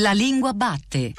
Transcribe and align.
La 0.00 0.12
lingua 0.12 0.52
batte. 0.52 1.14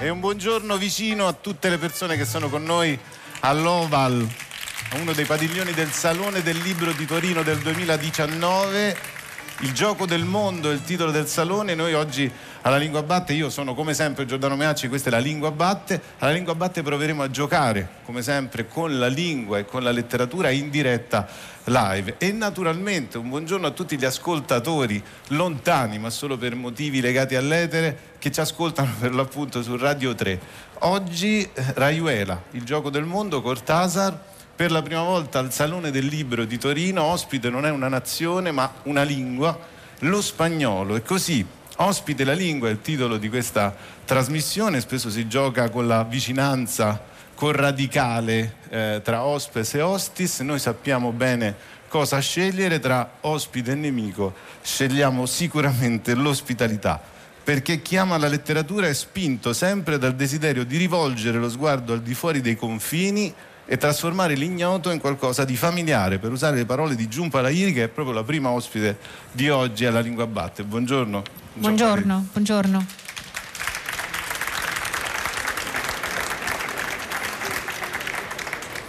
E 0.00 0.08
un 0.08 0.20
buongiorno 0.20 0.78
vicino 0.78 1.26
a 1.26 1.34
tutte 1.34 1.68
le 1.68 1.76
persone 1.76 2.16
che 2.16 2.24
sono 2.24 2.48
con 2.48 2.62
noi 2.62 2.98
all'Oval, 3.40 4.26
uno 4.98 5.12
dei 5.12 5.26
padiglioni 5.26 5.74
del 5.74 5.90
Salone 5.90 6.40
del 6.40 6.56
Libro 6.56 6.90
di 6.92 7.04
Torino 7.04 7.42
del 7.42 7.58
2019. 7.58 9.12
Il 9.60 9.72
gioco 9.72 10.04
del 10.04 10.24
mondo 10.24 10.70
è 10.70 10.72
il 10.72 10.82
titolo 10.82 11.10
del 11.10 11.28
salone. 11.28 11.74
Noi 11.74 11.94
oggi 11.94 12.30
alla 12.66 12.78
Lingua 12.78 13.02
Batte, 13.02 13.34
io 13.34 13.50
sono 13.50 13.74
come 13.74 13.92
sempre 13.92 14.24
Giordano 14.24 14.56
Meacci, 14.56 14.88
questa 14.88 15.08
è 15.08 15.12
la 15.12 15.18
Lingua 15.18 15.50
Batte. 15.50 16.00
Alla 16.20 16.32
Lingua 16.32 16.54
Batte 16.54 16.82
proveremo 16.82 17.22
a 17.22 17.30
giocare 17.30 17.88
come 18.06 18.22
sempre 18.22 18.66
con 18.66 18.98
la 18.98 19.06
lingua 19.06 19.58
e 19.58 19.66
con 19.66 19.82
la 19.82 19.90
letteratura 19.90 20.48
in 20.48 20.70
diretta 20.70 21.28
live. 21.64 22.14
E 22.16 22.32
naturalmente 22.32 23.18
un 23.18 23.28
buongiorno 23.28 23.66
a 23.66 23.70
tutti 23.70 23.98
gli 23.98 24.06
ascoltatori 24.06 25.02
lontani, 25.28 25.98
ma 25.98 26.08
solo 26.08 26.38
per 26.38 26.54
motivi 26.54 27.02
legati 27.02 27.34
all'etere, 27.34 28.12
che 28.18 28.32
ci 28.32 28.40
ascoltano 28.40 28.92
per 28.98 29.14
l'appunto 29.14 29.62
su 29.62 29.76
Radio 29.76 30.14
3. 30.14 30.40
Oggi 30.80 31.42
eh, 31.42 31.50
Raiuela, 31.74 32.44
il 32.52 32.64
gioco 32.64 32.88
del 32.88 33.04
mondo, 33.04 33.42
Cortasar 33.42 34.18
per 34.56 34.70
la 34.70 34.80
prima 34.80 35.02
volta 35.02 35.38
al 35.38 35.52
Salone 35.52 35.90
del 35.90 36.06
Libro 36.06 36.46
di 36.46 36.56
Torino, 36.56 37.02
ospite 37.02 37.50
non 37.50 37.66
è 37.66 37.70
una 37.70 37.88
nazione 37.88 38.52
ma 38.52 38.72
una 38.84 39.02
lingua, 39.02 39.58
lo 39.98 40.22
spagnolo. 40.22 40.96
E 40.96 41.02
così, 41.02 41.44
ospite 41.76 42.24
la 42.24 42.32
lingua 42.32 42.68
è 42.68 42.72
il 42.72 42.80
titolo 42.80 43.16
di 43.16 43.28
questa 43.28 43.74
trasmissione, 44.04 44.80
spesso 44.80 45.10
si 45.10 45.26
gioca 45.26 45.70
con 45.70 45.86
la 45.86 46.04
vicinanza 46.04 47.02
corradicale 47.34 48.56
eh, 48.68 49.00
tra 49.02 49.24
ospes 49.24 49.74
e 49.74 49.80
hostis, 49.80 50.40
noi 50.40 50.58
sappiamo 50.58 51.10
bene 51.10 51.72
cosa 51.88 52.18
scegliere 52.18 52.78
tra 52.78 53.18
ospite 53.20 53.72
e 53.72 53.74
nemico, 53.74 54.34
scegliamo 54.62 55.26
sicuramente 55.26 56.14
l'ospitalità 56.14 57.12
perché 57.44 57.82
chi 57.82 57.98
ama 57.98 58.16
la 58.16 58.28
letteratura 58.28 58.88
è 58.88 58.94
spinto 58.94 59.52
sempre 59.52 59.98
dal 59.98 60.14
desiderio 60.14 60.64
di 60.64 60.78
rivolgere 60.78 61.38
lo 61.38 61.50
sguardo 61.50 61.92
al 61.92 62.00
di 62.00 62.14
fuori 62.14 62.40
dei 62.40 62.56
confini 62.56 63.32
e 63.66 63.76
trasformare 63.76 64.34
l'ignoto 64.34 64.90
in 64.90 64.98
qualcosa 64.98 65.44
di 65.44 65.56
familiare, 65.56 66.18
per 66.18 66.32
usare 66.32 66.56
le 66.56 66.64
parole 66.64 66.94
di 66.94 67.06
Giunpa 67.06 67.42
Lairi, 67.42 67.72
che 67.72 67.84
è 67.84 67.88
proprio 67.88 68.14
la 68.14 68.24
prima 68.24 68.48
ospite 68.48 68.98
di 69.30 69.50
oggi 69.50 69.84
alla 69.84 70.00
Lingua 70.00 70.26
Batte. 70.26 70.64
Buongiorno. 70.64 71.43
Buongiorno, 71.56 72.26
buongiorno. 72.32 72.84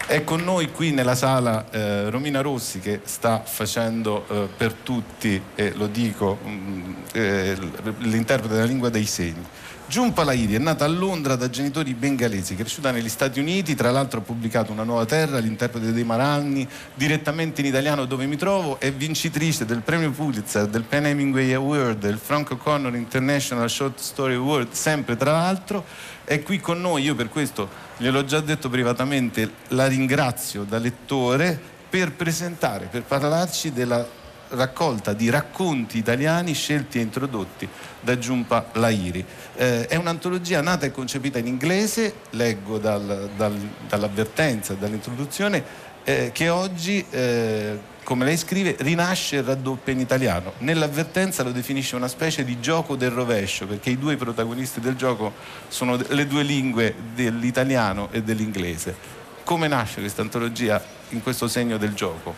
È 0.07 0.23
con 0.23 0.41
noi 0.41 0.71
qui 0.71 0.89
nella 0.89 1.13
sala 1.13 1.69
eh, 1.69 2.09
Romina 2.09 2.41
Rossi 2.41 2.79
che 2.79 3.01
sta 3.03 3.43
facendo 3.43 4.25
eh, 4.27 4.49
per 4.57 4.73
tutti, 4.73 5.39
e 5.53 5.73
lo 5.75 5.85
dico, 5.85 6.39
mm, 6.43 6.93
eh, 7.13 7.55
l'interprete 7.99 8.55
della 8.55 8.65
lingua 8.65 8.89
dei 8.89 9.05
segni. 9.05 9.45
Giunpa 9.87 10.23
Lahiri 10.23 10.55
è 10.55 10.57
nata 10.57 10.83
a 10.83 10.87
Londra 10.87 11.35
da 11.35 11.47
genitori 11.47 11.93
bengalesi, 11.93 12.55
cresciuta 12.55 12.89
negli 12.89 13.07
Stati 13.07 13.39
Uniti, 13.39 13.75
tra 13.75 13.91
l'altro 13.91 14.19
ha 14.19 14.23
pubblicato 14.23 14.71
Una 14.71 14.83
nuova 14.83 15.05
terra, 15.05 15.37
l'interprete 15.37 15.93
dei 15.93 16.03
Maragni, 16.03 16.67
direttamente 16.95 17.61
in 17.61 17.67
italiano 17.67 18.05
dove 18.05 18.25
mi 18.25 18.35
trovo, 18.35 18.79
è 18.79 18.91
vincitrice 18.91 19.63
del 19.63 19.81
premio 19.81 20.09
Pulitzer, 20.09 20.65
del 20.65 20.81
Penn 20.81 21.05
Hemingway 21.05 21.53
Award, 21.53 21.99
del 21.99 22.17
Frank 22.17 22.49
O'Connor 22.51 22.95
International 22.95 23.69
Short 23.69 23.99
Story 23.99 24.33
Award, 24.33 24.71
sempre 24.71 25.15
tra 25.17 25.33
l'altro, 25.33 25.85
è 26.23 26.41
qui 26.41 26.59
con 26.59 26.81
noi, 26.81 27.03
io 27.03 27.13
per 27.13 27.29
questo 27.29 27.69
gliel'ho 27.97 28.25
già 28.25 28.39
detto 28.39 28.69
privatamente, 28.69 29.51
la 29.69 29.85
ringrazio 29.85 30.63
da 30.63 30.79
lettore 30.79 31.61
per 31.87 32.11
presentare, 32.11 32.87
per 32.87 33.03
parlarci 33.03 33.71
della 33.71 34.23
raccolta 34.49 35.13
di 35.13 35.29
racconti 35.29 35.97
italiani 35.97 36.53
scelti 36.53 36.99
e 36.99 37.01
introdotti 37.01 37.67
da 37.99 38.17
Giunpa 38.17 38.69
Lairi. 38.73 39.25
Eh, 39.55 39.87
è 39.87 39.95
un'antologia 39.95 40.61
nata 40.61 40.85
e 40.85 40.91
concepita 40.91 41.39
in 41.39 41.47
inglese, 41.47 42.13
leggo 42.31 42.77
dal, 42.77 43.29
dal, 43.35 43.57
dall'avvertenza, 43.87 44.73
dall'introduzione, 44.73 45.63
eh, 46.03 46.29
che 46.31 46.49
oggi, 46.49 47.03
eh, 47.09 47.79
come 48.03 48.25
lei 48.25 48.37
scrive, 48.37 48.75
rinasce 48.79 49.37
e 49.37 49.41
raddoppia 49.41 49.91
in 49.91 49.99
italiano. 49.99 50.53
Nell'avvertenza 50.59 51.41
lo 51.41 51.51
definisce 51.51 51.95
una 51.95 52.07
specie 52.07 52.43
di 52.43 52.59
gioco 52.59 52.95
del 52.95 53.09
rovescio, 53.09 53.65
perché 53.65 53.89
i 53.89 53.97
due 53.97 54.15
protagonisti 54.15 54.79
del 54.79 54.95
gioco 54.95 55.33
sono 55.67 55.99
le 56.09 56.27
due 56.27 56.43
lingue 56.43 56.93
dell'italiano 57.15 58.09
e 58.11 58.21
dell'inglese. 58.21 58.95
Come 59.43 59.67
nasce 59.67 59.99
questa 59.99 60.21
antologia 60.21 60.83
in 61.09 61.23
questo 61.23 61.47
segno 61.47 61.77
del 61.77 61.93
gioco? 61.93 62.33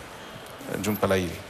Eh, 0.72 0.80
Giunpa 0.80 1.08
Lairi. 1.08 1.47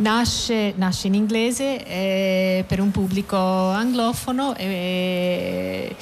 Nasce, 0.00 0.72
nasce, 0.76 1.08
in 1.08 1.14
inglese 1.14 1.84
eh, 1.84 2.64
per 2.66 2.80
un 2.80 2.90
pubblico 2.90 3.36
anglofono 3.36 4.56
e, 4.56 5.94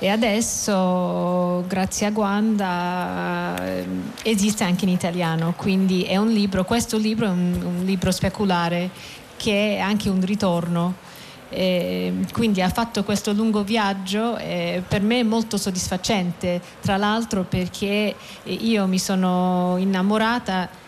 e, 0.00 0.08
adesso 0.08 1.64
grazie 1.68 2.06
a 2.06 2.10
Guanda 2.10 3.54
eh, 3.64 3.86
esiste 4.24 4.64
anche 4.64 4.86
in 4.86 4.90
italiano, 4.90 5.54
quindi 5.56 6.02
è 6.02 6.16
un 6.16 6.32
libro, 6.32 6.64
questo 6.64 6.98
libro 6.98 7.26
è 7.26 7.30
un, 7.30 7.76
un 7.78 7.84
libro 7.84 8.10
speculare 8.10 8.90
che 9.36 9.76
è 9.76 9.78
anche 9.78 10.08
un 10.08 10.20
ritorno. 10.24 11.12
Eh, 11.50 12.12
quindi 12.32 12.60
ha 12.60 12.68
fatto 12.68 13.04
questo 13.04 13.32
lungo 13.32 13.62
viaggio 13.62 14.36
eh, 14.36 14.82
per 14.88 15.02
me 15.02 15.22
molto 15.22 15.58
soddisfacente, 15.58 16.60
tra 16.80 16.96
l'altro 16.96 17.44
perché 17.44 18.16
io 18.42 18.86
mi 18.88 18.98
sono 18.98 19.76
innamorata 19.78 20.82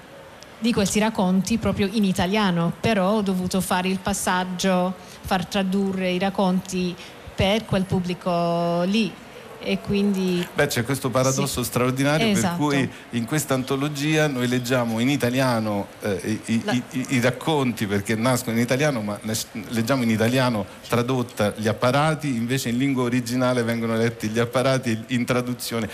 di 0.58 0.72
questi 0.72 0.98
racconti 0.98 1.58
proprio 1.58 1.88
in 1.90 2.04
italiano, 2.04 2.72
però 2.80 3.12
ho 3.16 3.22
dovuto 3.22 3.60
fare 3.60 3.88
il 3.88 3.98
passaggio, 3.98 4.94
far 5.20 5.46
tradurre 5.46 6.10
i 6.10 6.18
racconti 6.18 6.94
per 7.34 7.64
quel 7.64 7.84
pubblico 7.84 8.82
lì 8.84 9.12
e 9.58 9.80
quindi... 9.80 10.46
Beh, 10.54 10.68
c'è 10.68 10.84
questo 10.84 11.10
paradosso 11.10 11.62
sì. 11.62 11.68
straordinario 11.68 12.26
esatto. 12.28 12.56
per 12.56 12.78
cui 12.78 12.90
in 13.10 13.24
questa 13.24 13.54
antologia 13.54 14.28
noi 14.28 14.46
leggiamo 14.46 15.00
in 15.00 15.08
italiano 15.08 15.88
eh, 16.00 16.40
i, 16.46 16.62
La... 16.64 16.72
i, 16.72 16.82
i, 16.90 17.06
i, 17.10 17.20
racconti 17.20 17.86
perché 17.86 18.14
nascono 18.14 18.56
in 18.56 18.62
italiano, 18.62 19.00
ma 19.00 19.18
leggiamo 19.68 20.02
in 20.04 20.10
italiano 20.10 20.64
tradotta 20.88 21.52
gli 21.56 21.68
apparati, 21.68 22.28
invece 22.36 22.68
in 22.68 22.78
lingua 22.78 23.02
originale 23.02 23.62
vengono 23.62 23.96
letti 23.96 24.28
gli 24.28 24.38
apparati 24.38 25.04
in 25.08 25.24
traduzione 25.24 25.88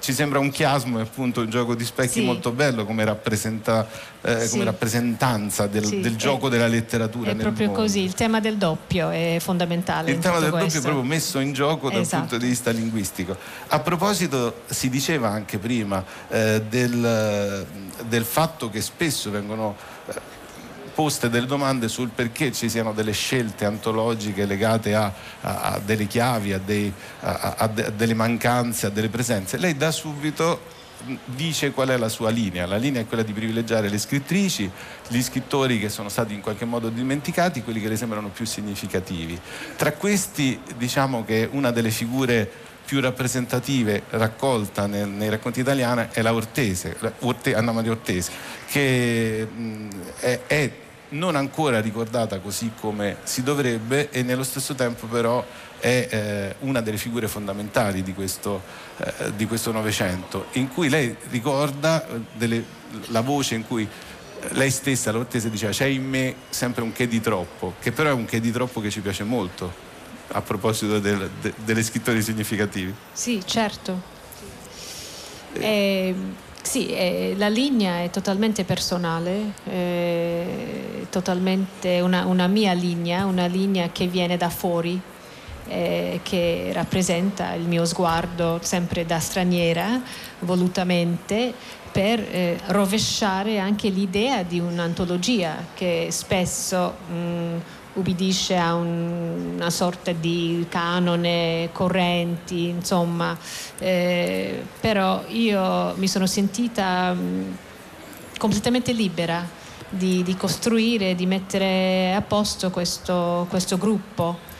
ci 0.00 0.12
sembra 0.12 0.38
un 0.38 0.50
chiasmo 0.50 0.98
e 0.98 1.02
appunto 1.02 1.40
un 1.40 1.50
gioco 1.50 1.74
di 1.74 1.84
specchi 1.84 2.20
sì. 2.20 2.24
molto 2.24 2.50
bello 2.50 2.84
come, 2.84 3.04
rappresenta, 3.04 3.86
eh, 4.22 4.48
come 4.50 4.64
rappresentanza 4.64 5.66
del, 5.66 6.00
del 6.00 6.16
gioco 6.16 6.48
è, 6.48 6.50
della 6.50 6.66
letteratura. 6.66 7.30
È 7.30 7.36
proprio 7.36 7.66
mondo. 7.66 7.82
così, 7.82 8.02
il 8.02 8.14
tema 8.14 8.40
del 8.40 8.56
doppio 8.56 9.10
è 9.10 9.38
fondamentale. 9.40 10.10
Il 10.10 10.18
tema 10.18 10.38
del 10.38 10.50
questo. 10.50 10.66
doppio 10.66 10.78
è 10.78 10.82
proprio 10.82 11.08
messo 11.08 11.38
in 11.38 11.52
gioco 11.52 11.90
dal 11.90 12.00
esatto. 12.00 12.20
punto 12.20 12.38
di 12.38 12.46
vista 12.46 12.70
linguistico. 12.70 13.36
A 13.68 13.80
proposito, 13.80 14.62
si 14.66 14.88
diceva 14.88 15.28
anche 15.28 15.58
prima 15.58 16.04
eh, 16.28 16.62
del, 16.68 17.66
del 18.08 18.24
fatto 18.24 18.68
che 18.70 18.80
spesso 18.80 19.30
vengono 19.30 19.76
eh, 20.08 20.14
poste 20.96 21.28
delle 21.28 21.46
domande 21.46 21.88
sul 21.88 22.08
perché 22.08 22.52
ci 22.52 22.70
siano 22.70 22.94
delle 22.94 23.12
scelte 23.12 23.66
antologiche 23.66 24.46
legate 24.46 24.94
a, 24.94 25.12
a, 25.42 25.60
a 25.60 25.78
delle 25.78 26.06
chiavi, 26.06 26.54
a, 26.54 26.58
dei, 26.58 26.90
a, 27.20 27.68
delle 27.68 28.14
mancanze, 28.14 28.86
a 28.86 28.88
delle 28.88 29.10
presenze. 29.10 29.58
Lei 29.58 29.76
da 29.76 29.90
subito 29.90 30.72
dice 31.26 31.72
qual 31.72 31.88
è 31.88 31.98
la 31.98 32.08
sua 32.08 32.30
linea. 32.30 32.64
La 32.64 32.78
linea 32.78 33.02
è 33.02 33.06
quella 33.06 33.22
di 33.22 33.34
privilegiare 33.34 33.90
le 33.90 33.98
scrittrici, 33.98 34.70
gli 35.08 35.20
scrittori 35.20 35.78
che 35.78 35.90
sono 35.90 36.08
stati 36.08 36.32
in 36.32 36.40
qualche 36.40 36.64
modo 36.64 36.88
dimenticati, 36.88 37.62
quelli 37.62 37.82
che 37.82 37.88
le 37.88 37.96
sembrano 37.96 38.28
più 38.28 38.46
significativi. 38.46 39.38
Tra 39.76 39.92
questi 39.92 40.58
diciamo 40.78 41.26
che 41.26 41.46
una 41.52 41.72
delle 41.72 41.90
figure 41.90 42.50
più 42.86 43.02
rappresentative 43.02 44.04
raccolta 44.10 44.86
nel, 44.86 45.08
nei 45.08 45.28
racconti 45.28 45.60
italiani 45.60 46.06
è 46.10 46.22
la 46.22 46.32
Ortese, 46.32 46.96
Orte, 47.18 47.54
Anna 47.54 47.72
Maria 47.72 47.90
Ortese, 47.90 48.30
che 48.70 49.46
mh, 49.46 49.88
è, 50.20 50.40
è 50.46 50.70
non 51.16 51.36
ancora 51.36 51.80
ricordata 51.80 52.38
così 52.38 52.72
come 52.78 53.16
si 53.24 53.42
dovrebbe 53.42 54.10
e 54.10 54.22
nello 54.22 54.44
stesso 54.44 54.74
tempo 54.74 55.06
però 55.06 55.44
è 55.78 56.08
eh, 56.10 56.54
una 56.60 56.80
delle 56.80 56.96
figure 56.96 57.28
fondamentali 57.28 58.02
di 58.02 58.14
questo, 58.14 58.62
eh, 58.98 59.34
di 59.34 59.46
questo 59.46 59.72
Novecento, 59.72 60.46
in 60.52 60.68
cui 60.68 60.88
lei 60.88 61.14
ricorda 61.30 62.06
eh, 62.06 62.20
delle, 62.32 62.64
la 63.08 63.20
voce 63.20 63.54
in 63.54 63.66
cui 63.66 63.82
eh, 63.86 64.48
lei 64.54 64.70
stessa, 64.70 65.12
l'Ortese, 65.12 65.50
diceva 65.50 65.72
c'è 65.72 65.86
in 65.86 66.08
me 66.08 66.34
sempre 66.48 66.82
un 66.82 66.92
che 66.92 67.06
di 67.06 67.20
troppo, 67.20 67.74
che 67.80 67.92
però 67.92 68.10
è 68.10 68.12
un 68.12 68.24
che 68.24 68.40
di 68.40 68.50
troppo 68.50 68.80
che 68.80 68.90
ci 68.90 69.00
piace 69.00 69.24
molto 69.24 69.84
a 70.28 70.42
proposito 70.42 70.98
del, 70.98 71.30
de, 71.40 71.52
delle 71.64 71.82
scrittori 71.82 72.22
significativi. 72.22 72.94
Sì, 73.12 73.42
certo. 73.44 74.14
Eh. 75.52 76.14
Sì, 76.66 76.88
eh, 76.88 77.34
la 77.38 77.46
linea 77.48 78.02
è 78.02 78.10
totalmente 78.10 78.64
personale, 78.64 79.52
è 79.62 80.44
totalmente 81.10 82.00
una, 82.00 82.26
una, 82.26 82.48
mia 82.48 82.72
linea, 82.72 83.24
una 83.24 83.46
linea 83.46 83.90
che 83.90 84.08
viene 84.08 84.36
da 84.36 84.48
fuori, 84.48 85.00
eh, 85.68 86.18
che 86.24 86.70
rappresenta 86.72 87.54
il 87.54 87.62
mio 87.68 87.84
sguardo 87.84 88.58
sempre 88.62 89.06
da 89.06 89.20
straniera, 89.20 90.02
volutamente, 90.40 91.54
per 91.92 92.18
eh, 92.18 92.58
rovesciare 92.66 93.60
anche 93.60 93.88
l'idea 93.88 94.42
di 94.42 94.58
un'antologia 94.58 95.66
che 95.72 96.08
spesso 96.10 96.96
mh, 97.08 97.75
ubbidisce 97.96 98.56
a 98.56 98.74
un, 98.74 99.54
una 99.54 99.70
sorta 99.70 100.12
di 100.12 100.66
canone, 100.68 101.70
correnti, 101.72 102.68
insomma, 102.68 103.36
eh, 103.78 104.62
però 104.80 105.24
io 105.28 105.94
mi 105.96 106.08
sono 106.08 106.26
sentita 106.26 107.12
mh, 107.12 107.56
completamente 108.38 108.92
libera 108.92 109.46
di, 109.88 110.22
di, 110.22 110.36
costruire, 110.36 111.14
di 111.14 111.26
mettere 111.26 112.14
a 112.14 112.22
posto 112.22 112.70
questo, 112.70 113.46
questo 113.48 113.78
gruppo. 113.78 114.54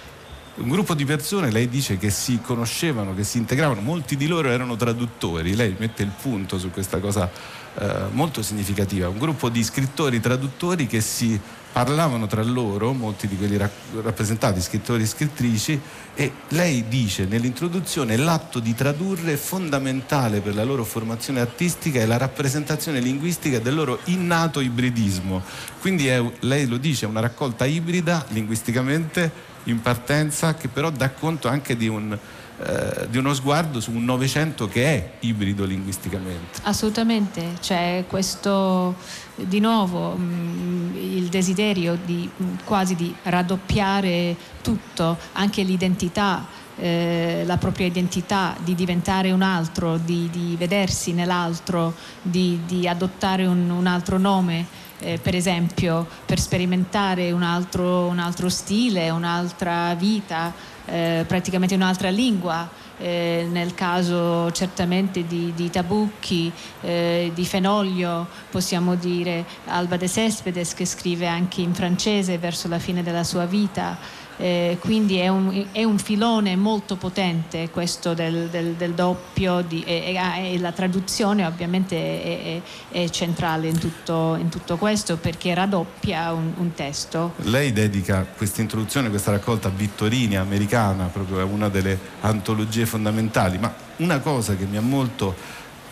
Un 0.56 0.68
gruppo 0.68 0.94
di 0.94 1.04
persone, 1.04 1.50
lei 1.50 1.68
dice 1.68 1.98
che 1.98 2.08
si 2.08 2.40
conoscevano, 2.40 3.14
che 3.14 3.24
si 3.24 3.36
integravano, 3.36 3.82
molti 3.82 4.16
di 4.16 4.26
loro 4.26 4.48
erano 4.48 4.74
traduttori, 4.76 5.54
lei 5.54 5.76
mette 5.78 6.02
il 6.02 6.10
punto 6.18 6.58
su 6.58 6.70
questa 6.70 6.98
cosa 6.98 7.30
eh, 7.78 8.04
molto 8.12 8.40
significativa, 8.40 9.06
un 9.06 9.18
gruppo 9.18 9.50
di 9.50 9.62
scrittori, 9.62 10.18
traduttori 10.18 10.86
che 10.86 11.02
si 11.02 11.38
parlavano 11.76 12.26
tra 12.26 12.42
loro, 12.42 12.94
molti 12.94 13.28
di 13.28 13.36
quelli 13.36 13.58
rappresentati, 13.58 14.62
scrittori 14.62 15.02
e 15.02 15.06
scrittrici, 15.06 15.78
e 16.14 16.32
lei 16.48 16.88
dice 16.88 17.26
nell'introduzione 17.26 18.16
l'atto 18.16 18.60
di 18.60 18.74
tradurre 18.74 19.34
è 19.34 19.36
fondamentale 19.36 20.40
per 20.40 20.54
la 20.54 20.64
loro 20.64 20.84
formazione 20.84 21.40
artistica 21.40 22.00
e 22.00 22.06
la 22.06 22.16
rappresentazione 22.16 22.98
linguistica 22.98 23.58
del 23.58 23.74
loro 23.74 23.98
innato 24.04 24.60
ibridismo. 24.60 25.42
Quindi 25.78 26.06
è, 26.06 26.24
lei 26.40 26.66
lo 26.66 26.78
dice, 26.78 27.04
è 27.04 27.08
una 27.10 27.20
raccolta 27.20 27.66
ibrida 27.66 28.24
linguisticamente 28.28 29.30
in 29.64 29.82
partenza 29.82 30.54
che 30.54 30.68
però 30.68 30.88
dà 30.88 31.10
conto 31.10 31.46
anche 31.46 31.76
di, 31.76 31.88
un, 31.88 32.18
eh, 32.58 33.06
di 33.10 33.18
uno 33.18 33.34
sguardo 33.34 33.80
su 33.80 33.90
un 33.90 34.04
Novecento 34.04 34.66
che 34.66 34.84
è 34.84 35.10
ibrido 35.20 35.64
linguisticamente. 35.64 36.60
Assolutamente, 36.62 37.52
c'è 37.60 38.04
questo 38.08 38.94
di 39.34 39.60
nuovo 39.60 40.16
mm, 40.16 40.96
il 40.96 41.28
desiderio 41.28 41.98
di 42.02 42.28
mm, 42.42 42.54
quasi 42.64 42.94
di 42.94 43.14
raddoppiare 43.24 44.34
tutto, 44.62 45.18
anche 45.32 45.62
l'identità. 45.62 46.64
Eh, 46.78 47.42
la 47.46 47.56
propria 47.56 47.86
identità, 47.86 48.54
di 48.62 48.74
diventare 48.74 49.32
un 49.32 49.40
altro, 49.40 49.96
di, 49.96 50.28
di 50.30 50.56
vedersi 50.58 51.12
nell'altro, 51.12 51.94
di, 52.20 52.60
di 52.66 52.86
adottare 52.86 53.46
un, 53.46 53.70
un 53.70 53.86
altro 53.86 54.18
nome 54.18 54.84
eh, 55.00 55.18
per 55.18 55.34
esempio 55.34 56.06
per 56.24 56.40
sperimentare 56.40 57.30
un 57.32 57.42
altro, 57.42 58.06
un 58.06 58.18
altro 58.18 58.48
stile, 58.48 59.10
un'altra 59.10 59.94
vita, 59.94 60.52
eh, 60.86 61.24
praticamente 61.26 61.74
un'altra 61.74 62.10
lingua. 62.10 62.84
Eh, 62.98 63.46
nel 63.50 63.74
caso 63.74 64.50
certamente 64.52 65.26
di, 65.26 65.52
di 65.54 65.68
Tabucchi, 65.68 66.50
eh, 66.80 67.30
di 67.34 67.44
Fenoglio, 67.44 68.26
possiamo 68.50 68.94
dire 68.94 69.44
Alba 69.66 69.98
de 69.98 70.08
Cespedes 70.08 70.72
che 70.72 70.86
scrive 70.86 71.26
anche 71.26 71.60
in 71.60 71.74
francese 71.74 72.38
verso 72.38 72.68
la 72.68 72.78
fine 72.78 73.02
della 73.02 73.22
sua 73.22 73.44
vita 73.44 73.98
eh, 74.38 74.76
quindi 74.80 75.16
è 75.16 75.28
un, 75.28 75.66
è 75.72 75.84
un, 75.84 75.98
filone 75.98 76.56
molto 76.56 76.96
potente 76.96 77.70
questo 77.70 78.14
del, 78.14 78.48
del, 78.48 78.74
del 78.74 78.92
doppio 78.92 79.62
di, 79.62 79.82
e, 79.84 80.14
e, 80.14 80.58
la 80.58 80.72
traduzione 80.72 81.46
ovviamente 81.46 81.96
è, 81.96 82.62
è, 82.90 83.02
è 83.04 83.08
centrale 83.08 83.68
in 83.68 83.78
tutto, 83.78 84.36
in 84.38 84.48
tutto, 84.48 84.76
questo 84.76 85.16
perché 85.16 85.54
raddoppia 85.54 86.32
un, 86.32 86.52
un 86.56 86.74
testo. 86.74 87.32
Lei 87.42 87.72
dedica 87.72 88.26
questa 88.36 88.60
introduzione, 88.60 89.08
questa 89.08 89.30
raccolta 89.30 89.68
Vittorini 89.68 90.36
americana, 90.36 91.04
proprio 91.06 91.44
una 91.46 91.68
delle 91.68 91.98
antologie 92.20 92.84
fondamentali, 92.86 93.58
ma 93.58 93.74
una 93.96 94.20
cosa 94.20 94.54
che 94.54 94.66
mi 94.66 94.76
ha 94.76 94.82
molto 94.82 95.34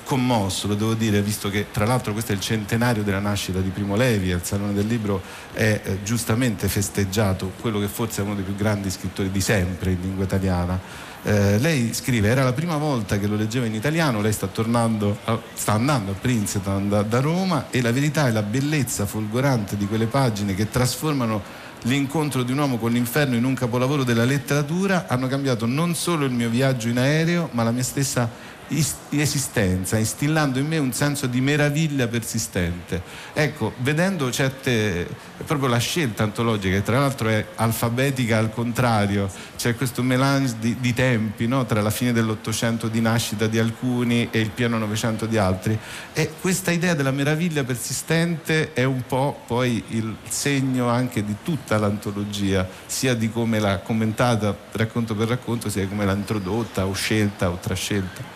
commosso, 0.04 0.68
lo 0.68 0.74
devo 0.74 0.94
dire, 0.94 1.20
visto 1.22 1.50
che 1.50 1.66
tra 1.72 1.84
l'altro 1.84 2.12
questo 2.12 2.32
è 2.32 2.34
il 2.34 2.40
centenario 2.40 3.02
della 3.02 3.18
nascita 3.18 3.60
di 3.60 3.70
Primo 3.70 3.96
Levi, 3.96 4.30
al 4.30 4.44
Salone 4.44 4.72
del 4.72 4.86
Libro 4.86 5.20
è 5.52 5.80
eh, 5.82 6.02
giustamente 6.02 6.68
festeggiato 6.68 7.52
quello 7.60 7.80
che 7.80 7.88
forse 7.88 8.20
è 8.20 8.24
uno 8.24 8.34
dei 8.34 8.44
più 8.44 8.54
grandi 8.54 8.90
scrittori 8.90 9.30
di 9.30 9.40
sempre 9.40 9.90
in 9.90 10.00
lingua 10.00 10.24
italiana. 10.24 10.78
Eh, 11.26 11.58
lei 11.58 11.94
scrive, 11.94 12.28
era 12.28 12.44
la 12.44 12.52
prima 12.52 12.76
volta 12.76 13.18
che 13.18 13.26
lo 13.26 13.34
leggeva 13.34 13.64
in 13.64 13.74
italiano, 13.74 14.20
lei 14.20 14.32
sta, 14.32 14.46
tornando 14.46 15.18
sta 15.54 15.72
andando 15.72 16.12
a 16.12 16.14
Princeton 16.14 16.88
da, 16.88 17.02
da 17.02 17.20
Roma 17.20 17.66
e 17.70 17.80
la 17.80 17.92
verità 17.92 18.28
e 18.28 18.32
la 18.32 18.42
bellezza 18.42 19.06
folgorante 19.06 19.76
di 19.76 19.86
quelle 19.86 20.06
pagine 20.06 20.54
che 20.54 20.68
trasformano 20.68 21.62
l'incontro 21.84 22.42
di 22.42 22.52
un 22.52 22.58
uomo 22.58 22.78
con 22.78 22.92
l'inferno 22.92 23.36
in 23.36 23.44
un 23.44 23.54
capolavoro 23.54 24.04
della 24.04 24.24
letteratura 24.24 25.06
hanno 25.08 25.26
cambiato 25.26 25.66
non 25.66 25.94
solo 25.94 26.24
il 26.24 26.32
mio 26.32 26.48
viaggio 26.48 26.88
in 26.88 26.98
aereo, 26.98 27.48
ma 27.52 27.62
la 27.62 27.72
mia 27.72 27.82
stessa 27.82 28.30
esistenza, 28.68 29.98
instillando 29.98 30.58
in 30.58 30.66
me 30.66 30.78
un 30.78 30.92
senso 30.92 31.26
di 31.26 31.40
meraviglia 31.40 32.08
persistente. 32.08 33.02
Ecco, 33.32 33.74
vedendo 33.78 34.30
certe, 34.30 35.06
proprio 35.44 35.68
la 35.68 35.78
scelta 35.78 36.22
antologica, 36.22 36.76
che 36.76 36.82
tra 36.82 36.98
l'altro 36.98 37.28
è 37.28 37.44
alfabetica 37.56 38.38
al 38.38 38.52
contrario, 38.52 39.30
c'è 39.56 39.76
questo 39.76 40.02
melange 40.02 40.54
di, 40.58 40.76
di 40.80 40.94
tempi 40.94 41.46
no? 41.46 41.64
tra 41.66 41.82
la 41.82 41.90
fine 41.90 42.12
dell'Ottocento 42.12 42.88
di 42.88 43.00
nascita 43.00 43.46
di 43.46 43.58
alcuni 43.58 44.28
e 44.30 44.40
il 44.40 44.50
pieno 44.50 44.78
Novecento 44.78 45.26
di 45.26 45.36
altri, 45.36 45.78
e 46.12 46.32
questa 46.40 46.70
idea 46.70 46.94
della 46.94 47.10
meraviglia 47.10 47.64
persistente 47.64 48.72
è 48.72 48.84
un 48.84 49.02
po' 49.06 49.40
poi 49.46 49.82
il 49.88 50.16
segno 50.28 50.88
anche 50.88 51.24
di 51.24 51.36
tutta 51.42 51.78
l'antologia, 51.78 52.66
sia 52.86 53.14
di 53.14 53.30
come 53.30 53.58
l'ha 53.58 53.78
commentata 53.78 54.56
racconto 54.72 55.14
per 55.14 55.28
racconto, 55.28 55.68
sia 55.68 55.82
di 55.82 55.88
come 55.88 56.04
l'ha 56.04 56.12
introdotta 56.12 56.86
o 56.86 56.92
scelta 56.92 57.50
o 57.50 57.58
trascelta. 57.60 58.33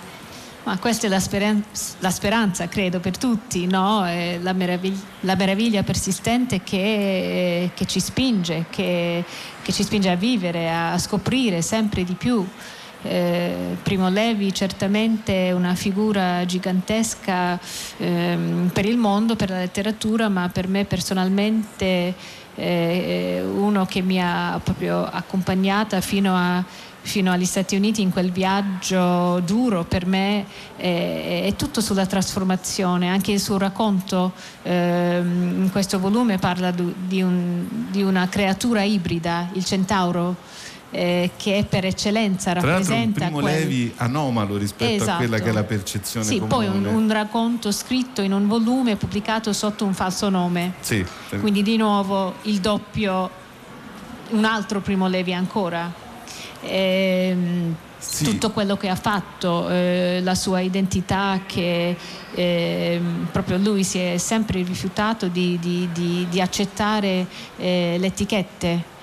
Ma 0.69 0.77
questa 0.77 1.07
è 1.07 1.09
la, 1.09 1.19
speranza, 1.19 1.95
la 2.01 2.11
speranza 2.11 2.69
credo, 2.69 3.01
per 3.01 3.17
tutti, 3.17 3.67
no? 3.67 4.01
la, 4.03 4.53
meraviglia, 4.53 5.01
la, 5.21 5.35
meraviglia, 5.35 5.83
persistente 5.83 6.63
che, 6.63 7.71
che 7.73 7.87
ci 7.87 8.01
spinge, 8.01 8.67
che, 8.69 9.25
che, 9.63 9.73
ci 9.73 9.83
spinge 9.83 10.11
a 10.11 10.15
vivere, 10.15 10.71
a 10.71 10.99
scoprire 10.99 11.63
sempre 11.63 12.05
di 12.05 12.13
più. 12.13 12.47
Eh, 13.01 13.79
Primo 13.83 14.11
Levi 14.11 14.53
certamente 14.53 15.47
è 15.47 15.53
una 15.53 15.75
figura 15.75 16.45
gigantesca 16.45 17.59
eh, 17.97 18.39
per 18.71 18.85
il 18.85 18.99
mondo, 18.99 19.37
per 19.37 19.49
la 19.49 19.61
letteratura, 19.61 20.29
ma 20.29 20.51
per 20.51 20.69
me 20.69 20.85
personalmente 20.85 22.15
eh, 22.57 23.43
uno 23.43 23.87
che 23.87 24.03
mi 24.03 24.21
ha 24.23 24.61
proprio 24.63 25.03
accompagnata 25.03 26.03
fino 26.03 26.37
a 26.37 26.63
fino 27.09 27.33
agli 27.33 27.47
Stati 27.47 27.75
Uniti 27.75 28.03
in 28.03 28.13
quel 28.13 28.31
viaggio 28.31 29.41
duro 29.41 29.85
per 29.85 30.07
me 30.07 30.45
è, 30.77 31.45
è 31.47 31.57
tutto 31.57 31.81
sulla 31.81 32.07
trasformazione, 32.07 33.09
anche 33.09 33.33
il 33.33 33.41
suo 33.41 33.59
racconto 33.59 34.33
eh, 34.63 35.19
in 35.21 35.71
questo 35.73 35.99
volume 35.99 36.39
parla 36.39 36.71
di, 36.71 37.23
un, 37.23 37.67
di 37.91 38.03
una 38.03 38.29
creatura 38.29 38.83
ibrida, 38.83 39.49
il 39.55 39.65
centauro. 39.65 40.37
Eh, 40.91 41.33
che 41.37 41.67
per 41.69 41.85
eccellenza 41.85 42.55
rappresenta 42.55 43.19
Tra 43.19 43.27
un 43.27 43.33
primo 43.33 43.41
quel... 43.41 43.59
Levi 43.59 43.93
anomalo 43.97 44.57
rispetto 44.57 45.03
esatto. 45.03 45.11
a 45.11 45.17
quella 45.17 45.39
che 45.39 45.51
è 45.51 45.53
la 45.53 45.65
percezione 45.65 46.25
sì, 46.25 46.39
comune. 46.39 46.49
poi 46.49 46.67
un, 46.67 46.87
un, 46.87 47.13
racconto 47.13 47.71
scritto 47.73 48.23
in 48.23 48.33
un 48.33 48.49
volume 48.49 48.97
pubblicato 48.97 49.53
sotto 49.53 49.85
un 49.85 49.93
falso 49.93 50.31
nome 50.31 50.73
sì. 50.81 51.05
quindi 51.41 51.63
di 51.63 51.77
nuovo 51.77 52.37
il 52.45 52.61
doppio 52.61 53.31
un 54.31 54.47
altro 54.47 54.81
primo 54.81 55.09
Levi 55.09 55.35
ancora 55.35 56.07
ehm, 56.63 57.75
sì. 57.99 58.25
tutto 58.25 58.51
quello 58.51 58.77
che 58.77 58.89
ha 58.89 58.95
fatto, 58.95 59.69
eh, 59.69 60.21
la 60.23 60.35
sua 60.35 60.61
identità 60.61 61.41
che 61.47 61.97
eh, 62.35 63.01
proprio 63.31 63.59
lui 63.59 63.85
si 63.85 63.99
è 63.99 64.17
sempre 64.19 64.63
rifiutato 64.63 65.29
di, 65.29 65.59
di, 65.61 65.89
di, 65.93 66.27
di 66.29 66.41
accettare 66.41 67.27
eh, 67.57 67.97
le 67.99 68.07
etichette. 68.07 68.97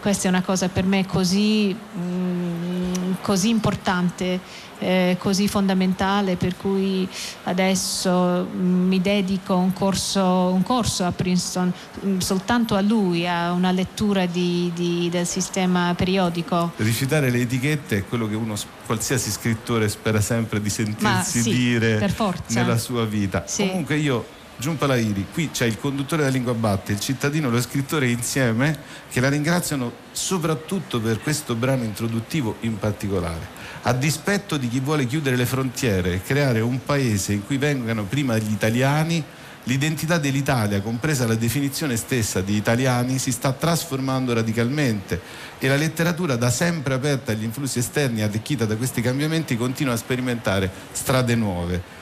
questa 0.00 0.26
è 0.26 0.28
una 0.28 0.42
cosa 0.42 0.68
per 0.68 0.84
me 0.84 1.06
così, 1.06 1.74
mh, 1.74 1.98
mm, 1.98 3.12
così 3.22 3.48
importante 3.48 4.40
eh, 4.78 5.16
così 5.18 5.48
fondamentale 5.48 6.36
per 6.36 6.56
cui 6.56 7.08
adesso 7.44 8.46
mm, 8.50 8.88
mi 8.88 9.00
dedico 9.00 9.56
un 9.56 9.72
corso, 9.72 10.22
un 10.52 10.62
corso 10.62 11.04
a 11.04 11.12
Princeton 11.12 11.72
mm, 12.04 12.18
soltanto 12.18 12.74
a 12.74 12.80
lui, 12.80 13.26
a 13.26 13.52
una 13.52 13.70
lettura 13.70 14.26
di, 14.26 14.70
di, 14.74 15.08
del 15.10 15.26
sistema 15.26 15.94
periodico. 15.94 16.72
Rifiutare 16.76 17.30
le 17.30 17.40
etichette 17.40 17.98
è 17.98 18.04
quello 18.04 18.28
che 18.28 18.34
uno, 18.34 18.54
qualsiasi 18.84 19.30
scrittore 19.30 19.88
spera 19.88 20.20
sempre 20.20 20.60
di 20.60 20.70
sentirsi 20.70 21.42
sì, 21.42 21.52
dire 21.52 22.14
nella 22.48 22.78
sua 22.78 23.04
vita. 23.04 23.44
Sì. 23.46 23.66
Comunque 23.66 23.96
io 23.96 24.34
Giunpa 24.58 24.86
Lairi, 24.86 25.26
qui 25.34 25.50
c'è 25.50 25.66
il 25.66 25.78
conduttore 25.78 26.22
della 26.22 26.34
lingua 26.34 26.54
batte, 26.54 26.92
il 26.92 27.00
cittadino 27.00 27.48
e 27.48 27.50
lo 27.50 27.60
scrittore 27.60 28.08
insieme 28.08 28.78
che 29.10 29.20
la 29.20 29.28
ringraziano 29.28 29.92
soprattutto 30.12 30.98
per 30.98 31.20
questo 31.20 31.54
brano 31.54 31.84
introduttivo 31.84 32.56
in 32.60 32.78
particolare 32.78 33.65
a 33.88 33.92
dispetto 33.92 34.56
di 34.56 34.68
chi 34.68 34.80
vuole 34.80 35.06
chiudere 35.06 35.36
le 35.36 35.46
frontiere 35.46 36.14
e 36.14 36.22
creare 36.22 36.58
un 36.60 36.84
paese 36.84 37.32
in 37.32 37.46
cui 37.46 37.56
vengano 37.56 38.02
prima 38.02 38.36
gli 38.36 38.50
italiani, 38.50 39.22
l'identità 39.62 40.18
dell'Italia, 40.18 40.80
compresa 40.80 41.24
la 41.24 41.36
definizione 41.36 41.94
stessa 41.94 42.40
di 42.40 42.56
italiani, 42.56 43.18
si 43.18 43.30
sta 43.30 43.52
trasformando 43.52 44.32
radicalmente 44.32 45.20
e 45.60 45.68
la 45.68 45.76
letteratura 45.76 46.34
da 46.34 46.50
sempre 46.50 46.94
aperta 46.94 47.30
agli 47.30 47.44
influssi 47.44 47.78
esterni 47.78 48.22
arricchita 48.22 48.64
da 48.64 48.74
questi 48.74 49.00
cambiamenti 49.00 49.56
continua 49.56 49.94
a 49.94 49.98
sperimentare 49.98 50.68
strade 50.90 51.36
nuove. 51.36 51.95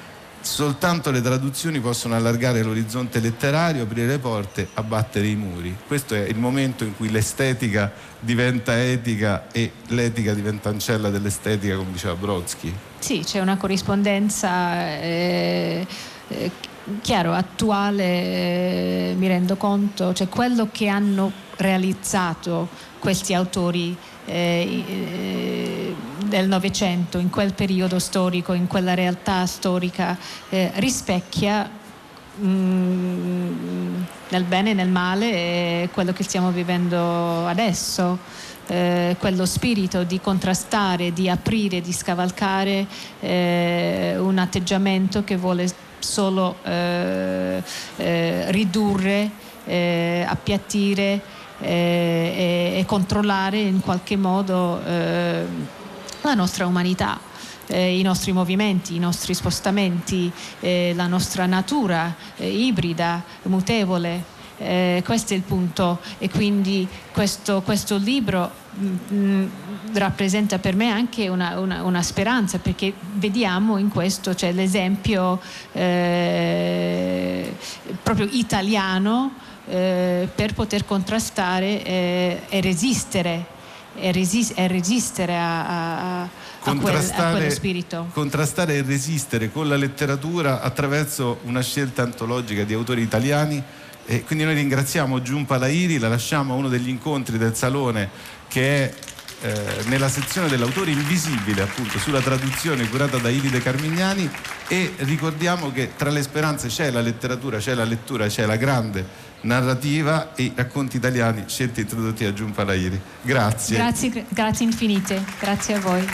Soltanto 0.45 1.11
le 1.11 1.23
traduzioni 1.23 1.81
possono 1.81 2.15
allargare 2.17 2.63
l'orizzonte 2.63 3.19
letterario, 3.19 3.85
aprire 3.85 4.07
le 4.07 4.19
porte, 4.19 4.69
abbattere 4.75 5.27
i 5.27 5.37
muri. 5.37 5.75
Questo 5.87 6.15
è 6.15 6.21
il 6.21 6.37
momento 6.37 6.85
in 6.85 6.95
cui 6.95 7.11
l'estetica 7.11 7.91
diventa 8.21 8.79
etica 8.79 9.47
e 9.51 9.73
l'etica 9.89 10.35
diventa 10.35 10.69
ancella 10.69 11.09
dell'estetica, 11.09 11.77
come 11.77 11.93
diceva 11.93 12.15
Brodsky. 12.15 12.73
Sì, 12.99 13.21
c'è 13.25 13.41
una 13.41 13.57
corrispondenza 13.57 15.01
eh, 15.01 15.87
eh, 16.29 16.51
chiaro, 17.01 17.33
attuale, 17.33 18.05
eh, 18.05 19.15
mi 19.17 19.27
rendo 19.27 19.57
conto, 19.57 20.13
cioè 20.13 20.29
quello 20.29 20.69
che 20.71 20.89
hanno 20.89 21.33
realizzato 21.57 22.69
questi 22.99 23.33
autori 23.33 23.97
eh, 24.27 24.85
eh, 24.87 25.95
del 26.35 26.49
Novecento, 26.49 27.19
in 27.19 27.31
quel 27.31 27.55
periodo 27.55 28.01
storico, 28.01 28.55
in 28.55 28.67
quella 28.67 28.95
realtà 28.95 29.47
storica, 29.47 30.19
eh, 30.49 30.73
rispecchia 30.75 31.71
mh, 32.35 32.47
mm, 32.49 34.03
nel 34.31 34.43
bene 34.43 34.71
e 34.71 34.75
nel 34.75 34.89
male 34.89 35.89
quello 35.93 36.13
che 36.13 36.25
stiamo 36.25 36.51
vivendo 36.51 37.47
adesso. 37.47 38.19
Eh, 38.67 39.15
quello 39.21 39.45
spirito 39.47 40.05
di 40.05 40.21
contrastare, 40.21 41.13
di 41.13 41.29
aprire, 41.29 41.83
di 41.83 41.93
scavalcare 41.93 42.87
eh, 43.21 44.17
un 44.19 44.39
atteggiamento 44.39 45.23
che 45.23 45.37
vuole 45.37 45.71
solo 45.99 46.57
eh, 46.65 47.63
ridurre, 48.51 49.31
appiattire 50.27 51.21
eh, 51.61 52.73
e, 52.75 52.79
e, 52.81 52.85
controllare 52.87 53.59
in 53.59 53.81
qualche 53.81 54.17
modo 54.17 54.81
eh, 54.85 55.83
la 56.29 56.35
nostra 56.35 56.67
umanità. 56.67 57.19
Eh, 57.67 57.99
i 57.99 58.03
nostri 58.03 58.33
movimenti, 58.33 58.95
i 58.95 58.99
nostri 58.99 59.33
spostamenti, 59.33 60.31
eh, 60.61 60.93
la 60.95 61.07
nostra 61.07 61.47
natura 61.47 62.15
eh, 62.37 62.47
ibrida, 62.47 63.23
mutevole. 63.45 64.33
Eh, 64.59 65.03
questo 65.05 65.33
è 65.33 65.37
il 65.37 65.43
punto 65.43 65.99
e 66.19 66.31
quindi 66.31 66.87
questo, 67.11 67.63
questo 67.63 67.97
libro 67.97 68.51
mh, 68.75 68.87
mm, 68.87 68.97
mm, 69.13 69.47
rappresenta 69.95 70.59
per 70.59 70.77
me 70.77 70.91
anche 70.91 71.29
una, 71.29 71.59
una, 71.59 71.83
una, 71.83 72.03
speranza 72.03 72.59
perché 72.59 72.93
vediamo 73.15 73.79
in 73.79 73.89
questo 73.89 74.35
cioè, 74.37 74.53
l'esempio 74.53 75.41
eh, 75.73 77.53
proprio 78.01 78.29
italiano 78.31 79.33
eh, 79.67 80.29
per 80.33 80.55
poter 80.55 80.85
contrastare 80.85 81.83
e 81.83 82.61
resistere 82.61 83.54
e, 83.97 84.13
resist- 84.13 84.59
e 84.59 84.67
resistere 84.69 85.37
a, 85.37 86.23
a, 86.23 86.23
a, 86.23 86.75
quel, 86.77 86.97
a, 86.97 87.31
quello 87.31 87.51
spirito. 87.51 88.09
Contrastare 88.13 88.77
e 88.77 88.83
resistere 88.83 89.51
con 89.51 89.69
la 89.69 89.77
letteratura 89.77 90.61
attraverso 90.61 91.41
una 91.45 91.63
scelta 91.63 92.03
antologica 92.03 92.65
di 92.65 92.75
autori 92.75 93.03
italiani. 93.03 93.63
E 94.07 94.23
quindi 94.25 94.45
noi 94.45 94.55
ringraziamo 94.55 95.23
Giunpa 95.23 95.57
Lairi, 95.57 95.99
la 95.99 96.09
lasciamo 96.09 96.53
a 96.53 96.57
uno 96.57 96.69
degli 96.69 96.89
incontri 96.89 97.39
del 97.39 97.55
Salone 97.55 98.11
che 98.49 98.85
è 98.85 98.95
eh, 99.41 99.85
nella 99.87 100.09
sezione 100.09 100.49
dell'autore 100.49 100.91
invisibile 100.91 101.63
appunto 101.63 101.99
sulla 101.99 102.21
traduzione 102.21 102.89
curata 102.89 103.19
da 103.19 103.29
Iride 103.29 103.61
Carmignani 103.61 104.31
e 104.69 104.95
ricordiamo 104.99 105.71
che 105.71 105.93
tra 105.97 106.11
le 106.11 106.23
speranze 106.23 106.69
c'è 106.69 106.91
la 106.91 107.01
letteratura, 107.01 107.59
c'è 107.59 107.75
la 107.75 107.85
lettura, 107.85 108.27
c'è 108.27 108.47
la 108.47 108.57
grande 108.57 109.33
narrativa 109.45 110.35
e 110.35 110.53
racconti 110.55 110.97
italiani 110.97 111.45
scelti 111.47 111.81
e 111.81 111.83
introdotti 111.85 112.25
da 112.25 112.33
Giunpa 112.33 112.65
Lairi. 112.65 113.01
Grazie. 113.23 113.77
Grazie, 113.77 114.25
grazie 114.29 114.67
infinite, 114.67 115.25
grazie 115.39 115.75
a 115.75 115.81
voi. 115.81 116.07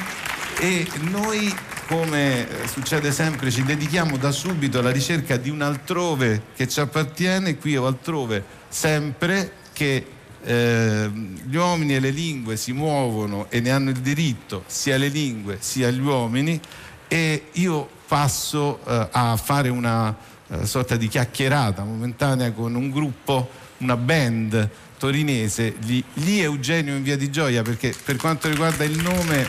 E 0.59 0.87
noi, 1.11 1.53
come 1.89 2.47
succede 2.67 3.11
sempre, 3.13 3.51
ci 3.51 3.63
dedichiamo 3.63 4.17
da 4.17 4.31
subito 4.31 4.79
alla 4.79 4.91
ricerca 4.91 5.37
di 5.37 5.49
un 5.49 5.63
altrove 5.63 6.43
che 6.55 6.69
ci 6.69 6.81
appartiene, 6.81 7.57
qui 7.57 7.77
o 7.77 7.87
altrove, 7.87 8.45
sempre 8.69 9.53
che 9.73 10.07
eh, 10.43 11.11
gli 11.11 11.57
uomini 11.57 11.95
e 11.97 12.01
le 12.01 12.11
lingue 12.11 12.57
si 12.57 12.73
muovono 12.73 13.47
e 13.49 13.61
ne 13.61 13.71
hanno 13.71 13.91
il 13.91 13.99
diritto, 13.99 14.65
sia 14.67 14.97
le 14.97 15.09
lingue 15.09 15.59
sia 15.61 15.91
gli 15.91 16.01
uomini, 16.01 16.61
e 17.09 17.47
io 17.53 17.89
passo 18.07 18.81
eh, 18.87 19.09
a 19.11 19.37
fare 19.37 19.69
una 19.69 20.15
eh, 20.51 20.67
sorta 20.67 20.97
di 20.97 21.09
chiacchierata 21.09 21.85
momentanea 21.85 22.53
con 22.53 22.75
un 22.75 22.91
gruppo, 22.91 23.49
una 23.79 23.97
band 23.97 24.69
torinese, 24.99 25.77
gli 25.81 26.39
Eugenio 26.41 26.95
in 26.95 27.03
via 27.03 27.17
di 27.17 27.31
Gioia, 27.31 27.63
perché 27.63 27.95
per 28.05 28.17
quanto 28.17 28.49
riguarda 28.49 28.85
il 28.85 29.01
nome 29.01 29.47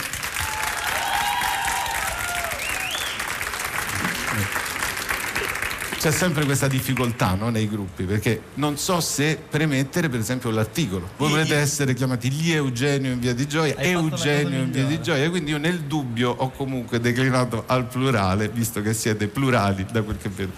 c'è 6.01 6.09
sempre 6.09 6.45
questa 6.45 6.67
difficoltà 6.67 7.35
no, 7.35 7.49
nei 7.49 7.69
gruppi 7.69 8.05
perché 8.05 8.41
non 8.55 8.75
so 8.75 8.99
se 9.01 9.37
premettere 9.37 10.09
per 10.09 10.19
esempio 10.19 10.49
l'articolo. 10.49 11.07
Voi 11.15 11.27
I, 11.27 11.31
volete 11.33 11.55
essere 11.55 11.93
chiamati 11.93 12.31
gli 12.31 12.51
Eugenio 12.51 13.11
in 13.11 13.19
via 13.19 13.35
di 13.35 13.47
gioia 13.47 13.77
Eugenio 13.77 14.61
in 14.61 14.71
via 14.71 14.85
di 14.85 14.99
gioia. 14.99 15.29
Quindi 15.29 15.51
io 15.51 15.59
nel 15.59 15.81
dubbio 15.81 16.31
ho 16.35 16.49
comunque 16.49 16.99
declinato 16.99 17.65
al 17.67 17.85
plurale 17.85 18.49
visto 18.49 18.81
che 18.81 18.95
siete 18.95 19.27
plurali 19.27 19.85
da 19.91 20.01
quel 20.01 20.17
che 20.17 20.29
vedo. 20.29 20.51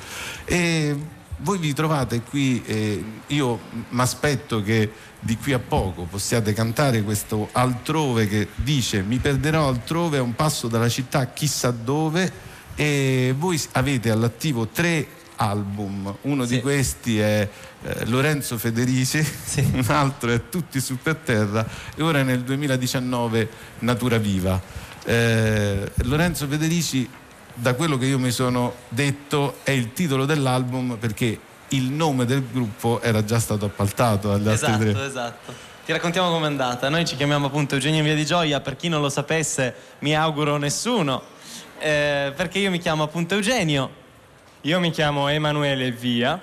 E 0.46 0.96
voi 1.40 1.58
vi 1.58 1.74
trovate 1.74 2.22
qui 2.22 2.64
eh, 2.66 3.04
io 3.28 3.60
mi 3.90 4.00
aspetto 4.00 4.64
che 4.64 4.90
di 5.20 5.36
qui 5.36 5.52
a 5.52 5.60
poco 5.60 6.04
possiate 6.04 6.54
cantare 6.54 7.04
questo 7.04 7.50
altrove 7.52 8.30
che 8.30 8.48
dice 8.56 9.02
mi 9.02 9.18
perderò 9.18 9.68
altrove 9.68 10.20
a 10.20 10.22
un 10.22 10.36
passo 10.36 10.70
dalla 10.70 10.88
città 10.88 11.34
chissà 11.34 11.72
dove 11.72 12.52
e 12.76 13.36
voi 13.38 13.62
avete 13.74 14.10
all'attivo 14.10 14.70
tre 14.70 15.22
album. 15.38 16.16
Uno 16.22 16.46
sì. 16.46 16.56
di 16.56 16.62
questi 16.62 17.20
è 17.20 17.48
eh, 17.84 18.06
Lorenzo 18.06 18.58
Federici, 18.58 19.24
sì. 19.24 19.62
un 19.74 19.86
altro 19.88 20.32
è 20.32 20.50
Tutti 20.50 20.80
su 20.80 20.98
per 21.02 21.16
terra 21.18 21.66
e 21.96 22.02
ora 22.02 22.24
nel 22.24 22.42
2019 22.42 23.50
Natura 23.80 24.18
Viva. 24.18 24.62
Eh, 25.06 25.92
Lorenzo 26.04 26.48
Federici, 26.48 27.10
da 27.54 27.74
quello 27.74 27.98
che 27.98 28.06
io 28.06 28.20
mi 28.20 28.32
sono 28.32 28.74
detto, 28.90 29.58
è 29.64 29.72
il 29.72 29.94
titolo 29.94 30.26
dell'album 30.26 30.98
perché 30.98 31.40
il 31.70 31.92
nome 31.92 32.26
del 32.26 32.46
gruppo 32.52 33.02
era 33.02 33.24
già 33.24 33.40
stato 33.40 33.66
appaltato 33.66 34.32
agli 34.32 34.48
esatto, 34.48 34.72
altri 34.72 34.92
tre. 34.92 35.06
Esatto, 35.06 35.06
esatto. 35.06 35.72
Ti 35.86 35.92
raccontiamo 35.92 36.30
com'è 36.30 36.46
andata. 36.46 36.88
Noi 36.88 37.06
ci 37.06 37.18
chiamiamo 37.18 37.48
appunto 37.48 37.76
Eugenio 37.76 38.00
in 38.00 38.06
Via 38.06 38.16
di 38.16 38.26
Gioia, 38.26 38.62
per 38.62 38.78
chi 38.78 38.88
non 38.88 39.02
lo 39.02 39.10
sapesse 39.10 39.76
mi 40.00 40.16
auguro 40.16 40.56
nessuno, 40.58 41.22
eh, 41.80 42.32
perché 42.34 42.60
io 42.60 42.70
mi 42.70 42.80
chiamo 42.80 43.04
appunto 43.04 43.34
Eugenio, 43.34 44.02
io 44.66 44.80
mi 44.80 44.92
chiamo 44.92 45.28
Emanuele 45.28 45.92
Via. 45.92 46.40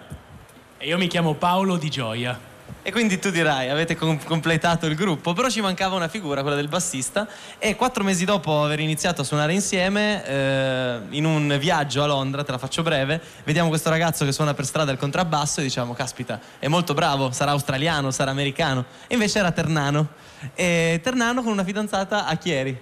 E 0.77 0.87
io 0.87 0.99
mi 0.99 1.07
chiamo 1.07 1.35
Paolo 1.35 1.79
Di 1.79 1.89
Gioia. 1.89 2.39
E 2.83 2.93
quindi 2.93 3.19
tu 3.19 3.31
dirai, 3.31 3.71
avete 3.71 3.97
com- 3.97 4.23
completato 4.25 4.85
il 4.85 4.95
gruppo, 4.95 5.33
però 5.33 5.49
ci 5.49 5.63
mancava 5.63 5.97
una 5.97 6.09
figura, 6.09 6.43
quella 6.43 6.57
del 6.57 6.69
bassista, 6.69 7.27
e 7.59 7.77
quattro 7.77 8.05
mesi 8.05 8.27
dopo 8.27 8.63
aver 8.63 8.81
iniziato 8.81 9.23
a 9.23 9.25
suonare 9.25 9.55
insieme, 9.55 10.25
eh, 10.27 10.99
in 11.11 11.25
un 11.25 11.57
viaggio 11.59 12.03
a 12.03 12.07
Londra, 12.07 12.45
te 12.45 12.51
la 12.53 12.59
faccio 12.59 12.83
breve, 12.83 13.21
vediamo 13.45 13.71
questo 13.71 13.89
ragazzo 13.89 14.27
che 14.27 14.33
suona 14.33 14.53
per 14.53 14.67
strada 14.67 14.93
il 14.93 14.99
contrabbasso 14.99 15.61
e 15.61 15.63
diciamo, 15.63 15.95
caspita, 15.95 16.39
è 16.59 16.69
molto 16.69 16.93
bravo, 16.93 17.33
sarà 17.33 17.53
australiano, 17.53 18.11
sarà 18.11 18.31
americano, 18.31 18.85
e 19.07 19.15
invece 19.15 19.39
era 19.39 19.51
ternano, 19.51 20.09
e 20.55 21.01
ternano 21.03 21.43
con 21.43 21.53
una 21.53 21.65
fidanzata 21.65 22.27
a 22.27 22.37
Chieri. 22.37 22.79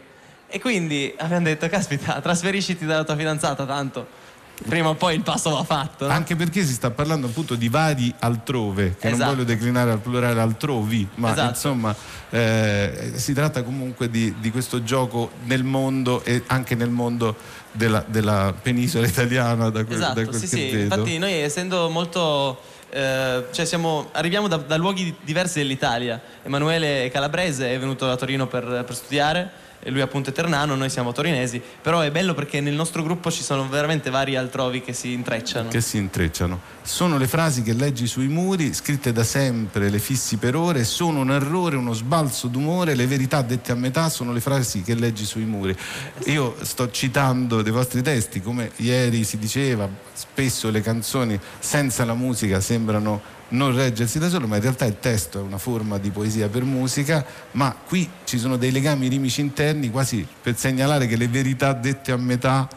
E 0.49 0.61
quindi 0.61 1.15
abbiamo 1.17 1.45
detto, 1.45 1.69
caspita, 1.69 2.21
trasferisciti 2.21 2.85
dalla 2.87 3.05
tua 3.05 3.17
fidanzata 3.17 3.65
tanto 3.65 4.27
prima 4.67 4.89
o 4.89 4.95
poi 4.95 5.15
il 5.15 5.23
passo 5.23 5.51
va 5.51 5.65
fatto. 5.65 6.07
No? 6.07 6.13
Anche 6.13 6.37
perché 6.37 6.65
si 6.65 6.73
sta 6.73 6.91
parlando 6.91 7.27
appunto 7.27 7.55
di 7.55 7.69
vari 7.69 8.13
altrove, 8.19 8.97
che 8.99 9.09
esatto. 9.09 9.25
non 9.25 9.35
voglio 9.35 9.45
declinare 9.45 9.91
al 9.91 9.99
plurale 9.99 10.41
altrovi, 10.41 11.07
ma 11.17 11.33
esatto. 11.33 11.49
insomma 11.49 11.95
eh, 12.31 13.13
si 13.15 13.33
tratta 13.33 13.63
comunque 13.63 14.11
di, 14.11 14.35
di, 14.39 14.51
questo 14.51 14.83
gioco 14.83 15.31
nel 15.45 15.65
mondo 15.65 16.25
e 16.25 16.43
anche 16.47 16.75
nel 16.75 16.91
mondo 16.91 17.37
della, 17.73 18.05
della 18.07 18.55
penisola 18.61 19.07
italiana 19.07 19.71
da 19.71 19.85
quel, 19.85 19.99
esatto, 19.99 20.21
da 20.21 20.27
quel 20.27 20.41
sì, 20.41 20.47
sì. 20.47 20.71
Vedo. 20.71 20.95
Infatti 20.95 21.19
noi 21.19 21.33
essendo 21.35 21.89
molto... 21.89 22.61
Eh, 22.91 23.45
cioè 23.51 23.67
siamo, 23.67 24.09
arriviamo 24.13 24.49
da, 24.49 24.57
da, 24.57 24.77
luoghi 24.77 25.15
diversi 25.23 25.59
dell'Italia. 25.59 26.21
Emanuele 26.43 27.11
calabrese, 27.13 27.75
è 27.75 27.79
venuto 27.79 28.11
a 28.11 28.17
Torino 28.17 28.47
per, 28.47 28.83
per 28.87 28.95
studiare 28.95 29.67
lui 29.87 30.01
appunto 30.01 30.31
è 30.31 30.33
ternano, 30.33 30.75
noi 30.75 30.91
siamo 30.91 31.13
torinesi, 31.13 31.63
però 31.81 32.01
è 32.01 32.11
bello 32.11 32.35
perché 32.35 32.61
nel 32.61 32.75
nostro 32.75 33.03
gruppo 33.03 33.31
ci 33.31 33.43
sono 33.43 33.69
veramente 33.69 34.11
vari 34.11 34.37
altrovi 34.37 34.83
che 34.83 34.93
si 34.93 35.13
intrecciano. 35.13 35.69
Che 35.69 35.81
si 35.81 35.97
intrecciano. 35.97 36.61
Sono 36.83 37.19
le 37.19 37.27
frasi 37.27 37.63
che 37.63 37.73
leggi 37.73 38.07
sui 38.07 38.29
muri, 38.29 38.75
scritte 38.75 39.13
da 39.13 39.25
sempre, 39.25 39.91
le 39.91 39.99
fissi 39.99 40.37
per 40.37 40.57
ore, 40.57 40.85
sono 40.85 41.21
un 41.21 41.31
errore, 41.31 41.77
uno 41.77 41.93
sbalzo 41.93 42.49
d'umore, 42.49 42.95
le 42.95 43.07
verità 43.07 43.43
dette 43.43 43.73
a 43.73 43.75
metà 43.75 44.09
sono 44.09 44.33
le 44.33 44.41
frasi 44.41 44.83
che 44.83 44.95
leggi 44.95 45.25
sui 45.25 45.45
muri. 45.45 45.77
Io 46.25 46.57
sto 46.63 46.91
citando 46.91 47.63
dei 47.63 47.73
vostri 47.73 48.03
testi, 48.03 48.41
come 48.41 48.71
ieri 48.77 49.25
si 49.25 49.39
diceva, 49.39 49.89
spesso 50.13 50.71
le 50.71 50.81
canzoni 50.81 51.39
senza 51.59 52.05
la 52.05 52.15
musica 52.15 52.61
sembrano 52.61 52.87
sembrano 52.89 53.37
non 53.51 53.75
reggersi 53.75 54.19
da 54.19 54.29
solo, 54.29 54.47
ma 54.47 54.57
in 54.57 54.63
realtà 54.63 54.85
il 54.85 54.99
testo 55.01 55.39
è 55.39 55.43
una 55.43 55.59
forma 55.59 55.99
di 55.99 56.11
poesia 56.11 56.49
per 56.49 56.65
musica, 56.65 57.25
ma 57.53 57.75
qui 57.87 58.09
ci 58.25 58.39
sono 58.39 58.57
dei 58.57 58.71
legami 58.71 59.09
rimici 59.09 59.41
interni 59.41 59.91
quasi 59.91 60.27
per 60.43 60.57
segnalare 60.57 61.07
che 61.07 61.17
le 61.17 61.29
verità 61.29 61.73
dette 61.73 62.13
a 62.13 62.17
metà 62.17 62.69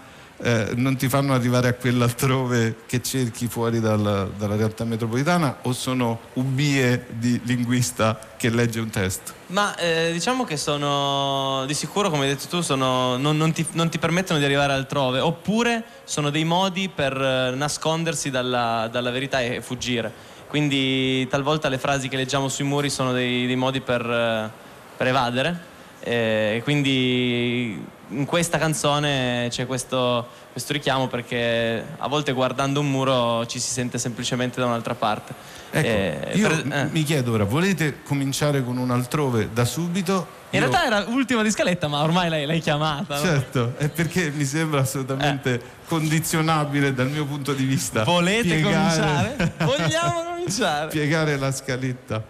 eh, 0.43 0.71
non 0.75 0.95
ti 0.95 1.07
fanno 1.07 1.33
arrivare 1.33 1.67
a 1.67 1.73
quell'altrove 1.73 2.77
che 2.87 3.01
cerchi 3.03 3.47
fuori 3.47 3.79
dal, 3.79 4.33
dalla 4.35 4.55
realtà 4.55 4.83
metropolitana 4.83 5.59
o 5.61 5.71
sono 5.71 6.19
ubbie 6.33 7.05
di 7.09 7.39
linguista 7.43 8.19
che 8.37 8.49
legge 8.49 8.79
un 8.79 8.89
testo? 8.89 9.33
Ma 9.47 9.75
eh, 9.75 10.09
diciamo 10.11 10.43
che 10.43 10.57
sono 10.57 11.63
di 11.67 11.75
sicuro, 11.75 12.09
come 12.09 12.23
hai 12.23 12.29
detto 12.29 12.47
tu, 12.47 12.61
sono, 12.61 13.17
non, 13.17 13.37
non, 13.37 13.51
ti, 13.51 13.65
non, 13.73 13.89
ti, 13.89 13.99
permettono 13.99 14.39
di 14.39 14.45
arrivare 14.45 14.73
altrove, 14.73 15.19
oppure 15.19 15.83
sono 16.05 16.31
dei 16.31 16.43
modi 16.43 16.89
per 16.89 17.15
eh, 17.21 17.53
nascondersi 17.55 18.31
dalla, 18.31 18.87
dalla 18.91 19.11
verità 19.11 19.41
e 19.41 19.61
fuggire. 19.61 20.29
Quindi 20.51 21.25
talvolta 21.29 21.69
le 21.69 21.77
frasi 21.77 22.09
che 22.09 22.17
leggiamo 22.17 22.49
sui 22.49 22.65
muri 22.65 22.89
sono 22.89 23.13
dei, 23.13 23.45
dei 23.45 23.55
modi 23.55 23.79
per, 23.79 24.01
eh, 24.01 24.49
per 24.97 25.07
evadere. 25.07 25.57
Eh, 26.01 26.55
e 26.57 26.61
quindi 26.61 27.81
in 28.09 28.25
questa 28.25 28.57
canzone 28.57 29.47
c'è 29.49 29.65
questo, 29.65 30.27
questo, 30.51 30.73
richiamo 30.73 31.07
perché 31.07 31.85
a 31.97 32.07
volte 32.09 32.33
guardando 32.33 32.81
un 32.81 32.91
muro 32.91 33.45
ci 33.45 33.59
si 33.59 33.71
sente 33.71 33.97
semplicemente 33.97 34.59
da 34.59 34.65
un'altra 34.65 34.93
parte. 34.93 35.33
Ecco, 35.71 35.87
eh, 35.87 36.31
io 36.33 36.49
per, 36.49 36.65
eh. 36.69 36.89
mi 36.91 37.03
chiedo 37.03 37.31
ora, 37.31 37.45
volete 37.45 38.01
cominciare 38.03 38.61
con 38.61 38.75
un 38.75 38.91
altrove 38.91 39.51
da 39.53 39.63
subito? 39.63 40.39
In 40.49 40.61
io... 40.61 40.67
realtà 40.67 40.85
era 40.85 41.05
l'ultima 41.07 41.43
di 41.43 41.51
scaletta, 41.51 41.87
ma 41.87 42.03
ormai 42.03 42.27
l'hai, 42.27 42.45
l'hai 42.45 42.59
chiamata. 42.59 43.17
Certo, 43.17 43.75
è 43.77 43.87
perché 43.87 44.31
mi 44.31 44.43
sembra 44.43 44.81
assolutamente 44.81 45.53
eh. 45.53 45.61
condizionabile 45.87 46.93
dal 46.93 47.09
mio 47.09 47.25
punto 47.25 47.53
di 47.53 47.63
vista. 47.63 48.03
Volete 48.03 48.55
piegare... 48.55 49.35
cominciare? 49.37 49.53
Vogliamo 49.63 50.30
cominciare? 50.41 50.89
Piegare 50.89 51.37
la 51.37 51.51
scaletta. 51.51 52.23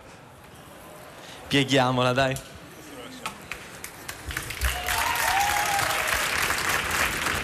Pieghiamola, 1.48 2.13
dai. 2.13 2.36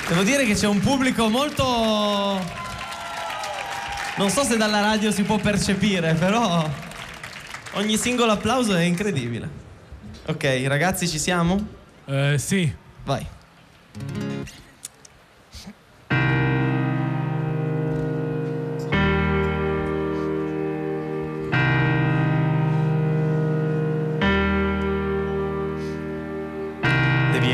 Devo 0.07 0.23
dire 0.23 0.45
che 0.45 0.53
c'è 0.53 0.67
un 0.67 0.79
pubblico 0.79 1.27
molto... 1.29 2.55
Non 4.15 4.29
so 4.29 4.43
se 4.43 4.57
dalla 4.57 4.81
radio 4.81 5.11
si 5.11 5.23
può 5.23 5.37
percepire, 5.37 6.13
però 6.15 6.67
ogni 7.73 7.97
singolo 7.97 8.31
applauso 8.31 8.73
è 8.75 8.81
incredibile. 8.81 9.65
Ok, 10.27 10.63
ragazzi, 10.65 11.07
ci 11.07 11.19
siamo? 11.19 11.75
Uh, 12.05 12.37
sì. 12.37 12.73
Vai. 13.03 13.25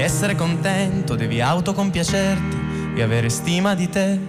Essere 0.04 0.36
contento, 0.36 1.16
devi 1.16 1.40
autocompiacerti 1.40 2.94
e 2.96 3.02
avere 3.02 3.30
stima 3.30 3.74
di 3.74 3.90
te. 3.90 4.20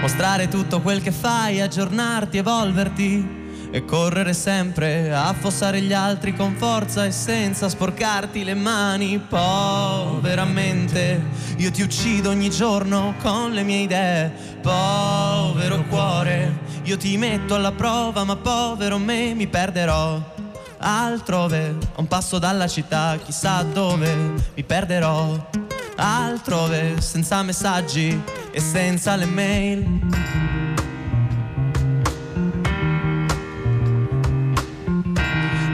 Mostrare 0.00 0.48
tutto 0.48 0.80
quel 0.80 1.02
che 1.02 1.10
fai, 1.10 1.60
aggiornarti, 1.60 2.38
evolverti 2.38 3.38
e 3.72 3.84
correre 3.84 4.34
sempre 4.34 5.12
a 5.12 5.28
affossare 5.28 5.80
gli 5.80 5.92
altri 5.92 6.34
con 6.34 6.54
forza 6.54 7.04
e 7.04 7.10
senza 7.10 7.68
sporcarti 7.68 8.44
le 8.44 8.54
mani. 8.54 9.18
Poveramente, 9.18 11.20
io 11.56 11.70
ti 11.72 11.82
uccido 11.82 12.30
ogni 12.30 12.50
giorno 12.50 13.14
con 13.20 13.52
le 13.52 13.64
mie 13.64 13.82
idee. 13.82 14.32
Povero 14.62 15.84
cuore, 15.88 16.58
io 16.84 16.96
ti 16.96 17.16
metto 17.16 17.56
alla 17.56 17.72
prova, 17.72 18.22
ma 18.22 18.36
povero 18.36 18.98
me 18.98 19.34
mi 19.34 19.48
perderò 19.48 20.38
altrove, 20.80 21.76
a 21.94 22.00
un 22.00 22.08
passo 22.08 22.38
dalla 22.38 22.66
città, 22.66 23.18
chissà 23.22 23.62
dove 23.62 24.14
mi 24.54 24.64
perderò, 24.64 25.48
altrove, 25.96 27.00
senza 27.00 27.42
messaggi 27.42 28.20
e 28.50 28.60
senza 28.60 29.16
le 29.16 29.26
mail. 29.26 29.98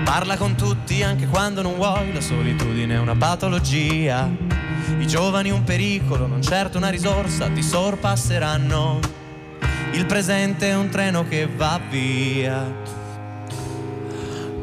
Parla 0.04 0.36
con 0.36 0.56
tutti 0.56 1.02
anche 1.02 1.26
quando 1.26 1.62
non 1.62 1.76
vuoi, 1.76 2.12
la 2.12 2.20
solitudine 2.20 2.94
è 2.94 2.98
una 2.98 3.14
patologia. 3.14 4.28
I 4.98 5.06
giovani 5.06 5.50
un 5.50 5.62
pericolo, 5.62 6.26
non 6.26 6.42
certo 6.42 6.78
una 6.78 6.88
risorsa, 6.88 7.48
ti 7.48 7.62
sorpasseranno. 7.62 8.98
Il 9.92 10.06
presente 10.06 10.70
è 10.70 10.74
un 10.74 10.88
treno 10.88 11.26
che 11.26 11.46
va 11.46 11.80
via 11.90 12.95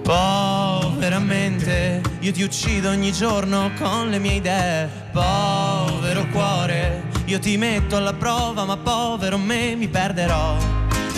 Poveramente 0.03 2.01
io 2.19 2.33
ti 2.33 2.43
uccido 2.43 2.89
ogni 2.89 3.13
giorno 3.13 3.71
con 3.79 4.09
le 4.09 4.19
mie 4.19 4.33
idee. 4.33 4.89
Povero 5.13 6.27
cuore 6.27 7.03
io 7.25 7.39
ti 7.39 7.55
metto 7.55 7.95
alla 7.95 8.13
prova 8.13 8.65
ma 8.65 8.75
povero 8.75 9.37
me 9.37 9.75
mi 9.75 9.87
perderò. 9.87 10.57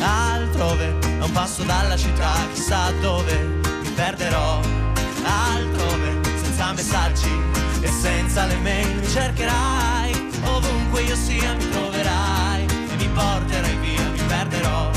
Altrove 0.02 0.98
a 1.20 1.26
un 1.26 1.32
passo 1.32 1.64
dalla 1.64 1.98
città 1.98 2.32
chissà 2.54 2.92
dove 3.02 3.36
mi 3.82 3.90
perderò. 3.90 4.60
Altrove 5.24 6.20
senza 6.44 6.74
messaggi 6.74 7.42
e 7.82 7.88
senza 7.88 8.46
le 8.46 8.58
mail 8.58 9.00
mi 9.00 9.08
cercherai. 9.08 10.30
Ovunque 10.44 11.02
io 11.02 11.16
sia 11.16 11.54
mi 11.54 11.70
troverai 11.70 12.66
e 12.66 12.96
mi 12.98 13.10
porterai 13.10 13.78
via 13.78 14.10
mi 14.12 14.22
perderò 14.28 14.95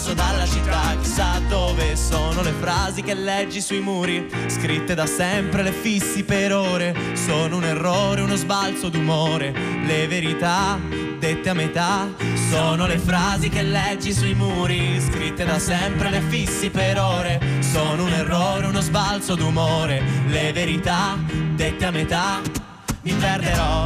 passo 0.00 0.14
dalla 0.14 0.46
città, 0.46 0.96
chissà 0.98 1.40
dove 1.46 1.94
sono 1.94 2.40
le 2.40 2.54
frasi 2.58 3.02
che 3.02 3.12
leggi 3.12 3.60
sui 3.60 3.80
muri, 3.80 4.26
scritte 4.46 4.94
da 4.94 5.04
sempre, 5.04 5.62
le 5.62 5.72
fissi 5.72 6.24
per 6.24 6.54
ore. 6.54 6.94
Sono 7.12 7.56
un 7.56 7.64
errore, 7.64 8.22
uno 8.22 8.34
sbalzo 8.34 8.88
d'umore, 8.88 9.52
le 9.84 10.08
verità 10.08 10.78
dette 11.18 11.50
a 11.50 11.52
metà. 11.52 12.08
Sono 12.48 12.86
le 12.86 12.96
frasi 12.96 13.50
che 13.50 13.60
leggi 13.60 14.14
sui 14.14 14.32
muri, 14.32 14.98
scritte 14.98 15.44
da 15.44 15.58
sempre, 15.58 16.08
le 16.08 16.22
fissi 16.22 16.70
per 16.70 16.98
ore. 16.98 17.38
Sono 17.60 18.04
un 18.04 18.12
errore, 18.12 18.68
uno 18.68 18.80
sbalzo 18.80 19.34
d'umore, 19.34 20.02
le 20.28 20.50
verità 20.54 21.18
dette 21.54 21.84
a 21.84 21.90
metà. 21.90 22.40
Mi 23.02 23.12
perderò 23.12 23.84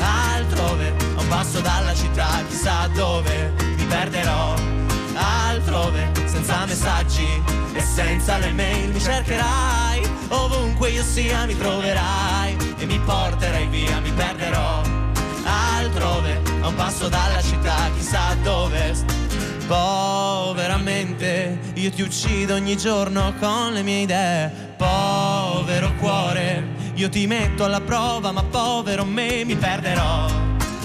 altrove, 0.00 0.94
a 1.16 1.20
un 1.20 1.28
passo 1.28 1.60
dalla 1.60 1.94
città, 1.94 2.42
chissà 2.48 2.88
dove 2.88 3.52
mi 3.76 3.84
perderò 3.84 4.73
altrove 5.14 6.10
senza 6.26 6.64
messaggi 6.66 7.42
e 7.72 7.80
senza 7.80 8.38
le 8.38 8.52
mail 8.52 8.92
mi 8.92 9.00
cercherai. 9.00 10.02
Ovunque 10.28 10.90
io 10.90 11.02
sia 11.02 11.44
mi 11.44 11.56
troverai 11.56 12.56
e 12.78 12.86
mi 12.86 12.98
porterai 12.98 13.66
via 13.66 14.00
mi 14.00 14.10
perderò. 14.12 14.82
Altrove 15.44 16.40
a 16.60 16.68
un 16.68 16.74
passo 16.74 17.08
dalla 17.08 17.42
città 17.42 17.90
chissà 17.96 18.34
dove. 18.42 18.94
Poveramente 19.66 21.58
io 21.74 21.90
ti 21.90 22.02
uccido 22.02 22.54
ogni 22.54 22.76
giorno 22.76 23.34
con 23.38 23.72
le 23.72 23.82
mie 23.82 24.02
idee. 24.02 24.74
Povero 24.76 25.92
cuore 25.94 26.82
io 26.94 27.08
ti 27.08 27.26
metto 27.26 27.64
alla 27.64 27.80
prova 27.80 28.30
ma 28.30 28.42
povero 28.42 29.04
me 29.04 29.44
mi 29.44 29.56
perderò. 29.56 30.26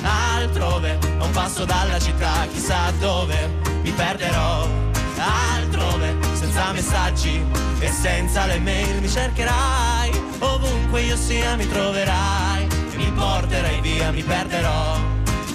Altrove 0.02 0.98
a 1.20 1.24
un 1.24 1.32
passo 1.32 1.65
dalla 1.65 2.00
città 2.00 2.48
chissà 2.52 2.92
dove 3.00 3.68
mi 3.82 3.92
perderò 3.92 4.68
altrove 5.18 6.18
senza 6.34 6.72
messaggi 6.72 7.44
e 7.80 7.89
senza 7.89 8.46
le 8.46 8.60
mail 8.60 9.02
mi 9.02 9.10
cercherai. 9.10 10.12
Ovunque 10.39 11.02
io 11.02 11.15
sia 11.15 11.56
mi 11.56 11.68
troverai 11.68 12.68
e 12.92 12.96
mi 12.96 13.12
porterai 13.12 13.82
via 13.82 14.12
mi 14.12 14.24
perderò 14.24 14.98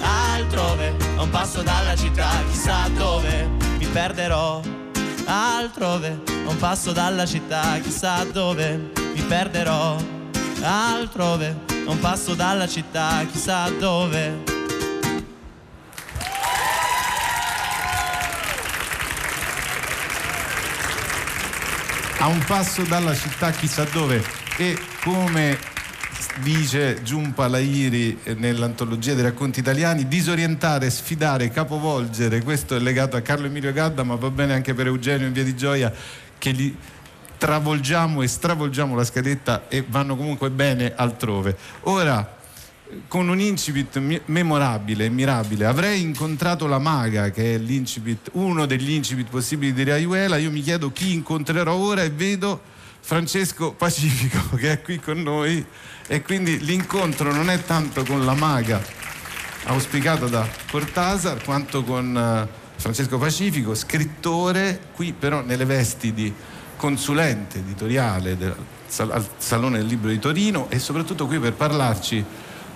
altrove 0.01 0.95
a 1.17 1.21
un 1.21 1.29
passo 1.29 1.61
dalla 1.61 1.95
città 1.95 2.29
chissà 2.49 2.87
dove. 2.89 3.49
Mi 3.77 3.85
perderò 3.87 4.61
altrove 5.25 6.21
a 6.27 6.49
un 6.49 6.57
passo 6.57 6.91
dalla 6.91 7.25
città 7.25 7.79
chissà 7.81 8.23
dove. 8.25 8.91
Mi 9.13 9.21
perderò 9.21 9.95
altrove 10.61 11.55
a 11.69 11.89
un 11.89 11.99
passo 11.99 12.33
dalla 12.33 12.67
città 12.67 13.25
chissà 13.31 13.69
dove 13.69 14.54
a 22.25 22.27
un 22.27 22.43
passo 22.43 22.81
dalla 22.81 23.13
città 23.13 23.51
chissà 23.51 23.83
dove 23.83 24.19
e 24.57 24.75
come 25.03 25.59
dice 26.41 27.03
Giumpa 27.03 27.47
Lairi 27.47 28.17
nell'antologia 28.37 29.13
dei 29.13 29.21
racconti 29.21 29.59
italiani, 29.59 30.07
disorientare, 30.07 30.89
sfidare, 30.89 31.51
capovolgere, 31.51 32.41
questo 32.41 32.75
è 32.75 32.79
legato 32.79 33.15
a 33.15 33.21
Carlo 33.21 33.45
Emilio 33.45 33.71
Gadda 33.71 34.01
ma 34.01 34.15
va 34.15 34.31
bene 34.31 34.53
anche 34.55 34.73
per 34.73 34.87
Eugenio 34.87 35.27
in 35.27 35.33
Via 35.33 35.43
di 35.43 35.55
Gioia 35.55 35.93
che 36.39 36.51
gli 36.51 36.75
travolgiamo 37.37 38.23
e 38.23 38.27
stravolgiamo 38.27 38.95
la 38.95 39.03
scaletta 39.03 39.65
e 39.67 39.85
vanno 39.87 40.15
comunque 40.15 40.49
bene 40.49 40.93
altrove. 40.95 41.55
Ora 41.81 42.34
con 43.07 43.29
un 43.29 43.39
incipit 43.39 44.21
memorabile 44.25 45.05
e 45.05 45.09
mirabile. 45.09 45.65
Avrei 45.65 46.01
incontrato 46.01 46.67
la 46.67 46.79
maga, 46.79 47.31
che 47.31 47.55
è 47.55 47.81
uno 48.33 48.65
degli 48.65 48.91
incipit 48.91 49.29
possibili 49.29 49.73
di 49.73 49.83
Raiuela. 49.83 50.37
Io 50.37 50.51
mi 50.51 50.61
chiedo 50.61 50.91
chi 50.91 51.13
incontrerò 51.13 51.73
ora 51.73 52.03
e 52.03 52.09
vedo 52.09 52.61
Francesco 52.99 53.73
Pacifico 53.73 54.55
che 54.57 54.71
è 54.71 54.81
qui 54.81 54.99
con 54.99 55.21
noi 55.21 55.63
e 56.07 56.21
quindi 56.23 56.59
l'incontro 56.65 57.31
non 57.31 57.51
è 57.51 57.63
tanto 57.63 58.03
con 58.03 58.25
la 58.25 58.33
maga 58.33 58.81
auspicata 59.65 60.25
da 60.25 60.47
Cortasar 60.69 61.43
quanto 61.43 61.83
con 61.83 62.17
eh, 62.17 62.63
Francesco 62.77 63.17
Pacifico, 63.17 63.75
scrittore, 63.75 64.79
qui 64.93 65.13
però 65.13 65.41
nelle 65.41 65.65
vesti 65.65 66.13
di 66.13 66.33
consulente 66.75 67.59
editoriale 67.59 68.37
del, 68.37 68.55
al 68.97 69.27
Salone 69.37 69.77
del 69.77 69.87
Libro 69.87 70.09
di 70.09 70.19
Torino 70.19 70.67
e 70.69 70.79
soprattutto 70.79 71.25
qui 71.25 71.39
per 71.39 71.53
parlarci 71.53 72.23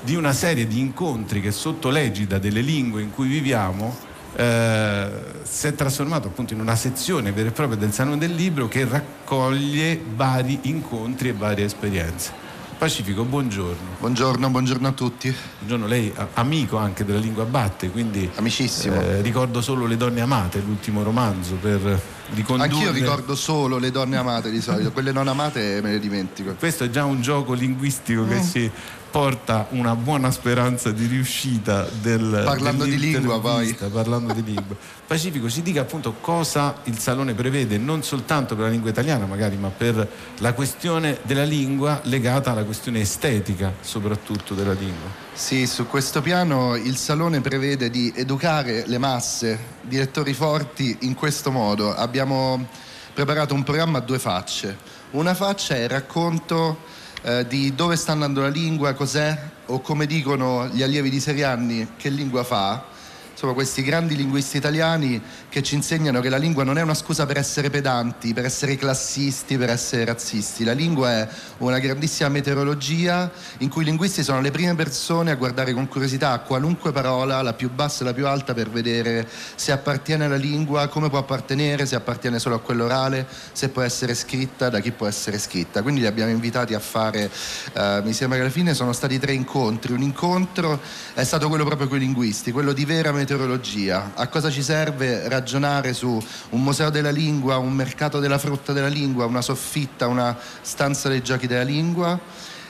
di 0.01 0.15
una 0.15 0.33
serie 0.33 0.67
di 0.67 0.79
incontri 0.79 1.41
che 1.41 1.51
sotto 1.51 1.89
l'egida 1.89 2.39
delle 2.39 2.61
lingue 2.61 3.01
in 3.01 3.11
cui 3.11 3.27
viviamo 3.27 4.07
eh, 4.35 5.09
si 5.43 5.67
è 5.67 5.75
trasformato 5.75 6.27
appunto 6.27 6.53
in 6.53 6.59
una 6.59 6.75
sezione 6.75 7.31
vera 7.31 7.49
e 7.49 7.51
propria 7.51 7.77
del 7.77 7.91
Salone 7.91 8.17
del 8.17 8.33
Libro 8.33 8.67
che 8.67 8.85
raccoglie 8.85 10.01
vari 10.15 10.59
incontri 10.63 11.29
e 11.29 11.33
varie 11.33 11.65
esperienze. 11.65 12.47
Pacifico, 12.79 13.25
buongiorno. 13.25 13.97
Buongiorno, 13.99 14.49
buongiorno 14.49 14.87
a 14.87 14.91
tutti. 14.93 15.35
Buongiorno, 15.57 15.85
lei 15.85 16.13
amico 16.35 16.77
anche 16.77 17.03
della 17.03 17.19
lingua 17.19 17.43
batte, 17.43 17.89
quindi 17.89 18.29
amicissimo. 18.35 18.95
Eh, 19.01 19.21
ricordo 19.21 19.61
solo 19.61 19.85
Le 19.85 19.97
donne 19.97 20.21
amate, 20.21 20.61
l'ultimo 20.65 21.03
romanzo 21.03 21.55
per 21.55 22.01
ricondurre. 22.33 22.71
Anch'io 22.71 22.91
ricordo 22.93 23.35
solo 23.35 23.79
Le 23.79 23.91
donne 23.91 24.15
amate 24.15 24.49
di 24.49 24.61
solito, 24.61 24.93
quelle 24.93 25.11
non 25.11 25.27
amate 25.27 25.81
me 25.83 25.91
le 25.91 25.99
dimentico. 25.99 26.55
Questo 26.57 26.85
è 26.85 26.89
già 26.89 27.03
un 27.03 27.21
gioco 27.21 27.51
linguistico 27.51 28.21
mm. 28.21 28.29
che 28.29 28.41
si 28.41 28.71
porta 29.09 29.67
una 29.71 29.95
buona 29.95 30.31
speranza 30.31 30.91
di 30.91 31.05
riuscita 31.05 31.87
del 32.01 32.41
parlando 32.45 32.83
di 32.83 32.97
lingua 32.97 33.39
poi 33.39 33.73
parlando 33.91 34.33
di 34.33 34.43
lingua. 34.43 34.75
Pacifico 35.07 35.49
ci 35.49 35.61
dica 35.61 35.81
appunto 35.81 36.15
cosa 36.21 36.75
il 36.83 36.97
Salone 36.99 37.33
prevede 37.33 37.77
non 37.77 38.03
soltanto 38.03 38.55
per 38.55 38.65
la 38.65 38.69
lingua 38.71 38.89
italiana 38.91 39.25
magari 39.25 39.57
ma 39.57 39.69
per 39.69 40.07
la 40.37 40.53
questione 40.53 41.19
della 41.23 41.43
lingua 41.43 41.99
legata 42.03 42.51
alla 42.51 42.63
questione 42.63 43.01
estetica 43.01 43.73
soprattutto 43.81 44.53
della 44.53 44.73
lingua. 44.73 45.09
Sì 45.33 45.65
su 45.65 45.87
questo 45.87 46.21
piano 46.21 46.75
il 46.75 46.95
Salone 46.95 47.41
prevede 47.41 47.89
di 47.89 48.13
educare 48.15 48.83
le 48.85 48.97
masse 48.97 49.59
di 49.81 49.97
lettori 49.97 50.33
forti 50.33 50.97
in 51.01 51.15
questo 51.15 51.51
modo. 51.51 51.93
Abbiamo 51.95 52.67
preparato 53.13 53.53
un 53.53 53.63
programma 53.63 53.97
a 53.97 54.01
due 54.01 54.19
facce. 54.19 54.77
Una 55.11 55.33
faccia 55.33 55.75
è 55.75 55.79
il 55.79 55.89
racconto 55.89 56.97
eh, 57.21 57.45
di 57.47 57.75
dove 57.75 57.95
sta 57.95 58.11
andando 58.13 58.41
la 58.41 58.49
lingua, 58.49 58.93
cos'è? 58.93 59.37
O 59.67 59.81
come 59.81 60.05
dicono 60.05 60.67
gli 60.67 60.81
allievi 60.81 61.09
di 61.09 61.19
Serianni 61.19 61.89
che 61.97 62.09
lingua 62.09 62.43
fa 62.43 62.97
insomma, 63.39 63.53
questi 63.53 63.83
grandi 63.83 64.17
linguisti 64.17 64.57
italiani 64.57 65.21
che 65.47 65.63
ci 65.63 65.75
insegnano 65.75 66.19
che 66.19 66.27
la 66.27 66.35
lingua 66.35 66.65
non 66.65 66.77
è 66.77 66.81
una 66.81 66.93
scusa 66.93 67.25
per 67.25 67.37
essere 67.37 67.69
pedanti, 67.69 68.33
per 68.33 68.43
essere 68.43 68.75
classisti, 68.75 69.57
per 69.57 69.69
essere 69.69 70.03
razzisti. 70.03 70.65
La 70.65 70.73
lingua 70.73 71.09
è 71.09 71.29
una 71.59 71.79
grandissima 71.79 72.27
meteorologia 72.27 73.31
in 73.59 73.69
cui 73.69 73.83
i 73.83 73.85
linguisti 73.85 74.23
sono 74.23 74.41
le 74.41 74.51
prime 74.51 74.75
persone 74.75 75.31
a 75.31 75.35
guardare 75.35 75.71
con 75.71 75.87
curiosità 75.87 76.37
qualunque 76.39 76.91
parola, 76.91 77.41
la 77.41 77.53
più 77.53 77.71
bassa 77.71 78.01
e 78.01 78.07
la 78.07 78.13
più 78.13 78.27
alta, 78.27 78.53
per 78.53 78.69
vedere 78.69 79.25
se 79.55 79.71
appartiene 79.71 80.25
alla 80.25 80.35
lingua, 80.35 80.89
come 80.89 81.07
può 81.07 81.19
appartenere, 81.19 81.85
se 81.85 81.95
appartiene 81.95 82.39
solo 82.39 82.55
a 82.55 82.59
quell'orale, 82.59 83.25
se 83.53 83.69
può 83.69 83.83
essere 83.83 84.15
scritta, 84.15 84.67
da 84.67 84.81
chi 84.81 84.91
può 84.91 85.07
essere 85.07 85.37
scritta. 85.37 85.81
Quindi 85.81 86.01
li 86.01 86.07
abbiamo 86.07 86.31
invitati 86.31 86.73
a 86.73 86.79
fare, 86.79 87.31
eh, 87.71 88.01
mi 88.03 88.11
sembra 88.11 88.37
che 88.37 88.43
alla 88.43 88.51
fine 88.51 88.73
sono 88.73 88.91
stati 88.91 89.17
tre 89.17 89.31
incontri. 89.31 89.93
Un 89.93 90.01
incontro 90.01 90.81
è 91.13 91.23
stato 91.23 91.47
quello 91.47 91.63
proprio 91.63 91.87
con 91.87 91.95
i 91.95 92.01
linguisti, 92.01 92.51
quello 92.51 92.73
di 92.73 92.83
vera 92.83 93.13
meteorologia 93.13 93.27
meteorologia. 93.29 94.13
A 94.15 94.27
cosa 94.27 94.49
ci 94.49 94.63
serve 94.63 95.27
ragionare 95.29 95.93
su 95.93 96.19
un 96.49 96.63
museo 96.63 96.89
della 96.89 97.11
lingua, 97.11 97.57
un 97.57 97.73
mercato 97.73 98.19
della 98.19 98.39
frutta 98.39 98.73
della 98.73 98.87
lingua, 98.87 99.25
una 99.25 99.41
soffitta, 99.41 100.07
una 100.07 100.35
stanza 100.61 101.09
dei 101.09 101.21
giochi 101.21 101.45
della 101.45 101.63
lingua? 101.63 102.19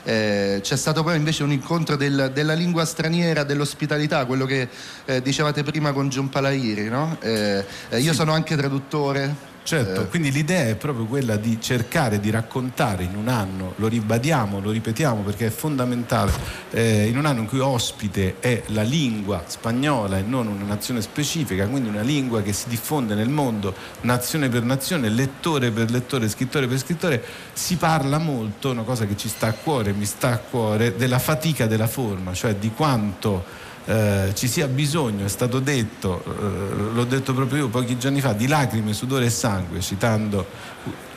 Eh, 0.03 0.59
c'è 0.61 0.75
stato 0.75 1.03
poi 1.03 1.15
invece 1.15 1.43
un 1.43 1.51
incontro 1.51 1.95
del, 1.95 2.31
della 2.33 2.53
lingua 2.53 2.83
straniera, 2.83 3.43
dell'ospitalità, 3.43 4.25
quello 4.25 4.45
che 4.45 4.67
eh, 5.05 5.21
dicevate 5.21 5.63
prima 5.63 5.93
con 5.93 6.09
Giumpalairi. 6.09 6.89
No? 6.89 7.17
Eh, 7.21 7.63
eh 7.89 7.99
io 7.99 8.11
sì. 8.11 8.17
sono 8.17 8.33
anche 8.33 8.57
traduttore, 8.57 9.33
Certo, 9.69 10.01
eh. 10.01 10.07
quindi 10.07 10.31
l'idea 10.31 10.65
è 10.65 10.75
proprio 10.75 11.05
quella 11.05 11.35
di 11.35 11.61
cercare 11.61 12.19
di 12.19 12.31
raccontare 12.31 13.03
in 13.03 13.15
un 13.15 13.27
anno, 13.27 13.73
lo 13.75 13.87
ribadiamo, 13.87 14.59
lo 14.59 14.71
ripetiamo 14.71 15.21
perché 15.21 15.45
è 15.45 15.49
fondamentale, 15.51 16.31
eh, 16.71 17.05
in 17.05 17.15
un 17.15 17.25
anno 17.27 17.41
in 17.41 17.45
cui 17.45 17.59
ospite 17.59 18.37
è 18.39 18.63
la 18.69 18.81
lingua 18.81 19.43
spagnola 19.45 20.17
e 20.17 20.23
non 20.23 20.47
una 20.47 20.65
nazione 20.65 21.01
specifica, 21.01 21.67
quindi 21.67 21.87
una 21.87 22.01
lingua 22.01 22.41
che 22.41 22.51
si 22.51 22.67
diffonde 22.67 23.13
nel 23.13 23.29
mondo 23.29 23.75
nazione 24.01 24.49
per 24.49 24.63
nazione, 24.63 25.07
lettore 25.07 25.69
per 25.69 25.91
lettore, 25.91 26.27
scrittore 26.29 26.65
per 26.65 26.79
scrittore, 26.79 27.23
si 27.53 27.75
parla 27.75 28.17
molto, 28.17 28.71
una 28.71 28.81
cosa 28.81 29.05
che 29.05 29.15
ci 29.15 29.29
sta 29.29 29.45
a 29.45 29.53
cuore, 29.53 29.93
mi 29.93 30.05
sta 30.05 30.29
a 30.29 30.37
cuore, 30.39 30.95
della 30.95 31.19
fatica 31.19 31.67
della 31.67 31.85
forma, 31.85 32.33
cioè 32.33 32.55
di 32.55 32.71
quanto 32.71 33.58
eh, 33.89 34.33
ci 34.35 34.47
sia 34.47 34.67
bisogno, 34.67 35.25
è 35.25 35.29
stato 35.29 35.59
detto, 35.59 36.23
eh, 36.23 36.93
l'ho 36.93 37.05
detto 37.05 37.33
proprio 37.33 37.63
io 37.63 37.69
pochi 37.69 37.97
giorni 37.97 38.21
fa, 38.21 38.33
di 38.33 38.45
lacrime, 38.45 38.93
sudore 38.93 39.25
e 39.25 39.29
sangue, 39.31 39.81
citando 39.81 40.45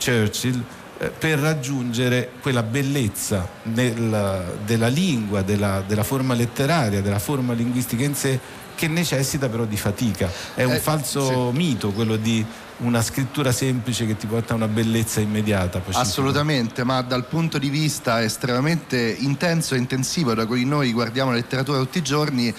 Churchill, 0.03 0.63
eh, 0.97 1.09
per 1.09 1.37
raggiungere 1.37 2.31
quella 2.41 2.63
bellezza 2.63 3.47
nel, 3.63 4.57
della 4.65 4.87
lingua, 4.87 5.43
della, 5.43 5.83
della 5.85 6.03
forma 6.03 6.33
letteraria, 6.33 7.01
della 7.01 7.19
forma 7.19 7.53
linguistica 7.53 8.03
in 8.03 8.15
sé 8.15 8.39
che 8.73 8.87
necessita 8.87 9.49
però 9.49 9.65
di 9.65 9.77
fatica. 9.77 10.31
È 10.55 10.63
un 10.63 10.73
eh, 10.73 10.79
falso 10.79 11.51
sì. 11.51 11.55
mito 11.55 11.91
quello 11.91 12.15
di 12.15 12.43
una 12.83 13.01
scrittura 13.01 13.51
semplice 13.51 14.05
che 14.05 14.17
ti 14.17 14.27
porta 14.27 14.53
a 14.53 14.55
una 14.55 14.67
bellezza 14.67 15.19
immediata. 15.19 15.79
Pacifico. 15.79 15.99
Assolutamente, 15.99 16.83
ma 16.83 17.01
dal 17.01 17.25
punto 17.25 17.57
di 17.57 17.69
vista 17.69 18.21
estremamente 18.21 19.15
intenso 19.19 19.75
e 19.75 19.77
intensivo 19.77 20.33
da 20.33 20.45
cui 20.45 20.65
noi 20.65 20.91
guardiamo 20.91 21.31
la 21.31 21.37
letteratura 21.37 21.79
tutti 21.79 21.97
i 21.99 22.03
giorni, 22.03 22.53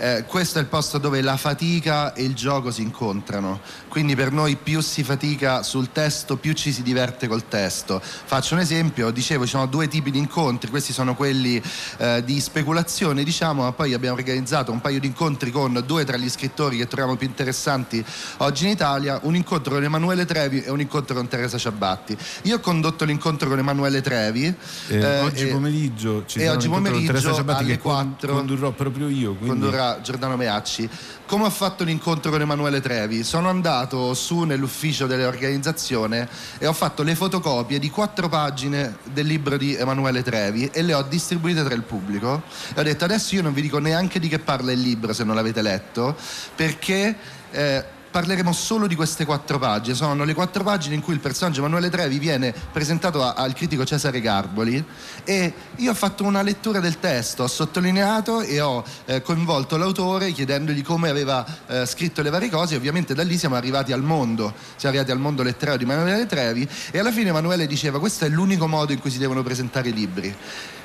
eh, 0.00 0.24
questo 0.26 0.58
è 0.58 0.62
il 0.62 0.66
posto 0.66 0.96
dove 0.96 1.20
la 1.20 1.36
fatica 1.36 2.14
e 2.14 2.22
il 2.22 2.34
gioco 2.34 2.70
si 2.70 2.80
incontrano. 2.80 3.60
Quindi 3.88 4.16
per 4.16 4.32
noi 4.32 4.56
più 4.56 4.80
si 4.80 5.04
fatica 5.04 5.62
sul 5.62 5.92
testo, 5.92 6.36
più 6.36 6.54
ci 6.54 6.72
si 6.72 6.82
diverte 6.82 7.28
col 7.28 7.48
testo. 7.48 8.00
Faccio 8.00 8.54
un 8.54 8.60
esempio, 8.60 9.10
dicevo, 9.10 9.44
ci 9.44 9.50
sono 9.50 9.66
due 9.66 9.88
tipi 9.88 10.10
di 10.10 10.16
incontri, 10.16 10.70
questi 10.70 10.94
sono 10.94 11.14
quelli 11.14 11.62
eh, 11.98 12.22
di 12.24 12.40
speculazione, 12.40 13.24
diciamo, 13.24 13.62
ma 13.62 13.72
poi 13.72 13.92
abbiamo 13.92 14.16
organizzato 14.16 14.72
un 14.72 14.80
paio 14.80 15.00
di 15.00 15.06
incontri 15.06 15.50
con 15.50 15.82
due 15.86 16.04
tra 16.06 16.16
gli 16.16 16.30
scrittori 16.30 16.78
che 16.78 16.86
troviamo 16.86 17.16
più 17.16 17.26
interessanti 17.26 18.02
oggi 18.38 18.64
in 18.64 18.70
Italia, 18.70 19.18
un 19.24 19.34
incontro 19.34 19.74
con 19.74 19.84
Emanuele 19.84 20.24
Trevi 20.24 20.62
e 20.62 20.70
un 20.70 20.80
incontro 20.80 21.14
con 21.14 21.28
Teresa 21.28 21.58
Ciabatti. 21.58 22.16
Io 22.44 22.56
ho 22.56 22.60
condotto 22.60 23.04
l'incontro 23.04 23.50
con 23.50 23.58
Emanuele 23.58 24.00
Trevi. 24.00 24.46
Eh, 24.46 24.96
eh, 24.96 25.20
oggi 25.20 25.46
pomeriggio 25.46 26.24
ci 26.24 26.38
e 26.38 26.48
oggi 26.48 26.68
pomeriggio 26.68 27.08
Teresa 27.08 27.34
Ciabatti 27.34 27.66
che 27.66 27.78
4 27.78 28.32
condurrò 28.32 28.70
proprio 28.70 29.08
io. 29.08 29.34
Quindi... 29.34 29.48
Condurrà 29.60 29.89
Giordano 30.00 30.36
Meacci. 30.36 30.88
Come 31.26 31.44
ho 31.44 31.50
fatto 31.50 31.84
l'incontro 31.84 32.30
con 32.30 32.40
Emanuele 32.40 32.80
Trevi? 32.80 33.24
Sono 33.24 33.48
andato 33.48 34.14
su 34.14 34.40
nell'ufficio 34.42 35.06
dell'organizzazione 35.06 36.28
e 36.58 36.66
ho 36.66 36.72
fatto 36.72 37.02
le 37.02 37.14
fotocopie 37.14 37.78
di 37.78 37.90
quattro 37.90 38.28
pagine 38.28 38.98
del 39.04 39.26
libro 39.26 39.56
di 39.56 39.74
Emanuele 39.74 40.22
Trevi 40.22 40.70
e 40.72 40.82
le 40.82 40.94
ho 40.94 41.02
distribuite 41.02 41.64
tra 41.64 41.74
il 41.74 41.82
pubblico. 41.82 42.42
E 42.74 42.80
ho 42.80 42.84
detto 42.84 43.04
adesso 43.04 43.34
io 43.34 43.42
non 43.42 43.52
vi 43.52 43.62
dico 43.62 43.78
neanche 43.78 44.20
di 44.20 44.28
che 44.28 44.38
parla 44.38 44.72
il 44.72 44.80
libro 44.80 45.12
se 45.12 45.24
non 45.24 45.34
l'avete 45.34 45.62
letto, 45.62 46.16
perché... 46.54 47.16
Eh, 47.50 47.98
parleremo 48.10 48.52
solo 48.52 48.86
di 48.86 48.94
queste 48.94 49.24
quattro 49.24 49.58
pagine. 49.58 49.94
Sono 49.94 50.24
le 50.24 50.34
quattro 50.34 50.64
pagine 50.64 50.94
in 50.94 51.00
cui 51.00 51.14
il 51.14 51.20
personaggio 51.20 51.60
Emanuele 51.60 51.88
Trevi 51.88 52.18
viene 52.18 52.54
presentato 52.72 53.22
a, 53.22 53.34
al 53.34 53.52
critico 53.52 53.84
Cesare 53.84 54.20
Garboli. 54.20 54.84
E 55.24 55.52
io 55.76 55.90
ho 55.90 55.94
fatto 55.94 56.24
una 56.24 56.42
lettura 56.42 56.80
del 56.80 56.98
testo, 56.98 57.44
ho 57.44 57.48
sottolineato 57.48 58.40
e 58.40 58.60
ho 58.60 58.84
eh, 59.04 59.22
coinvolto 59.22 59.76
l'autore 59.76 60.32
chiedendogli 60.32 60.82
come 60.82 61.08
aveva 61.08 61.44
eh, 61.66 61.86
scritto 61.86 62.22
le 62.22 62.30
varie 62.30 62.50
cose. 62.50 62.74
E 62.74 62.76
ovviamente 62.76 63.14
da 63.14 63.22
lì 63.22 63.38
siamo 63.38 63.54
arrivati 63.54 63.92
al 63.92 64.02
mondo, 64.02 64.52
siamo 64.76 64.94
arrivati 64.94 65.12
al 65.12 65.20
mondo 65.20 65.42
letterario 65.42 65.84
di 65.84 65.90
Emanuele 65.90 66.26
Trevi 66.26 66.68
e 66.90 66.98
alla 66.98 67.12
fine 67.12 67.28
Emanuele 67.30 67.66
diceva 67.66 67.98
questo 67.98 68.24
è 68.24 68.28
l'unico 68.28 68.66
modo 68.66 68.92
in 68.92 68.98
cui 68.98 69.10
si 69.10 69.18
devono 69.18 69.42
presentare 69.42 69.88
i 69.88 69.92
libri 69.92 70.34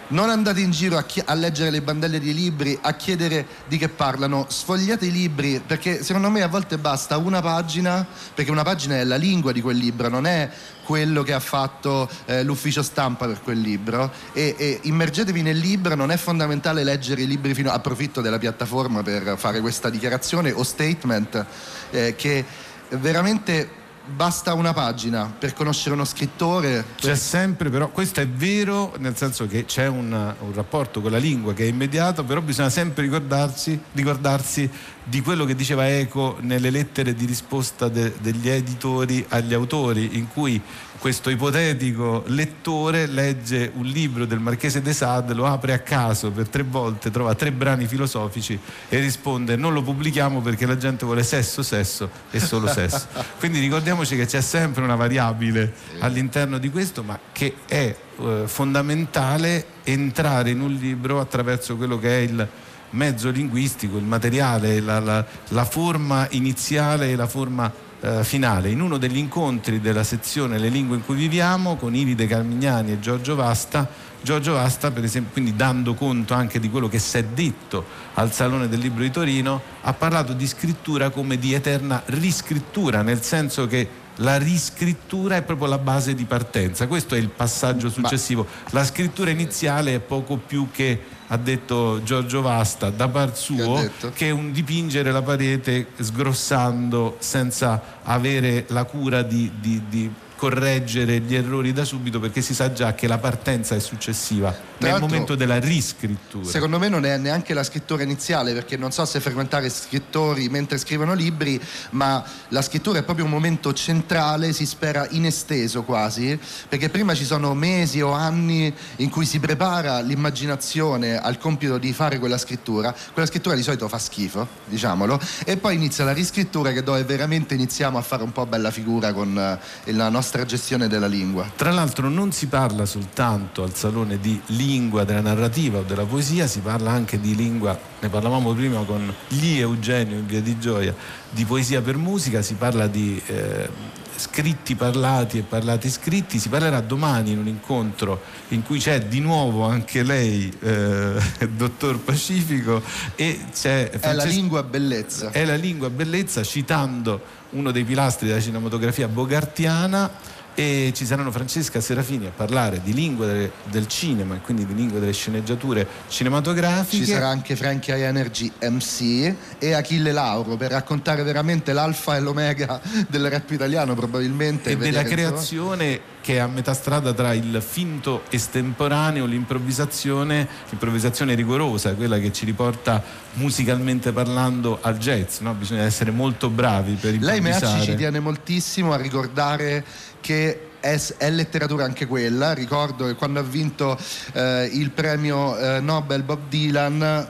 non 0.07 0.29
andate 0.29 0.59
in 0.59 0.71
giro 0.71 0.97
a, 0.97 1.03
chi- 1.03 1.23
a, 1.23 1.33
leggere 1.33 1.69
le 1.69 1.81
bandelle 1.81 2.19
dei 2.19 2.33
libri, 2.33 2.77
a 2.81 2.93
chiedere 2.93 3.45
di 3.67 3.77
che 3.77 3.89
parlano, 3.89 4.45
sfogliate 4.47 5.05
i 5.05 5.11
libri 5.11 5.61
perché 5.65 6.03
secondo 6.03 6.29
me 6.29 6.41
a 6.41 6.47
volte 6.47 6.77
basta 6.77 7.17
una 7.17 7.41
pagina, 7.41 8.05
perché 8.33 8.51
una 8.51 8.63
pagina 8.63 8.95
è 8.95 9.03
la 9.03 9.15
lingua 9.15 9.51
di 9.51 9.61
quel 9.61 9.77
libro, 9.77 10.09
non 10.09 10.27
è 10.27 10.49
quello 10.83 11.23
che 11.23 11.33
ha 11.33 11.39
fatto 11.39 12.07
eh, 12.25 12.43
l'ufficio 12.43 12.83
stampa 12.83 13.25
per 13.25 13.41
quel 13.41 13.59
libro. 13.59 14.11
E, 14.33 14.55
e, 14.57 14.79
immergetevi 14.83 15.41
nel 15.41 15.57
libro, 15.57 15.95
non 15.95 16.11
è 16.11 16.17
fondamentale 16.17 16.83
leggere 16.83 17.21
i 17.21 17.27
libri 17.27 17.53
fino 17.55 17.71
approfitto 17.71 18.21
della 18.21 18.37
piattaforma 18.37 19.01
per 19.01 19.35
fare 19.37 19.61
questa 19.61 19.89
dichiarazione 19.89 20.51
o 20.51 20.63
statement 20.63 21.45
eh, 21.89 22.15
che 22.15 22.45
veramente 22.89 23.83
basta 24.05 24.53
una 24.53 24.73
pagina 24.73 25.33
per 25.37 25.53
conoscere 25.53 25.95
uno 25.95 26.05
scrittore. 26.05 26.85
C'è 26.95 27.15
sempre, 27.15 27.69
però, 27.69 27.89
questo 27.89 28.21
è 28.21 28.27
vero, 28.27 28.93
nel 28.99 29.15
senso 29.15 29.47
che 29.47 29.65
c'è 29.65 29.87
un, 29.87 30.11
un 30.11 30.53
rapporto 30.53 31.01
con 31.01 31.11
la 31.11 31.17
lingua 31.17 31.53
che 31.53 31.63
è 31.63 31.67
immediato, 31.67 32.23
però 32.23 32.41
bisogna 32.41 32.69
sempre 32.69 33.03
ricordarsi, 33.03 33.79
ricordarsi 33.93 34.69
di 35.07 35.21
quello 35.21 35.45
che 35.45 35.53
diceva 35.53 35.87
Eco 35.87 36.37
nelle 36.41 36.71
lettere 36.71 37.13
di 37.13 37.25
risposta 37.25 37.87
de, 37.89 38.13
degli 38.19 38.49
editori 38.49 39.23
agli 39.29 39.53
autori, 39.53 40.17
in 40.17 40.27
cui 40.27 40.59
questo 40.97 41.29
ipotetico 41.29 42.23
lettore 42.27 43.05
legge 43.05 43.71
un 43.75 43.85
libro 43.85 44.25
del 44.25 44.39
Marchese 44.39 44.81
de 44.81 44.91
Sade, 44.91 45.35
lo 45.35 45.45
apre 45.45 45.73
a 45.73 45.79
caso 45.79 46.31
per 46.31 46.49
tre 46.49 46.63
volte, 46.63 47.11
trova 47.11 47.35
tre 47.35 47.51
brani 47.51 47.85
filosofici 47.85 48.59
e 48.89 48.99
risponde 48.99 49.55
non 49.55 49.73
lo 49.73 49.83
pubblichiamo 49.83 50.41
perché 50.41 50.65
la 50.65 50.77
gente 50.77 51.05
vuole 51.05 51.21
sesso, 51.21 51.61
sesso 51.61 52.09
e 52.31 52.39
solo 52.39 52.67
sesso. 52.67 53.05
Quindi 53.37 53.59
ricordiamoci 53.59 54.15
che 54.15 54.25
c'è 54.25 54.41
sempre 54.41 54.83
una 54.83 54.95
variabile 54.95 55.71
all'interno 55.99 56.57
di 56.57 56.71
questo, 56.71 57.03
ma 57.03 57.19
che 57.31 57.57
è 57.67 57.95
eh, 58.17 58.43
fondamentale 58.45 59.65
entrare 59.83 60.49
in 60.49 60.61
un 60.61 60.73
libro 60.73 61.19
attraverso 61.19 61.77
quello 61.77 61.99
che 61.99 62.09
è 62.09 62.21
il 62.21 62.47
mezzo 62.95 63.29
linguistico, 63.29 63.97
il 63.97 64.03
materiale, 64.03 64.79
la, 64.79 64.99
la, 64.99 65.25
la 65.49 65.65
forma 65.65 66.27
iniziale 66.31 67.11
e 67.11 67.15
la 67.15 67.27
forma 67.27 67.71
eh, 67.99 68.23
finale. 68.23 68.69
In 68.69 68.81
uno 68.81 68.97
degli 68.97 69.17
incontri 69.17 69.79
della 69.79 70.03
sezione 70.03 70.57
Le 70.57 70.69
lingue 70.69 70.95
in 70.95 71.05
cui 71.05 71.15
viviamo 71.15 71.75
con 71.75 71.93
Iride 71.93 72.25
Carmignani 72.25 72.93
e 72.93 72.99
Giorgio 72.99 73.35
Vasta, 73.35 73.87
Giorgio 74.21 74.53
Vasta, 74.53 74.89
per 74.89 75.03
esempio, 75.03 75.33
quindi 75.33 75.55
dando 75.55 75.93
conto 75.93 76.33
anche 76.33 76.59
di 76.59 76.69
quello 76.71 76.87
che 76.87 76.97
si 76.97 77.17
è 77.17 77.23
detto 77.23 77.85
al 78.15 78.31
Salone 78.31 78.67
del 78.67 78.79
Libro 78.79 79.03
di 79.03 79.11
Torino, 79.11 79.61
ha 79.81 79.93
parlato 79.93 80.33
di 80.33 80.47
scrittura 80.47 81.09
come 81.09 81.37
di 81.37 81.53
eterna 81.53 82.01
riscrittura, 82.07 83.03
nel 83.03 83.21
senso 83.21 83.67
che 83.67 83.87
la 84.19 84.37
riscrittura 84.37 85.35
è 85.35 85.41
proprio 85.41 85.67
la 85.67 85.77
base 85.77 86.15
di 86.15 86.23
partenza. 86.23 86.87
Questo 86.87 87.15
è 87.15 87.17
il 87.17 87.29
passaggio 87.29 87.89
successivo. 87.89 88.47
La 88.69 88.85
scrittura 88.85 89.29
iniziale 89.29 89.93
è 89.93 89.99
poco 89.99 90.37
più 90.37 90.69
che 90.71 90.99
ha 91.27 91.37
detto 91.37 92.01
Giorgio 92.03 92.41
Vasta 92.41 92.89
da 92.89 93.07
par 93.07 93.35
suo 93.35 93.89
che, 94.13 94.27
è 94.27 94.31
un 94.31 94.51
dipingere 94.51 95.11
la 95.11 95.21
parete 95.21 95.87
sgrossando 95.99 97.17
senza 97.19 97.99
avere 98.03 98.65
la 98.69 98.83
cura 98.83 99.23
di, 99.23 99.51
di, 99.59 99.81
di 99.89 100.11
correggere 100.35 101.19
gli 101.19 101.33
errori 101.33 101.73
da 101.73 101.85
subito 101.85 102.19
perché 102.19 102.41
si 102.41 102.53
sa 102.53 102.71
già 102.71 102.93
che 102.93 103.07
la 103.07 103.17
partenza 103.17 103.75
è 103.75 103.79
successiva 103.79 104.55
Tra 104.77 104.91
nel 104.91 104.99
momento 104.99 105.35
della 105.35 105.57
riscrittura. 105.59 106.47
Secondo 106.47 106.77
me 106.77 106.89
non 106.89 107.05
è 107.05 107.17
neanche 107.17 107.53
la 107.53 107.63
scrittura 107.63 108.03
iniziale 108.03 108.53
perché 108.53 108.77
non 108.77 108.91
so 108.91 109.05
se 109.05 109.19
frequentare 109.19 109.69
scrittori 109.69 110.49
mentre 110.49 110.77
scrivono 110.77 111.13
libri, 111.13 111.59
ma 111.91 112.23
la 112.49 112.61
scrittura 112.61 112.99
è 112.99 113.03
proprio 113.03 113.25
un 113.25 113.31
momento 113.31 113.73
centrale, 113.73 114.53
si 114.53 114.65
spera 114.65 115.07
inesteso 115.11 115.83
quasi, 115.83 116.37
perché 116.67 116.89
prima 116.89 117.15
ci 117.15 117.25
sono 117.25 117.53
mesi 117.53 118.01
o 118.01 118.11
anni 118.11 118.73
in 118.97 119.09
cui 119.09 119.25
si 119.25 119.39
prepara 119.39 120.01
l'immaginazione 120.01 121.17
al 121.17 121.37
compito 121.37 121.77
di 121.77 121.93
fare 121.93 122.19
quella 122.19 122.37
scrittura, 122.37 122.93
quella 123.13 123.27
scrittura 123.27 123.55
di 123.55 123.63
solito 123.63 123.87
fa 123.87 123.97
schifo, 123.97 124.47
diciamolo, 124.65 125.19
e 125.45 125.57
poi 125.57 125.75
inizia 125.75 126.03
la 126.03 126.13
riscrittura 126.13 126.71
che 126.71 126.83
dove 126.83 127.03
veramente 127.03 127.53
iniziamo 127.53 127.97
a 127.97 128.01
fare 128.01 128.23
un 128.23 128.31
po' 128.31 128.45
bella 128.45 128.71
figura 128.71 129.13
con 129.13 129.37
eh, 129.37 129.91
la 129.93 130.09
nostra 130.09 130.24
nostra 130.25 130.43
gestione 130.43 130.87
della 130.87 131.05
lingua. 131.05 131.47
Tra 131.55 131.69
l'altro 131.69 132.09
non 132.09 132.31
si 132.31 132.47
parla 132.47 132.87
soltanto 132.87 133.61
al 133.61 133.75
salone 133.75 134.19
di 134.19 134.41
lingua 134.47 135.03
della 135.03 135.21
narrativa 135.21 135.77
o 135.77 135.83
della 135.83 136.05
poesia, 136.05 136.47
si 136.47 136.61
parla 136.61 136.89
anche 136.89 137.19
di 137.19 137.35
lingua, 137.35 137.77
ne 137.99 138.09
parlavamo 138.09 138.51
prima 138.55 138.81
con 138.85 139.13
gli 139.27 139.59
Eugenio 139.59 140.17
in 140.17 140.25
via 140.25 140.41
di 140.41 140.57
Gioia, 140.57 140.95
di 141.29 141.45
poesia 141.45 141.83
per 141.83 141.97
musica, 141.97 142.41
si 142.41 142.55
parla 142.55 142.87
di 142.87 143.21
eh, 143.27 143.69
scritti 144.15 144.75
parlati 144.75 145.37
e 145.37 145.41
parlati 145.41 145.89
scritti, 145.89 146.39
si 146.39 146.49
parlerà 146.49 146.81
domani 146.81 147.31
in 147.31 147.39
un 147.39 147.47
incontro 147.47 148.21
in 148.49 148.63
cui 148.63 148.79
c'è 148.79 149.01
di 149.01 149.19
nuovo 149.19 149.63
anche 149.65 150.03
lei, 150.03 150.51
eh, 150.59 151.17
dottor 151.55 151.99
Pacifico, 151.99 152.81
e 153.15 153.45
c'è... 153.51 153.89
Francesco, 153.89 154.07
è 154.07 154.13
la 154.13 154.23
lingua 154.23 154.63
bellezza. 154.63 155.31
È 155.31 155.45
la 155.45 155.55
lingua 155.55 155.89
bellezza 155.89 156.43
citando 156.43 157.43
uno 157.51 157.71
dei 157.71 157.83
pilastri 157.83 158.27
della 158.27 158.41
cinematografia 158.41 159.07
bogartiana 159.07 160.09
e 160.55 160.93
ci 160.95 161.05
saranno 161.05 161.31
Francesca 161.31 161.81
Serafini 161.81 162.27
a 162.27 162.31
parlare 162.33 162.81
di 162.81 162.93
lingua 162.93 163.25
del, 163.25 163.51
del, 163.65 163.87
cinema 163.87 164.35
e 164.35 164.39
quindi 164.39 164.65
di 164.65 164.73
lingua 164.73 164.99
delle 164.99 165.11
sceneggiature 165.11 165.85
cinematografiche. 166.07 167.05
Ci 167.05 167.11
sarà 167.11 167.27
anche 167.27 167.57
Frankie 167.57 167.93
Energy 167.93 168.49
MC 168.61 169.35
e 169.59 169.73
Achille 169.73 170.13
Lauro 170.13 170.55
per 170.55 170.71
raccontare 170.71 171.23
veramente 171.23 171.73
l'alfa 171.73 172.15
e 172.15 172.21
l'omega 172.21 172.79
del 173.07 173.29
rap 173.29 173.51
italiano 173.51 173.93
probabilmente. 173.95 174.71
E 174.71 174.77
della 174.77 175.03
creazione 175.03 176.13
che 176.25 176.37
è 176.37 176.39
a 176.39 176.47
metà 176.47 176.73
strada 176.73 177.13
tra 177.13 177.33
il 177.33 177.61
finto 177.61 178.23
estemporaneo, 178.31 179.27
l'improvvisazione, 179.27 180.47
l'improvvisazione 180.69 181.35
rigorosa, 181.35 181.93
quella 181.93 182.17
che 182.17 182.33
ci 182.33 182.45
riporta 182.45 182.99
musicalmente 183.33 184.11
parlando 184.11 184.79
al 184.81 184.97
jazz, 184.97 185.41
no? 185.41 185.53
bisogna 185.53 185.83
essere 185.83 186.09
molto 186.09 186.49
bravi 186.49 186.93
per 186.93 187.13
improvvisare. 187.13 187.41
Lei 187.41 187.59
Meacci 187.59 187.91
ci 187.91 187.95
tiene 187.95 188.19
moltissimo 188.19 188.91
a 188.91 188.97
ricordare 188.97 189.85
che 190.19 190.69
è, 190.79 190.99
è, 191.17 191.29
letteratura 191.29 191.83
anche 191.83 192.07
quella. 192.07 192.53
Ricordo 192.53 193.05
che 193.05 193.13
quando 193.13 193.39
ha 193.39 193.43
vinto 193.43 193.95
eh, 194.33 194.67
il 194.73 194.89
premio 194.89 195.55
eh, 195.55 195.79
Nobel 195.79 196.23
Bob 196.23 196.39
Dylan 196.49 197.29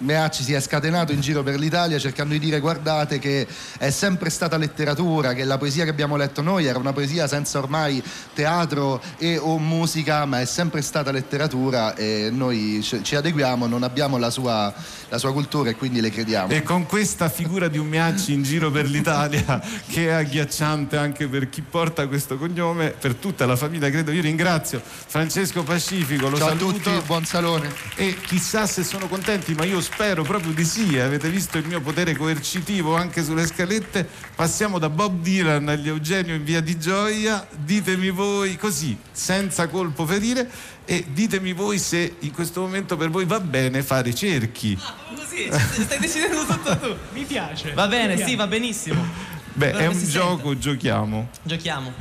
Meacci 0.00 0.42
si 0.42 0.52
è 0.52 0.60
scatenato 0.60 1.12
in 1.12 1.20
giro 1.20 1.42
per 1.42 1.58
l'Italia 1.58 1.98
cercando 1.98 2.32
di 2.32 2.38
dire 2.38 2.60
guardate 2.60 3.18
che 3.18 3.46
è 3.78 3.90
sempre 3.90 4.30
stata 4.30 4.56
letteratura, 4.56 5.34
che 5.34 5.44
la 5.44 5.58
poesia 5.58 5.84
che 5.84 5.90
abbiamo 5.90 6.16
letto 6.16 6.42
noi 6.42 6.66
era 6.66 6.78
una 6.78 6.92
poesia 6.92 7.26
senza 7.26 7.58
ormai 7.58 8.02
teatro 8.34 9.00
e 9.18 9.36
o 9.38 9.58
musica, 9.58 10.24
ma 10.24 10.40
è 10.40 10.46
sempre 10.46 10.82
stata 10.82 11.10
letteratura 11.10 11.94
e 11.94 12.30
noi 12.32 12.82
ci 13.02 13.14
adeguiamo, 13.14 13.66
non 13.66 13.82
abbiamo 13.82 14.16
la 14.16 14.30
sua, 14.30 14.72
la 15.08 15.18
sua 15.18 15.32
cultura 15.32 15.70
e 15.70 15.74
quindi 15.74 16.00
le 16.00 16.10
crediamo. 16.10 16.52
E 16.52 16.62
con 16.62 16.86
questa 16.86 17.28
figura 17.28 17.68
di 17.68 17.78
un 17.78 17.86
Meacci 17.86 18.32
in 18.32 18.42
giro 18.42 18.70
per 18.70 18.86
l'Italia 18.86 19.60
che 19.86 20.08
è 20.08 20.12
agghiacciante 20.12 20.96
anche 20.96 21.28
per 21.28 21.50
chi 21.50 21.62
porta 21.62 22.06
questo 22.06 22.36
cognome, 22.38 22.90
per 22.90 23.14
tutta 23.14 23.44
la 23.46 23.56
famiglia 23.56 23.90
credo, 23.90 24.12
io 24.12 24.22
ringrazio 24.22 24.80
Francesco 24.82 25.62
Pacifico, 25.62 26.28
lo 26.28 26.38
Ciao 26.38 26.48
saluto. 26.48 26.90
a 26.90 26.92
tutti, 26.92 27.06
buon 27.06 27.24
salone. 27.24 27.70
E 27.96 28.16
chissà 28.20 28.66
se 28.66 28.82
sono 28.82 29.06
contenti, 29.06 29.54
ma 29.54 29.64
io 29.64 29.80
spero 29.92 30.22
proprio 30.22 30.52
di 30.52 30.64
sì. 30.64 30.98
Avete 30.98 31.28
visto 31.28 31.58
il 31.58 31.66
mio 31.66 31.80
potere 31.80 32.14
coercitivo 32.14 32.96
anche 32.96 33.24
sulle 33.24 33.46
scalette. 33.46 34.08
Passiamo 34.34 34.78
da 34.78 34.88
Bob 34.88 35.20
Dylan 35.20 35.68
agli 35.68 35.88
Eugenio 35.88 36.34
in 36.34 36.44
via 36.44 36.60
di 36.60 36.78
Gioia. 36.78 37.46
Ditemi 37.50 38.10
voi 38.10 38.56
così, 38.56 38.96
senza 39.10 39.68
colpo 39.68 40.06
ferire. 40.06 40.48
E 40.84 41.06
ditemi 41.08 41.52
voi 41.52 41.78
se 41.78 42.16
in 42.20 42.32
questo 42.32 42.60
momento 42.60 42.96
per 42.96 43.10
voi 43.10 43.24
va 43.24 43.40
bene 43.40 43.82
fare 43.82 44.14
cerchi. 44.14 44.78
Ah, 44.80 44.94
così, 45.14 45.50
stai 45.82 45.98
decidendo 45.98 46.44
tutto 46.44 46.78
tu. 46.78 46.96
Mi 47.12 47.24
piace. 47.24 47.72
Va 47.72 47.86
bene, 47.86 48.14
piace. 48.14 48.30
sì, 48.30 48.36
va 48.36 48.46
benissimo. 48.46 49.04
Beh, 49.52 49.72
è 49.72 49.86
un 49.86 49.98
gioco, 50.08 50.50
senta. 50.50 50.58
giochiamo. 50.58 51.28
Giochiamo. 51.42 51.92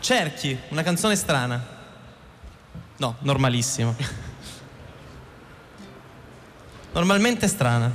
Cerchi, 0.00 0.58
una 0.70 0.82
canzone 0.82 1.16
strana. 1.16 1.72
No, 2.96 3.16
normalissima 3.20 4.22
normalmente 6.94 7.48
strana. 7.48 7.90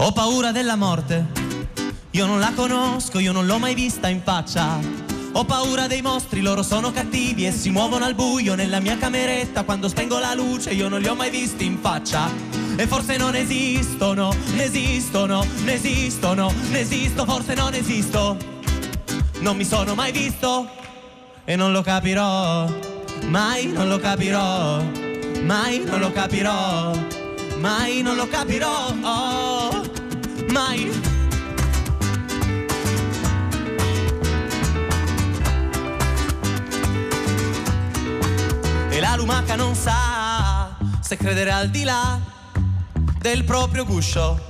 Ho 0.00 0.12
paura 0.12 0.52
della 0.52 0.76
morte, 0.76 1.26
io 2.12 2.24
non 2.24 2.38
la 2.38 2.52
conosco, 2.54 3.18
io 3.18 3.32
non 3.32 3.46
l'ho 3.46 3.58
mai 3.58 3.74
vista 3.74 4.06
in 4.08 4.22
faccia. 4.22 5.07
Ho 5.38 5.44
paura 5.44 5.86
dei 5.86 6.02
mostri, 6.02 6.40
loro 6.40 6.64
sono 6.64 6.90
cattivi 6.90 7.46
e 7.46 7.52
si 7.52 7.70
muovono 7.70 8.04
al 8.04 8.16
buio 8.16 8.56
nella 8.56 8.80
mia 8.80 8.98
cameretta 8.98 9.62
quando 9.62 9.86
spengo 9.86 10.18
la 10.18 10.34
luce, 10.34 10.70
io 10.70 10.88
non 10.88 11.00
li 11.00 11.06
ho 11.06 11.14
mai 11.14 11.30
visti 11.30 11.64
in 11.64 11.78
faccia. 11.78 12.28
E 12.74 12.88
forse 12.88 13.16
non 13.16 13.36
esistono, 13.36 14.34
ne 14.56 14.64
esistono, 14.64 15.46
ne 15.62 15.74
esistono, 15.74 16.52
ne 16.70 16.80
esisto, 16.80 17.24
forse 17.24 17.54
non 17.54 17.72
esisto. 17.72 18.36
Non 19.38 19.56
mi 19.56 19.64
sono 19.64 19.94
mai 19.94 20.10
visto 20.10 20.68
e 21.44 21.54
non 21.54 21.70
lo 21.70 21.82
capirò, 21.82 22.68
mai 23.26 23.66
non 23.66 23.86
lo 23.86 24.00
capirò, 24.00 24.82
mai 25.44 25.84
non 25.84 26.00
lo 26.00 26.10
capirò, 26.10 26.98
mai 27.58 28.02
non 28.02 28.16
lo 28.16 28.26
capirò, 28.26 28.92
oh, 29.02 29.84
mai. 30.48 31.17
La 39.08 39.16
lumaca 39.16 39.56
non 39.56 39.74
sa 39.74 40.76
se 41.00 41.16
credere 41.16 41.50
al 41.50 41.70
di 41.70 41.82
là 41.82 42.20
del 43.18 43.42
proprio 43.44 43.86
guscio. 43.86 44.46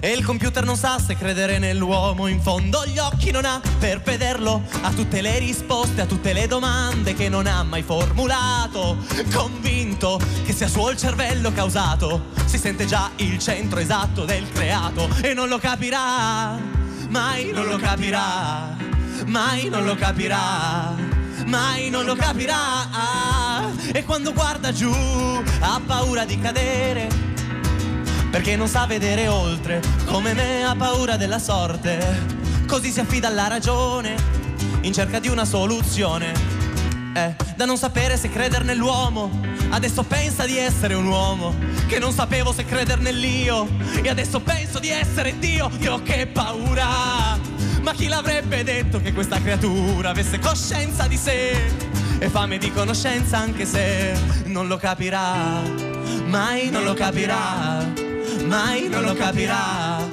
E 0.00 0.10
il 0.10 0.24
computer 0.24 0.64
non 0.64 0.76
sa 0.76 0.98
se 0.98 1.14
credere 1.14 1.58
nell'uomo, 1.58 2.26
in 2.26 2.40
fondo. 2.40 2.84
Gli 2.86 2.98
occhi 2.98 3.30
non 3.30 3.44
ha 3.44 3.60
per 3.78 4.00
vederlo, 4.00 4.62
ha 4.82 4.90
tutte 4.90 5.20
le 5.20 5.38
risposte 5.38 6.00
a 6.00 6.06
tutte 6.06 6.32
le 6.32 6.48
domande 6.48 7.14
che 7.14 7.28
non 7.28 7.46
ha 7.46 7.62
mai 7.62 7.82
formulato, 7.84 8.96
convinto 9.32 10.20
che 10.44 10.52
sia 10.52 10.66
suo 10.66 10.90
il 10.90 10.96
cervello 10.96 11.52
causato, 11.52 12.30
si 12.46 12.58
sente 12.58 12.84
già 12.84 13.10
il 13.16 13.38
centro 13.38 13.78
esatto 13.78 14.24
del 14.24 14.50
creato. 14.50 15.08
E 15.22 15.34
non 15.34 15.48
lo 15.48 15.58
capirà, 15.58 16.58
mai 17.10 17.52
non 17.52 17.66
lo 17.66 17.76
capirà, 17.76 18.76
mai 19.26 19.68
non 19.68 19.84
lo 19.84 19.94
capirà, 19.94 21.17
mai 21.48 21.90
non 21.90 22.04
lo 22.04 22.14
capirà. 22.14 23.66
E 23.92 24.04
quando 24.04 24.32
guarda 24.32 24.72
giù 24.72 24.92
ha 25.60 25.80
paura 25.84 26.24
di 26.24 26.38
cadere 26.38 27.28
perché 28.30 28.56
non 28.56 28.68
sa 28.68 28.86
vedere 28.86 29.26
oltre, 29.26 29.80
come 30.04 30.34
me 30.34 30.62
ha 30.62 30.76
paura 30.76 31.16
della 31.16 31.38
sorte, 31.38 32.26
così 32.66 32.90
si 32.90 33.00
affida 33.00 33.28
alla 33.28 33.48
ragione, 33.48 34.14
in 34.82 34.92
cerca 34.92 35.18
di 35.18 35.28
una 35.28 35.46
soluzione. 35.46 36.32
Eh, 37.14 37.34
da 37.56 37.64
non 37.64 37.78
sapere 37.78 38.18
se 38.18 38.28
credere 38.28 38.64
nell'uomo, 38.64 39.30
adesso 39.70 40.02
pensa 40.02 40.44
di 40.44 40.58
essere 40.58 40.92
un 40.94 41.06
uomo, 41.06 41.54
che 41.86 41.98
non 41.98 42.12
sapevo 42.12 42.52
se 42.52 42.66
credere 42.66 43.00
nell'io, 43.00 43.66
e 44.02 44.08
adesso 44.08 44.40
penso 44.40 44.78
di 44.78 44.90
essere 44.90 45.38
Dio, 45.38 45.70
Dio 45.78 46.02
che 46.02 46.26
paura! 46.26 47.38
Ma 47.88 47.94
chi 47.94 48.06
l'avrebbe 48.06 48.62
detto 48.64 49.00
che 49.00 49.14
questa 49.14 49.40
creatura 49.40 50.10
avesse 50.10 50.38
coscienza 50.38 51.06
di 51.06 51.16
sé? 51.16 51.72
E 52.18 52.28
fame 52.28 52.58
di 52.58 52.70
conoscenza 52.70 53.38
anche 53.38 53.64
se 53.64 54.12
non 54.44 54.66
lo 54.66 54.76
capirà, 54.76 55.62
mai 56.26 56.68
non 56.68 56.84
lo 56.84 56.92
capirà. 56.92 57.82
Mai 58.44 58.88
non 58.88 59.04
lo 59.04 59.14
capirà, 59.14 60.06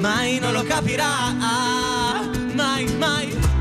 mai 0.00 0.40
non 0.40 0.52
lo 0.52 0.64
capirà, 0.64 1.30
mai, 2.54 2.92
mai. 2.98 3.51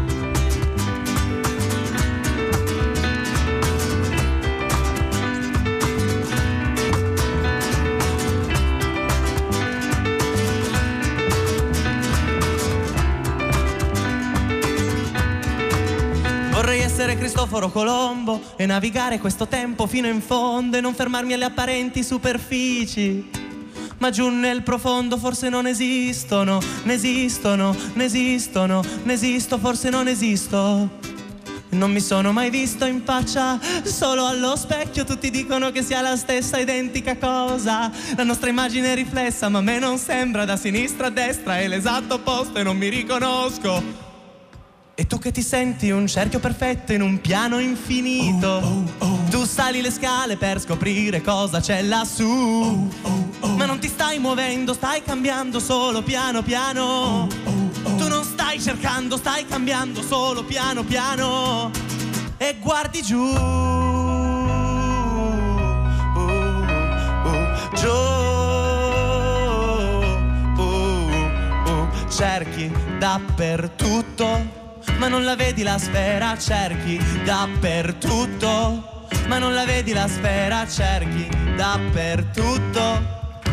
Cristoforo 17.21 17.69
Colombo 17.69 18.41
e 18.55 18.65
navigare 18.65 19.19
questo 19.19 19.47
tempo 19.47 19.86
fino 19.86 20.07
in 20.07 20.21
fondo 20.21 20.77
e 20.77 20.81
non 20.81 20.95
fermarmi 20.95 21.34
alle 21.34 21.45
apparenti 21.45 22.03
superfici 22.03 23.29
ma 23.99 24.10
giù 24.10 24.29
nel 24.29 24.63
profondo 24.63 25.19
forse 25.19 25.47
non 25.47 25.67
esistono, 25.67 26.60
ne 26.81 26.93
esistono, 26.93 27.75
ne 27.93 28.05
esistono, 28.05 28.84
ne 29.03 29.13
esisto, 29.13 29.60
forse 29.60 29.91
non 29.91 30.07
esisto. 30.07 30.89
Non 31.69 31.91
mi 31.91 32.01
sono 32.01 32.31
mai 32.31 32.49
visto 32.49 32.86
in 32.86 33.03
faccia, 33.05 33.60
solo 33.84 34.25
allo 34.25 34.55
specchio 34.55 35.03
tutti 35.03 35.29
dicono 35.29 35.69
che 35.69 35.84
sia 35.84 36.01
la 36.01 36.17
stessa 36.17 36.57
identica 36.57 37.17
cosa. 37.17 37.91
La 38.15 38.23
nostra 38.23 38.49
immagine 38.49 38.93
è 38.93 38.95
riflessa, 38.95 39.47
ma 39.47 39.60
a 39.60 39.62
me 39.62 39.77
non 39.77 39.99
sembra 39.99 40.43
da 40.43 40.57
sinistra 40.57 41.05
a 41.05 41.12
destra, 41.12 41.60
è 41.60 41.67
l'esatto 41.67 42.15
opposto 42.15 42.57
e 42.57 42.63
non 42.63 42.77
mi 42.77 42.89
riconosco. 42.89 44.11
E 45.02 45.08
tu 45.08 45.18
che 45.18 45.32
ti 45.32 45.42
senti 45.42 45.90
un 45.90 46.06
cerchio 46.06 46.38
perfetto 46.38 46.94
in 46.94 47.02
un 47.02 47.20
piano 47.22 47.58
infinito, 47.58 48.48
oh, 48.48 48.84
oh, 49.00 49.06
oh. 49.08 49.20
tu 49.32 49.46
sali 49.46 49.82
le 49.82 49.90
scale 49.90 50.38
per 50.38 50.62
scoprire 50.62 51.22
cosa 51.22 51.60
c'è 51.60 51.82
lassù. 51.82 52.88
Ma 53.40 53.66
non 53.66 53.80
ti 53.80 53.88
stai 53.88 54.20
muovendo, 54.20 54.74
stai 54.76 55.02
cambiando 55.02 55.60
solo 55.60 56.04
piano 56.04 56.44
piano. 56.44 57.28
Tu 57.98 58.08
non 58.08 58.24
stai 58.24 58.62
cercando, 58.62 59.18
stai 59.18 59.48
cambiando 59.48 60.04
solo 60.04 60.44
piano 60.44 60.84
piano. 60.84 61.72
E 62.38 62.58
guardi 62.60 63.02
giù. 63.02 63.34
giù. 67.74 68.20
cerchi 72.08 72.72
dappertutto 73.00 74.61
ma 75.02 75.08
non 75.08 75.24
la 75.24 75.36
vedi 75.36 75.64
la 75.64 75.80
sfera, 75.80 76.38
cerchi 76.38 76.96
dappertutto, 77.24 79.08
ma 79.26 79.40
non 79.40 79.56
la 79.56 79.66
vedi 79.66 79.94
la 79.94 80.08
sfera, 80.08 80.68
cerchi 80.68 81.28
dappertutto, 81.56 83.02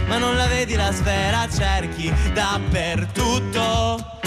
ma 0.09 0.19
non 0.19 0.37
la 0.37 0.47
vedi 0.47 0.75
la 0.75 0.93
sfera, 0.93 1.49
cerchi 1.49 2.13
dappertutto, 2.35 4.19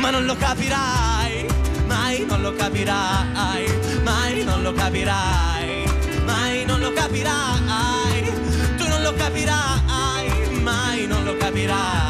ma 0.00 0.10
non 0.10 0.26
lo 0.26 0.36
capirai, 0.36 1.46
mai 1.86 2.26
non 2.26 2.42
lo 2.42 2.52
capirai, 2.54 3.64
mai 4.02 4.44
non 4.44 4.60
lo 4.60 4.74
capirai, 4.74 5.84
mai 6.26 6.66
non 6.66 6.80
lo 6.80 6.92
capirai, 6.92 8.32
tu 8.76 8.86
non 8.86 9.00
lo 9.00 9.14
capirai, 9.14 10.60
mai 10.60 11.06
non 11.06 11.24
lo 11.24 11.34
capirai, 11.38 12.09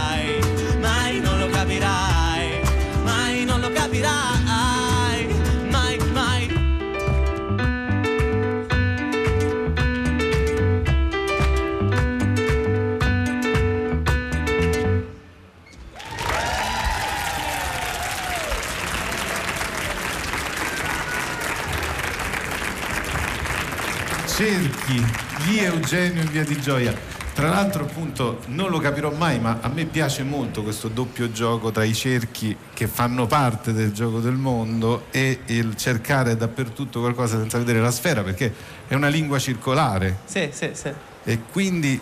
Cerchi, 24.91 25.05
lì 25.47 25.59
Eugenio 25.61 26.23
in 26.23 26.31
via 26.31 26.45
di 26.45 26.61
Gioia. 26.61 26.93
Tra 27.33 27.49
l'altro 27.49 27.85
appunto 27.85 28.41
non 28.47 28.71
lo 28.71 28.79
capirò 28.81 29.13
mai, 29.13 29.39
ma 29.39 29.59
a 29.61 29.69
me 29.69 29.85
piace 29.85 30.25
molto 30.25 30.65
questo 30.65 30.89
doppio 30.89 31.31
gioco 31.31 31.71
tra 31.71 31.85
i 31.85 31.95
cerchi 31.95 32.57
che 32.75 32.89
fanno 32.89 33.27
parte 33.27 33.73
del 33.73 33.93
gioco 33.93 34.19
del 34.19 34.35
mondo 34.35 35.07
e 35.11 35.41
il 35.47 35.77
cercare 35.77 36.37
dappertutto 36.37 36.99
qualcosa 36.99 37.39
senza 37.39 37.59
vedere 37.59 37.81
la 37.81 37.93
sfera, 37.93 38.23
perché 38.23 38.53
è 38.89 38.95
una 38.95 39.09
lingua 39.09 39.39
circolare. 39.39 40.19
Sì, 40.25 40.51
sì, 40.53 40.71
sì. 40.73 40.93
E 41.23 41.41
quindi 41.53 42.01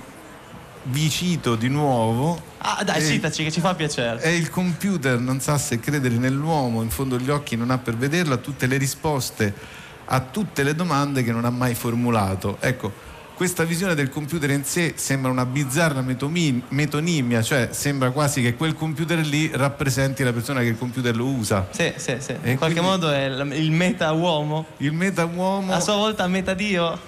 vi 0.84 1.10
cito 1.10 1.56
di 1.56 1.68
nuovo. 1.68 2.40
Ah, 2.58 2.82
dai, 2.82 3.04
citaci 3.04 3.44
che 3.44 3.52
ci 3.52 3.60
fa 3.60 3.74
piacere. 3.74 4.22
E 4.22 4.34
il 4.34 4.48
computer 4.48 5.18
non 5.18 5.40
sa 5.40 5.58
se 5.58 5.78
credere 5.78 6.16
nell'uomo, 6.16 6.82
in 6.82 6.90
fondo 6.90 7.18
gli 7.18 7.28
occhi 7.28 7.54
non 7.54 7.70
ha 7.70 7.76
per 7.76 7.96
vederlo, 7.96 8.34
ha 8.34 8.38
tutte 8.38 8.66
le 8.66 8.78
risposte 8.78 9.76
a 10.10 10.20
tutte 10.20 10.62
le 10.62 10.74
domande 10.74 11.22
che 11.22 11.32
non 11.32 11.44
ha 11.44 11.50
mai 11.50 11.74
formulato. 11.74 12.56
Ecco, 12.60 12.92
questa 13.34 13.62
visione 13.64 13.94
del 13.94 14.08
computer 14.08 14.50
in 14.50 14.64
sé 14.64 14.94
sembra 14.96 15.30
una 15.30 15.46
bizzarra 15.46 16.02
metonimia, 16.02 17.40
cioè 17.40 17.68
sembra 17.70 18.10
quasi 18.10 18.42
che 18.42 18.54
quel 18.54 18.74
computer 18.74 19.18
lì 19.18 19.50
rappresenti 19.52 20.24
la 20.24 20.32
persona 20.32 20.60
che 20.60 20.66
il 20.66 20.78
computer 20.78 21.14
lo 21.14 21.26
usa. 21.26 21.68
Sì, 21.70 21.92
sì, 21.96 22.16
sì. 22.18 22.34
E 22.42 22.50
in 22.50 22.58
qualche 22.58 22.80
modo 22.80 23.10
è 23.10 23.26
il 23.26 23.70
meta-uomo. 23.70 24.66
Il 24.78 24.92
meta-uomo. 24.92 25.72
A 25.72 25.80
sua 25.80 25.94
volta 25.94 26.26
meta-dio. 26.26 26.98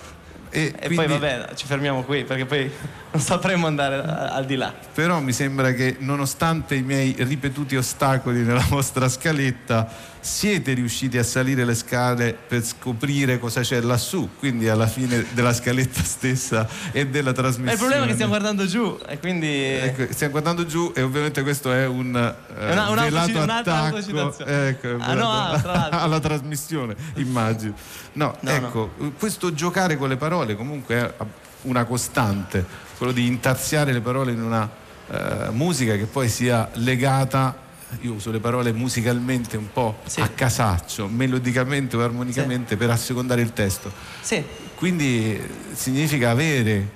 E, 0.51 0.67
e 0.67 0.87
quindi... 0.87 0.95
poi 0.95 1.07
vabbè, 1.07 1.55
ci 1.55 1.67
fermiamo 1.67 2.03
qui 2.03 2.25
perché 2.25 2.45
poi 2.45 2.71
non 3.13 3.23
sapremo 3.23 3.67
andare 3.67 4.03
al 4.03 4.45
di 4.45 4.57
là. 4.57 4.73
Però 4.95 5.21
mi 5.21 5.33
sembra 5.33 5.73
che 5.73 5.97
nonostante 5.99 6.77
i 6.77 6.83
miei 6.83 7.15
ripetuti 7.19 7.77
ostacoli 7.77 8.43
nella 8.43 8.65
vostra 8.69 9.09
scaletta, 9.09 9.89
siete 10.21 10.75
riusciti 10.75 11.17
a 11.19 11.23
salire 11.23 11.65
le 11.65 11.75
scale 11.75 12.35
per 12.35 12.63
scoprire 12.63 13.39
cosa 13.39 13.63
c'è 13.63 13.81
lassù, 13.81 14.29
quindi 14.39 14.69
alla 14.69 14.87
fine 14.87 15.25
della 15.33 15.53
scaletta 15.53 16.03
stessa 16.03 16.69
e 16.93 17.07
della 17.07 17.33
trasmissione. 17.33 17.73
il 17.73 17.79
problema 17.79 18.05
è 18.05 18.07
che 18.07 18.13
stiamo 18.13 18.31
guardando 18.31 18.67
giù 18.67 18.99
e 19.09 19.19
quindi... 19.19 19.49
Ecco, 19.49 20.13
stiamo 20.13 20.33
guardando 20.33 20.67
giù 20.67 20.93
e 20.95 21.03
ovviamente 21.03 21.43
questo 21.43 21.73
è 21.73 21.87
un 21.87 22.15
eh, 22.15 22.73
una, 22.73 23.03
velato 23.03 23.41
attacco 23.41 24.45
ecco, 24.45 24.97
ah, 24.99 25.15
no, 25.15 25.31
ah, 25.31 25.89
alla 26.03 26.21
trasmissione, 26.21 26.95
immagino. 27.15 27.75
No, 28.13 28.37
no 28.41 28.51
ecco, 28.51 28.93
no. 28.97 29.13
questo 29.19 29.55
giocare 29.55 29.97
con 29.97 30.09
le 30.09 30.17
parole 30.17 30.55
comunque 30.55 30.95
è 30.97 31.15
una 31.63 31.85
costante, 31.85 32.65
quello 33.01 33.15
di 33.15 33.27
intarsiare 33.27 33.95
le 33.95 34.03
parole 34.03 34.33
in 34.33 34.43
una 34.43 34.69
uh, 35.07 35.53
musica 35.53 35.97
che 35.97 36.05
poi 36.05 36.29
sia 36.29 36.69
legata 36.75 37.57
io 38.03 38.13
uso 38.13 38.31
le 38.31 38.41
parole 38.41 38.73
musicalmente 38.73 39.57
un 39.57 39.73
po' 39.73 40.01
sì. 40.05 40.21
a 40.21 40.29
casaccio, 40.29 41.09
melodicamente 41.09 41.97
o 41.97 42.03
armonicamente 42.03 42.69
sì. 42.69 42.77
per 42.77 42.91
assecondare 42.91 43.41
il 43.41 43.55
testo. 43.55 43.91
Sì. 44.21 44.45
Quindi 44.75 45.41
significa 45.73 46.29
avere, 46.29 46.91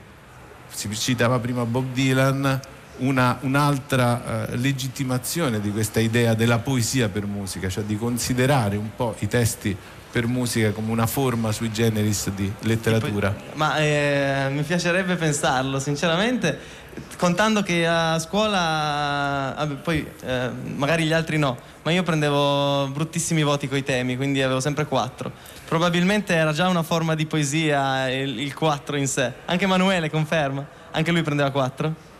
si 0.68 0.94
citava 0.94 1.38
prima 1.38 1.64
Bob 1.64 1.94
Dylan, 1.94 2.60
una, 2.98 3.38
un'altra 3.40 4.48
uh, 4.50 4.56
legittimazione 4.56 5.60
di 5.60 5.70
questa 5.70 6.00
idea 6.00 6.34
della 6.34 6.58
poesia 6.58 7.08
per 7.08 7.26
musica, 7.26 7.68
cioè 7.68 7.84
di 7.84 7.96
considerare 7.96 8.76
un 8.76 8.90
po' 8.94 9.14
i 9.20 9.28
testi 9.28 9.76
per 10.10 10.26
musica 10.26 10.70
come 10.70 10.92
una 10.92 11.06
forma 11.06 11.50
sui 11.50 11.72
generis 11.72 12.30
di 12.30 12.50
letteratura. 12.60 13.30
Poi, 13.30 13.44
ma 13.54 13.76
eh, 13.78 14.48
mi 14.52 14.62
piacerebbe 14.62 15.16
pensarlo, 15.16 15.80
sinceramente 15.80 16.82
contando 17.16 17.62
che 17.62 17.86
a 17.86 18.18
scuola, 18.18 19.54
vabbè, 19.56 19.74
poi 19.74 20.06
eh, 20.24 20.50
magari 20.76 21.04
gli 21.04 21.12
altri 21.12 21.38
no, 21.38 21.56
ma 21.82 21.90
io 21.90 22.02
prendevo 22.02 22.88
bruttissimi 22.88 23.42
voti 23.42 23.68
coi 23.68 23.82
temi, 23.82 24.16
quindi 24.16 24.42
avevo 24.42 24.60
sempre 24.60 24.86
4. 24.86 25.30
Probabilmente 25.66 26.34
era 26.34 26.52
già 26.52 26.68
una 26.68 26.82
forma 26.82 27.14
di 27.14 27.26
poesia 27.26 28.10
il, 28.10 28.54
4 28.54 28.96
in 28.96 29.08
sé. 29.08 29.32
Anche 29.46 29.64
Emanuele 29.64 30.10
conferma, 30.10 30.64
anche 30.92 31.10
lui 31.10 31.22
prendeva 31.22 31.50
4. 31.50 32.12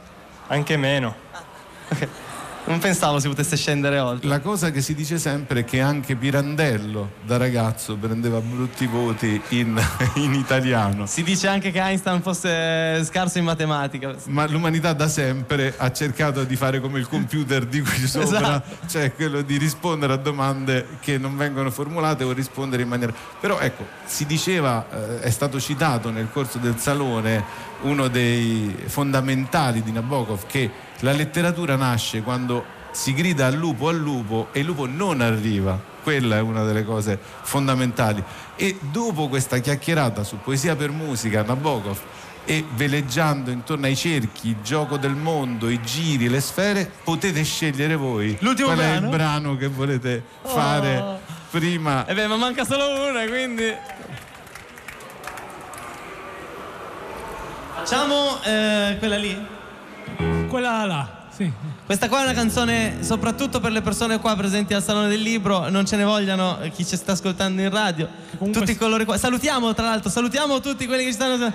Anche 0.48 0.76
meno. 0.76 1.14
Non 2.66 2.78
pensavo 2.78 3.20
si 3.20 3.28
potesse 3.28 3.56
scendere 3.56 3.98
oltre. 3.98 4.26
La 4.26 4.40
cosa 4.40 4.70
che 4.70 4.80
si 4.80 4.94
dice 4.94 5.18
sempre 5.18 5.60
è 5.60 5.64
che 5.64 5.82
anche 5.82 6.16
Pirandello 6.16 7.12
da 7.22 7.36
ragazzo 7.36 7.94
prendeva 7.96 8.40
brutti 8.40 8.86
voti 8.86 9.38
in, 9.50 9.78
in 10.16 10.32
italiano. 10.32 11.04
Si 11.04 11.22
dice 11.22 11.46
anche 11.46 11.70
che 11.70 11.80
Einstein 11.80 12.22
fosse 12.22 13.04
scarso 13.04 13.36
in 13.36 13.44
matematica. 13.44 14.14
Ma 14.28 14.46
l'umanità 14.46 14.94
da 14.94 15.08
sempre 15.08 15.74
ha 15.76 15.92
cercato 15.92 16.44
di 16.44 16.56
fare 16.56 16.80
come 16.80 16.98
il 16.98 17.06
computer 17.06 17.66
di 17.66 17.82
qui 17.82 17.98
sopra, 18.08 18.38
Esatto. 18.38 18.88
cioè 18.88 19.12
quello 19.12 19.42
di 19.42 19.58
rispondere 19.58 20.14
a 20.14 20.16
domande 20.16 20.86
che 21.00 21.18
non 21.18 21.36
vengono 21.36 21.70
formulate 21.70 22.24
o 22.24 22.32
rispondere 22.32 22.82
in 22.82 22.88
maniera. 22.88 23.12
Però 23.40 23.58
ecco, 23.58 23.86
si 24.06 24.24
diceva, 24.24 24.86
eh, 24.90 25.20
è 25.20 25.30
stato 25.30 25.60
citato 25.60 26.10
nel 26.10 26.28
corso 26.32 26.56
del 26.56 26.78
salone 26.78 27.72
uno 27.82 28.08
dei 28.08 28.74
fondamentali 28.86 29.82
di 29.82 29.92
Nabokov 29.92 30.46
che 30.46 30.70
la 31.04 31.12
letteratura 31.12 31.76
nasce 31.76 32.22
quando 32.22 32.64
si 32.90 33.12
grida 33.12 33.46
al 33.46 33.54
lupo 33.54 33.88
al 33.88 33.96
lupo 33.98 34.48
e 34.52 34.60
il 34.60 34.66
lupo 34.66 34.86
non 34.86 35.20
arriva. 35.20 35.78
Quella 36.02 36.36
è 36.36 36.40
una 36.40 36.64
delle 36.64 36.82
cose 36.82 37.18
fondamentali. 37.42 38.24
E 38.56 38.78
dopo 38.80 39.28
questa 39.28 39.58
chiacchierata 39.58 40.24
su 40.24 40.38
poesia 40.38 40.76
per 40.76 40.90
musica, 40.90 41.42
Nabokov, 41.42 41.98
e 42.46 42.64
veleggiando 42.74 43.50
intorno 43.50 43.84
ai 43.86 43.96
cerchi, 43.96 44.48
il 44.48 44.56
gioco 44.62 44.96
del 44.96 45.14
mondo, 45.14 45.68
i 45.68 45.80
giri, 45.82 46.28
le 46.28 46.40
sfere, 46.40 46.90
potete 47.04 47.42
scegliere 47.42 47.96
voi 47.96 48.36
L'ultimo 48.40 48.68
qual 48.68 48.78
è 48.80 48.90
brano? 48.90 49.06
il 49.06 49.10
brano 49.10 49.56
che 49.56 49.66
volete 49.68 50.24
fare 50.42 51.20
prima. 51.50 52.06
E 52.06 52.12
Eh 52.12 52.14
beh, 52.14 52.26
ma 52.28 52.36
manca 52.36 52.64
solo 52.64 53.08
una, 53.10 53.26
quindi. 53.26 53.74
Facciamo 57.74 58.42
eh, 58.42 58.96
quella 58.98 59.16
lì? 59.16 59.53
Quella 60.48 60.84
là, 60.84 61.26
sì. 61.30 61.50
Questa 61.84 62.08
qua 62.08 62.20
è 62.20 62.22
una 62.22 62.32
canzone 62.32 63.02
soprattutto 63.02 63.60
per 63.60 63.72
le 63.72 63.82
persone 63.82 64.20
qua 64.20 64.36
presenti 64.36 64.72
al 64.72 64.82
Salone 64.82 65.08
del 65.08 65.20
Libro, 65.20 65.68
non 65.68 65.84
ce 65.84 65.96
ne 65.96 66.04
vogliano 66.04 66.60
eh, 66.60 66.70
chi 66.70 66.86
ci 66.86 66.96
sta 66.96 67.12
ascoltando 67.12 67.60
in 67.60 67.70
radio. 67.70 68.08
comunque 68.38 68.60
Tutti 68.60 68.76
coloro 68.76 69.04
qua. 69.04 69.18
Salutiamo 69.18 69.74
tra 69.74 69.86
l'altro, 69.86 70.10
salutiamo 70.10 70.60
tutti 70.60 70.86
quelli 70.86 71.02
che 71.04 71.08
ci 71.10 71.14
stanno. 71.16 71.52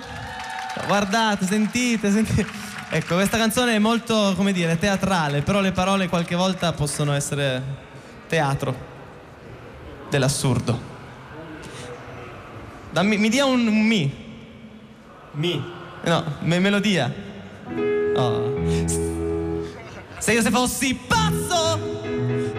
Guardate, 0.86 1.46
sentite, 1.46 2.12
sentite. 2.12 2.46
Ecco, 2.90 3.14
questa 3.14 3.38
canzone 3.38 3.76
è 3.76 3.78
molto, 3.78 4.34
come 4.36 4.52
dire, 4.52 4.78
teatrale, 4.78 5.42
però 5.42 5.60
le 5.60 5.72
parole 5.72 6.08
qualche 6.08 6.34
volta 6.34 6.72
possono 6.72 7.12
essere 7.12 7.62
teatro 8.28 8.74
dell'assurdo. 10.10 10.78
Dammi, 12.90 13.16
mi 13.16 13.28
dia 13.28 13.44
un, 13.44 13.66
un 13.66 13.86
mi. 13.86 14.12
Mi. 15.32 15.64
No, 16.02 16.24
me- 16.40 16.58
melodia. 16.58 17.12
Oh. 18.16 18.58
Se 20.18 20.32
io 20.32 20.42
se 20.42 20.50
fossi 20.50 20.94
pazzo, 20.94 21.78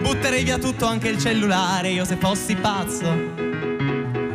butterei 0.01 0.43
via 0.43 0.57
tutto, 0.57 0.85
anche 0.85 1.09
il 1.09 1.19
cellulare. 1.19 1.89
Io 1.89 2.05
se 2.05 2.15
fossi 2.15 2.55
pazzo, 2.55 3.11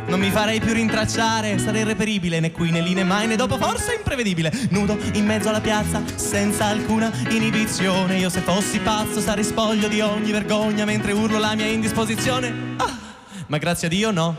non 0.07 0.19
mi 0.19 0.29
farei 0.31 0.59
più 0.59 0.73
rintracciare. 0.73 1.57
Sarei 1.57 1.81
irreperibile, 1.81 2.39
né 2.39 2.51
qui 2.51 2.71
né 2.71 2.81
lì 2.81 2.93
né 2.93 3.03
mai 3.03 3.27
né 3.27 3.35
dopo, 3.35 3.57
forse 3.57 3.95
imprevedibile. 3.95 4.51
Nudo 4.69 4.97
in 5.13 5.25
mezzo 5.25 5.49
alla 5.49 5.61
piazza, 5.61 6.01
senza 6.15 6.65
alcuna 6.65 7.11
inibizione. 7.29 8.17
Io 8.17 8.29
se 8.29 8.39
fossi 8.39 8.79
pazzo, 8.79 9.19
sarei 9.19 9.43
spoglio 9.43 9.87
di 9.87 9.99
ogni 10.01 10.31
vergogna 10.31 10.85
mentre 10.85 11.11
urlo 11.11 11.37
la 11.37 11.55
mia 11.55 11.67
indisposizione. 11.67 12.75
Ah, 12.77 12.97
ma 13.47 13.57
grazie 13.57 13.87
a 13.87 13.89
Dio 13.89 14.11
no. 14.11 14.37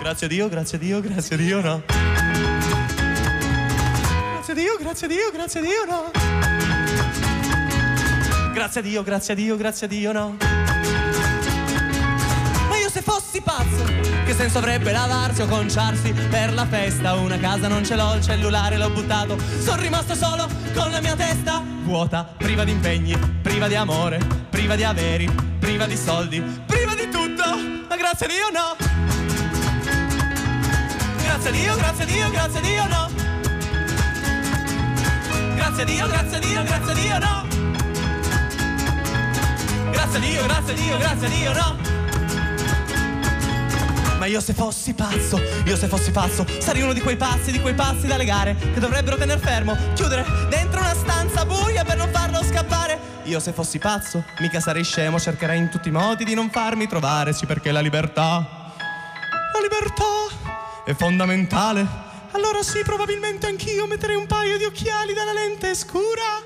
Grazie 0.00 0.26
a 0.26 0.28
Dio, 0.28 0.48
grazie 0.50 0.76
a 0.76 0.80
Dio, 0.80 1.00
grazie 1.00 1.36
a 1.36 1.38
Dio, 1.38 1.60
no. 1.62 2.53
Dio, 4.64 4.78
grazie 4.78 5.06
a 5.06 5.10
Dio, 5.10 5.30
grazie 5.30 5.60
a 5.60 5.62
Dio, 5.62 5.84
no. 5.84 6.10
Grazie 8.54 8.80
a 8.80 8.82
Dio, 8.82 9.02
grazie 9.02 9.34
a 9.34 9.36
Dio, 9.36 9.56
grazie 9.58 9.86
a 9.86 9.88
Dio, 9.90 10.12
no. 10.12 10.36
Ma 12.70 12.76
io 12.78 12.88
se 12.88 13.02
fossi 13.02 13.42
pazzo, 13.42 13.84
che 14.24 14.32
senso 14.32 14.56
avrebbe 14.56 14.90
lavarsi 14.90 15.42
o 15.42 15.46
conciarsi 15.48 16.14
per 16.30 16.54
la 16.54 16.64
festa? 16.64 17.12
Una 17.12 17.38
casa 17.38 17.68
non 17.68 17.84
ce 17.84 17.94
l'ho, 17.94 18.14
il 18.14 18.22
cellulare 18.22 18.78
l'ho 18.78 18.88
buttato. 18.88 19.36
Sono 19.60 19.82
rimasto 19.82 20.14
solo 20.14 20.48
con 20.74 20.90
la 20.90 21.02
mia 21.02 21.14
testa 21.14 21.62
vuota, 21.82 22.24
priva 22.24 22.64
di 22.64 22.70
impegni, 22.70 23.18
priva 23.42 23.68
di 23.68 23.74
amore, 23.74 24.18
priva 24.48 24.76
di 24.76 24.84
averi, 24.84 25.30
priva 25.58 25.84
di 25.84 25.96
soldi, 25.98 26.40
priva 26.40 26.94
di 26.94 27.10
tutto. 27.10 27.44
Ma 27.86 27.96
grazie 27.96 28.24
a 28.24 28.28
Dio, 28.30 28.48
no. 28.50 28.76
Grazie 31.22 31.50
a 31.50 31.52
Dio, 31.52 31.76
grazie 31.76 32.04
a 32.04 32.06
Dio, 32.06 32.30
grazie 32.30 32.58
a 32.58 32.62
Dio, 32.62 32.86
no. 32.86 33.23
Grazie 35.74 35.92
a 35.92 35.96
Dio, 35.96 36.06
grazie 36.06 36.36
a 36.36 36.38
Dio, 36.38 36.62
grazie 36.62 36.92
a 36.92 36.94
Dio, 36.94 37.18
no. 37.18 37.46
Grazie 39.90 40.18
a 40.18 40.20
Dio, 40.20 40.42
grazie 40.44 40.72
a 40.72 40.76
Dio, 40.76 40.98
grazie 40.98 41.26
a 41.26 41.30
Dio, 41.30 41.52
no. 41.52 41.76
Ma 44.18 44.26
io 44.26 44.40
se 44.40 44.54
fossi 44.54 44.94
pazzo, 44.94 45.40
io 45.64 45.76
se 45.76 45.88
fossi 45.88 46.12
pazzo, 46.12 46.46
sarei 46.60 46.82
uno 46.82 46.92
di 46.92 47.00
quei 47.00 47.16
pazzi, 47.16 47.50
di 47.50 47.60
quei 47.60 47.74
pazzi 47.74 48.06
da 48.06 48.16
legare, 48.16 48.54
che 48.54 48.78
dovrebbero 48.78 49.16
tener 49.16 49.40
fermo, 49.40 49.76
chiudere 49.94 50.24
dentro 50.48 50.78
una 50.78 50.94
stanza 50.94 51.44
buia 51.44 51.82
per 51.82 51.96
non 51.96 52.08
farlo 52.12 52.44
scappare. 52.44 52.96
Io 53.24 53.40
se 53.40 53.52
fossi 53.52 53.80
pazzo, 53.80 54.22
mica 54.38 54.60
sarei 54.60 54.84
scemo, 54.84 55.18
cercherei 55.18 55.58
in 55.58 55.70
tutti 55.70 55.88
i 55.88 55.90
modi 55.90 56.22
di 56.22 56.34
non 56.34 56.50
farmi 56.50 56.86
trovare, 56.86 57.32
sì 57.32 57.46
perché 57.46 57.72
la 57.72 57.80
libertà, 57.80 58.22
la 58.78 59.60
libertà 59.60 60.04
è 60.84 60.94
fondamentale. 60.94 62.03
Allora 62.34 62.64
sì, 62.64 62.82
probabilmente 62.82 63.46
anch'io 63.46 63.86
metterei 63.86 64.16
un 64.16 64.26
paio 64.26 64.58
di 64.58 64.64
occhiali 64.64 65.14
dalla 65.14 65.32
lente 65.32 65.72
scura. 65.76 66.42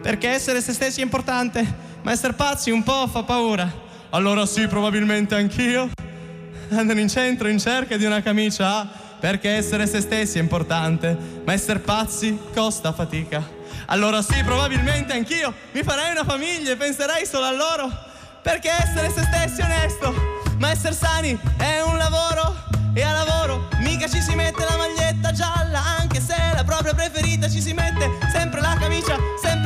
Perché 0.00 0.28
essere 0.28 0.60
se 0.60 0.72
stessi 0.72 1.00
è 1.00 1.02
importante, 1.02 1.66
ma 2.02 2.12
essere 2.12 2.32
pazzi 2.34 2.70
un 2.70 2.84
po' 2.84 3.08
fa 3.08 3.24
paura. 3.24 3.68
Allora 4.10 4.46
sì, 4.46 4.68
probabilmente 4.68 5.34
anch'io 5.34 5.90
andare 6.70 7.00
in 7.00 7.08
centro 7.08 7.48
in 7.48 7.58
cerca 7.58 7.96
di 7.96 8.04
una 8.04 8.22
camicia 8.22 8.88
perché 9.18 9.50
essere 9.50 9.88
se 9.88 10.00
stessi 10.00 10.38
è 10.38 10.40
importante, 10.40 11.18
ma 11.44 11.52
essere 11.52 11.80
pazzi 11.80 12.38
costa 12.54 12.92
fatica. 12.92 13.42
Allora 13.86 14.22
sì, 14.22 14.40
probabilmente 14.44 15.12
anch'io 15.12 15.52
mi 15.72 15.82
farei 15.82 16.12
una 16.12 16.24
famiglia 16.24 16.70
e 16.70 16.76
penserei 16.76 17.26
solo 17.26 17.46
a 17.46 17.52
loro, 17.52 17.90
perché 18.42 18.70
essere 18.70 19.10
se 19.10 19.24
stessi 19.24 19.60
è 19.60 19.64
onesto, 19.64 20.14
ma 20.58 20.70
essere 20.70 20.94
sani 20.94 21.36
è 21.56 21.80
un 21.80 21.96
lavoro 21.96 22.15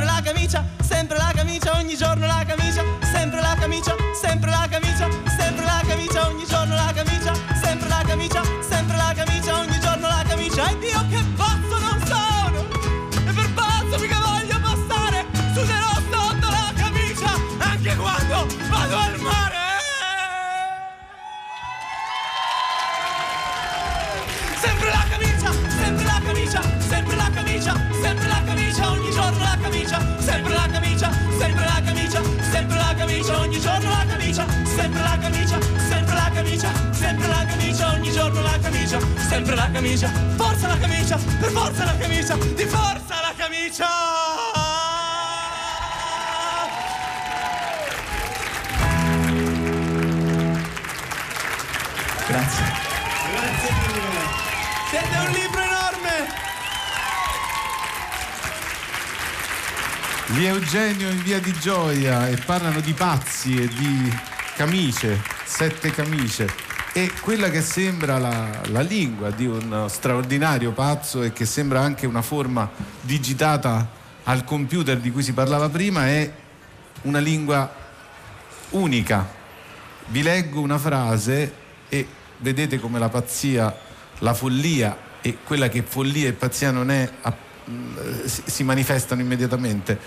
sempre 0.01 0.05
la 0.07 0.21
camicia, 0.23 0.65
sempre 0.81 1.19
la 1.19 1.33
camicia, 1.35 1.77
ogni 1.77 1.97
giorno 1.97 2.27
la 2.27 2.43
camicia, 2.47 2.70
giorno 29.31 29.45
la 29.45 29.59
camicia, 29.61 29.99
sempre 30.19 30.55
la 30.55 30.69
camicia, 30.71 31.11
sempre 31.39 31.65
la 31.65 31.83
camicia, 31.85 32.21
sempre 32.51 32.77
la 32.77 32.95
camicia, 32.97 33.39
ogni 33.39 33.61
giorno 33.61 33.91
la 33.91 34.07
camicia, 34.09 34.47
sempre 34.65 35.03
la 35.03 35.19
camicia, 35.19 35.59
sempre 35.89 36.15
la 36.15 36.31
camicia, 36.35 36.73
sempre 36.91 37.29
la 37.29 37.45
camicia, 37.47 37.93
ogni 37.93 38.11
giorno 38.11 38.43
la 38.43 38.59
camicia, 38.61 38.99
sempre 39.29 39.55
la 39.55 39.71
camicia, 39.71 40.09
forza 40.37 40.67
la 40.67 40.79
camicia, 40.79 41.17
per 41.39 41.51
forza 41.51 41.85
la 41.85 41.97
camicia, 41.97 42.35
di 42.35 42.65
forza 42.65 43.21
la 43.21 43.35
camicia! 43.37 43.87
Grazie. 52.27 52.65
Grazie 53.31 53.71
mille. 53.73 54.39
Siete 54.91 55.17
un 55.19 55.33
libro 55.33 55.60
Di 60.33 60.47
Eugenio 60.47 61.11
in 61.11 61.21
via 61.25 61.41
di 61.41 61.53
Gioia 61.53 62.29
e 62.29 62.37
parlano 62.37 62.81
di 62.81 62.93
pazzi 62.93 63.57
e 63.57 63.67
di 63.67 64.17
camicie, 64.55 65.21
sette 65.45 65.91
camicie. 65.91 66.49
E 66.93 67.11
quella 67.21 67.51
che 67.51 67.61
sembra 67.61 68.17
la, 68.19 68.61
la, 68.67 68.81
lingua 68.81 69.33
di 69.33 69.47
un 69.47 69.87
straordinario 69.89 70.71
pazzo 70.71 71.25
e 71.25 71.33
che 71.33 71.45
sembra 71.45 71.81
anche 71.81 72.07
una 72.07 72.23
forma 72.23 72.71
digitata 73.01 73.91
al 74.23 74.45
computer 74.45 74.99
di 74.99 75.11
cui 75.11 75.25
si 75.25 75.33
parlava 75.33 75.69
prima 75.69 76.07
è 76.07 76.33
una 77.03 77.19
lingua 77.19 77.69
unica. 78.71 79.29
Vi 80.07 80.23
leggo 80.23 80.61
una 80.61 80.79
frase 80.79 81.55
e 81.89 82.07
vedete 82.37 82.79
come 82.79 83.01
la 83.01 83.09
pazzia, 83.09 83.77
la 84.19 84.33
follia 84.33 84.97
e 85.21 85.39
quella 85.43 85.69
che 85.69 85.83
follia 85.83 86.29
e 86.29 86.35
pazzia 86.35 86.71
non 86.71 86.93
è 86.93 87.11
si 88.25 88.63
manifestano 88.65 89.21
immediatamente. 89.21 89.99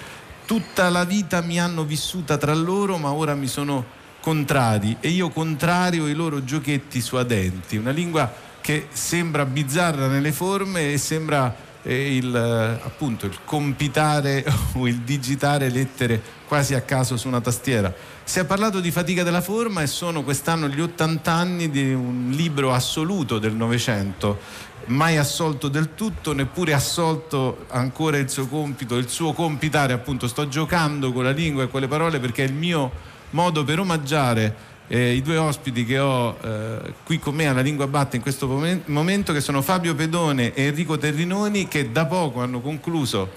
Tutta 0.46 0.90
la 0.90 1.04
vita 1.06 1.42
mi 1.42 1.60
hanno 1.60 1.84
vissuta 1.84 2.38
tra 2.38 2.54
loro, 2.54 2.98
ma 2.98 3.12
ora 3.12 3.34
mi 3.34 3.48
sono 3.48 4.02
contrari 4.20 4.98
e 5.00 5.10
io 5.10 5.30
contrario 5.30 6.08
i 6.08 6.14
loro 6.14 6.44
giochetti 6.44 7.02
suadenti. 7.02 7.76
Una 7.76 7.92
lingua 7.92 8.32
che 8.62 8.88
sembra 8.92 9.46
bizzarra 9.46 10.08
nelle 10.08 10.32
forme 10.32 10.94
e 10.94 10.98
sembra 10.98 11.54
eh, 11.84 12.16
il, 12.16 12.34
appunto, 12.34 13.26
il 13.26 13.40
compitare 13.44 14.46
o 14.76 14.88
il 14.88 15.00
digitare 15.00 15.70
lettere 15.70 16.22
quasi 16.48 16.74
a 16.74 16.82
caso 16.82 17.18
su 17.18 17.28
una 17.28 17.42
tastiera. 17.42 17.94
Si 18.24 18.40
è 18.40 18.46
parlato 18.46 18.80
di 18.80 18.92
fatica 18.92 19.24
della 19.24 19.42
forma 19.42 19.82
e 19.82 19.88
sono 19.88 20.24
quest'anno 20.24 20.70
gli 20.70 20.80
80 20.80 21.32
anni 21.32 21.70
di 21.70 21.94
un 21.94 22.32
libro 22.34 22.74
assoluto 22.74 23.38
del 23.40 23.54
Novecento 23.54 24.40
mai 24.88 25.18
assolto 25.18 25.68
del 25.68 25.96
tutto, 25.96 26.34
neppure 26.34 26.74
assolto 26.74 27.66
ancora 27.70 28.18
il 28.18 28.30
suo 28.30 28.48
compito, 28.48 28.98
il 28.98 29.10
suo 29.10 29.34
compitare, 29.34 29.94
appunto 29.94 30.28
sto 30.28 30.48
giocando 30.48 31.12
con 31.12 31.24
la 31.24 31.32
lingua 31.32 31.64
e 31.64 31.70
con 31.70 31.82
le 31.82 31.88
parole 31.88 32.20
perché 32.20 32.44
è 32.44 32.48
il 32.48 32.54
mio 32.54 32.92
modo 33.32 33.64
per 33.64 33.80
omaggiare 33.80 34.72
eh, 34.88 35.14
i 35.14 35.22
due 35.22 35.38
ospiti 35.38 35.86
che 35.86 36.00
ho 36.00 36.38
eh, 36.42 36.94
qui 37.04 37.20
con 37.20 37.36
me 37.36 37.48
alla 37.48 37.62
Lingua 37.62 37.88
Batte 37.88 38.18
in 38.18 38.22
questo 38.22 38.48
momento, 38.48 39.34
che 39.34 39.42
sono 39.42 39.62
Fabio 39.62 39.96
Pedone 39.96 40.54
e 40.54 40.66
Enrico 40.66 40.98
Terrinoni, 40.98 41.68
che 41.68 41.92
da 41.92 42.06
poco 42.06 42.42
hanno 42.42 42.60
concluso 42.60 43.32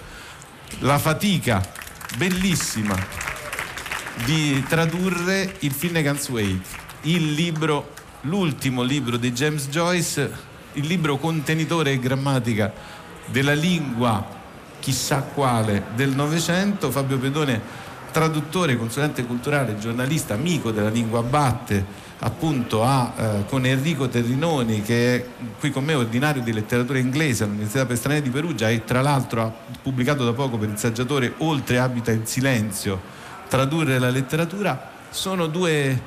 la 0.81 0.99
fatica 0.99 1.67
bellissima 2.17 2.97
di 4.25 4.63
tradurre 4.69 5.57
il 5.61 5.73
Finnegan's 5.73 6.29
Wake, 6.29 6.67
il 7.03 7.33
libro, 7.33 7.93
l'ultimo 8.23 8.83
libro 8.83 9.17
di 9.17 9.33
James 9.33 9.69
Joyce 9.69 10.55
il 10.77 10.87
libro 10.87 11.17
contenitore 11.17 11.93
e 11.93 11.99
grammatica 11.99 12.73
della 13.27 13.55
lingua 13.55 14.25
chissà 14.79 15.23
quale 15.23 15.87
del 15.95 16.11
Novecento, 16.11 16.91
Fabio 16.91 17.19
Pedone, 17.19 17.61
traduttore, 18.13 18.77
consulente 18.77 19.27
culturale, 19.27 19.79
giornalista, 19.79 20.35
amico 20.35 20.71
della 20.71 20.89
lingua 20.89 21.23
batte, 21.23 21.85
appunto 22.21 22.85
a, 22.85 23.13
eh, 23.17 23.45
con 23.47 23.67
Enrico 23.67 24.09
Terrinoni 24.09 24.81
che 24.83 25.17
è 25.17 25.27
qui 25.59 25.71
con 25.71 25.85
me 25.85 25.95
ordinario 25.95 26.41
di 26.41 26.53
letteratura 26.53 26.99
inglese 26.99 27.45
all'Università 27.45 27.85
per 27.85 27.97
Stranieri 27.97 28.29
di 28.29 28.33
Perugia 28.33 28.71
e 28.71 28.85
tra 28.85 29.03
l'altro 29.03 29.43
ha 29.43 29.53
pubblicato 29.83 30.25
da 30.25 30.33
poco 30.33 30.57
per 30.57 30.71
il 30.71 30.79
saggiatore 30.79 31.35
Oltre 31.39 31.79
abita 31.79 32.13
in 32.13 32.27
silenzio, 32.27 33.01
tradurre 33.49 33.99
la 33.99 34.11
letteratura, 34.11 34.93
sono 35.11 35.47
due 35.47 36.01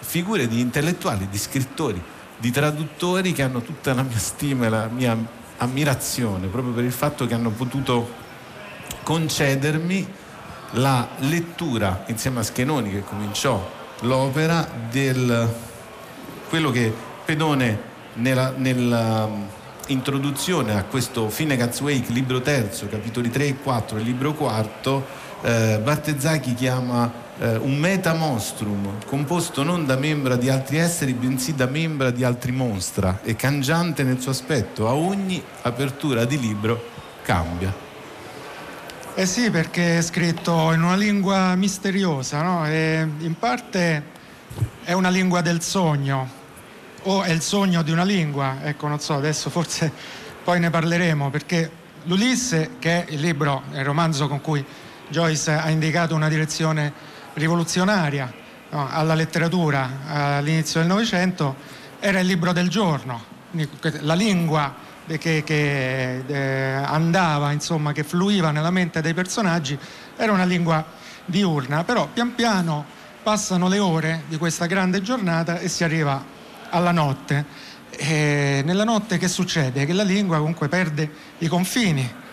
figure 0.00 0.46
di 0.46 0.60
intellettuali, 0.60 1.28
di 1.30 1.38
scrittori 1.38 2.02
di 2.38 2.50
traduttori 2.50 3.32
che 3.32 3.42
hanno 3.42 3.62
tutta 3.62 3.94
la 3.94 4.02
mia 4.02 4.18
stima 4.18 4.66
e 4.66 4.68
la 4.68 4.88
mia 4.88 5.16
ammirazione 5.58 6.48
proprio 6.48 6.74
per 6.74 6.84
il 6.84 6.92
fatto 6.92 7.26
che 7.26 7.34
hanno 7.34 7.50
potuto 7.50 8.24
concedermi 9.02 10.06
la 10.72 11.08
lettura 11.18 12.04
insieme 12.06 12.40
a 12.40 12.42
Schenoni 12.42 12.90
che 12.90 13.02
cominciò 13.02 13.70
l'opera 14.00 14.68
del 14.90 15.54
quello 16.48 16.70
che 16.70 16.92
Pedone 17.24 17.94
nella, 18.14 18.52
nella 18.56 19.28
introduzione 19.88 20.76
a 20.76 20.84
questo 20.84 21.28
Finnegan's 21.28 21.80
Wake, 21.80 22.12
libro 22.12 22.40
terzo, 22.40 22.86
capitoli 22.88 23.30
3 23.30 23.46
e 23.46 23.56
4 23.56 23.98
e 23.98 24.00
libro 24.02 24.34
quarto, 24.34 25.06
eh, 25.42 25.80
Bartezacchi 25.82 26.54
chiama 26.54 27.24
eh, 27.38 27.56
un 27.56 27.76
metamostrum 27.76 29.04
composto 29.04 29.62
non 29.62 29.84
da 29.84 29.96
membra 29.96 30.36
di 30.36 30.48
altri 30.48 30.78
esseri 30.78 31.12
bensì 31.12 31.54
da 31.54 31.66
membra 31.66 32.10
di 32.10 32.24
altri 32.24 32.52
monstra 32.52 33.20
e 33.22 33.36
cangiante 33.36 34.02
nel 34.02 34.20
suo 34.20 34.30
aspetto 34.30 34.88
a 34.88 34.94
ogni 34.94 35.42
apertura 35.62 36.24
di 36.24 36.38
libro 36.38 36.82
cambia 37.22 37.74
eh 39.14 39.26
sì 39.26 39.50
perché 39.50 39.98
è 39.98 40.02
scritto 40.02 40.72
in 40.72 40.82
una 40.82 40.96
lingua 40.96 41.54
misteriosa 41.54 42.42
no? 42.42 42.66
e 42.66 43.06
in 43.18 43.38
parte 43.38 44.14
è 44.84 44.92
una 44.92 45.10
lingua 45.10 45.40
del 45.40 45.60
sogno 45.60 46.44
o 47.02 47.22
è 47.22 47.30
il 47.30 47.42
sogno 47.42 47.82
di 47.82 47.90
una 47.90 48.04
lingua 48.04 48.58
ecco 48.62 48.88
non 48.88 48.98
so 48.98 49.14
adesso 49.14 49.50
forse 49.50 49.92
poi 50.42 50.58
ne 50.58 50.70
parleremo 50.70 51.28
perché 51.28 51.70
l'Ulisse 52.04 52.76
che 52.78 53.04
è 53.04 53.12
il 53.12 53.20
libro 53.20 53.64
il 53.72 53.84
romanzo 53.84 54.26
con 54.26 54.40
cui 54.40 54.64
Joyce 55.08 55.52
ha 55.52 55.68
indicato 55.70 56.14
una 56.14 56.28
direzione 56.28 57.14
rivoluzionaria 57.36 58.32
no, 58.70 58.88
alla 58.90 59.14
letteratura 59.14 59.90
all'inizio 60.06 60.80
del 60.80 60.88
Novecento 60.88 61.54
era 62.00 62.20
il 62.20 62.26
libro 62.26 62.52
del 62.52 62.68
giorno, 62.68 63.24
la 64.00 64.14
lingua 64.14 64.74
che, 65.06 65.42
che 65.44 66.24
eh, 66.26 66.72
andava, 66.84 67.52
insomma, 67.52 67.92
che 67.92 68.04
fluiva 68.04 68.50
nella 68.50 68.70
mente 68.70 69.00
dei 69.00 69.14
personaggi 69.14 69.78
era 70.16 70.32
una 70.32 70.44
lingua 70.44 70.84
diurna, 71.24 71.84
però 71.84 72.08
pian 72.12 72.34
piano 72.34 72.84
passano 73.22 73.68
le 73.68 73.78
ore 73.78 74.22
di 74.28 74.36
questa 74.36 74.66
grande 74.66 75.02
giornata 75.02 75.58
e 75.58 75.68
si 75.68 75.84
arriva 75.84 76.22
alla 76.70 76.92
notte. 76.92 77.74
E 77.90 78.62
nella 78.64 78.84
notte 78.84 79.16
che 79.16 79.28
succede? 79.28 79.86
Che 79.86 79.92
la 79.92 80.02
lingua 80.02 80.38
comunque 80.38 80.68
perde 80.68 81.10
i 81.38 81.48
confini 81.48 82.24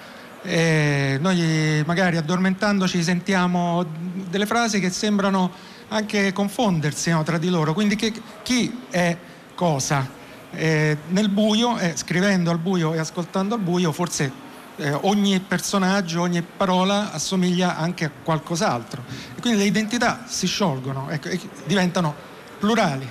e 0.44 1.18
noi 1.22 1.82
magari 1.86 2.18
addormentandoci 2.18 3.02
sentiamo 3.02 3.86
delle 4.30 4.46
frasi 4.46 4.80
che 4.80 4.90
sembrano 4.90 5.52
anche 5.88 6.34
confondersi 6.34 7.12
no, 7.12 7.24
tra 7.24 7.38
di 7.38 7.50
loro, 7.50 7.74
quindi 7.74 7.96
che, 7.96 8.12
chi 8.44 8.80
è 8.90 9.18
cosa? 9.56 10.22
Eh, 10.52 10.98
nel 11.10 11.30
buio, 11.30 11.78
eh, 11.80 11.94
scrivendo 11.96 12.52
al 12.52 12.60
buio 12.60 12.94
e 12.94 13.00
ascoltando 13.00 13.56
al 13.56 13.62
buio, 13.62 13.92
forse 13.92 14.32
eh, 14.76 14.92
ogni 15.02 15.40
personaggio, 15.40 16.22
ogni 16.22 16.42
parola 16.42 17.12
assomiglia 17.12 17.78
anche 17.78 18.06
a 18.06 18.12
qualcos'altro. 18.24 19.04
E 19.36 19.42
quindi 19.42 19.60
le 19.60 19.66
identità 19.66 20.24
si 20.28 20.48
sciolgono 20.48 21.10
ecco, 21.10 21.30
e 21.30 21.40
diventano 21.66 22.14
plurali. 22.60 23.08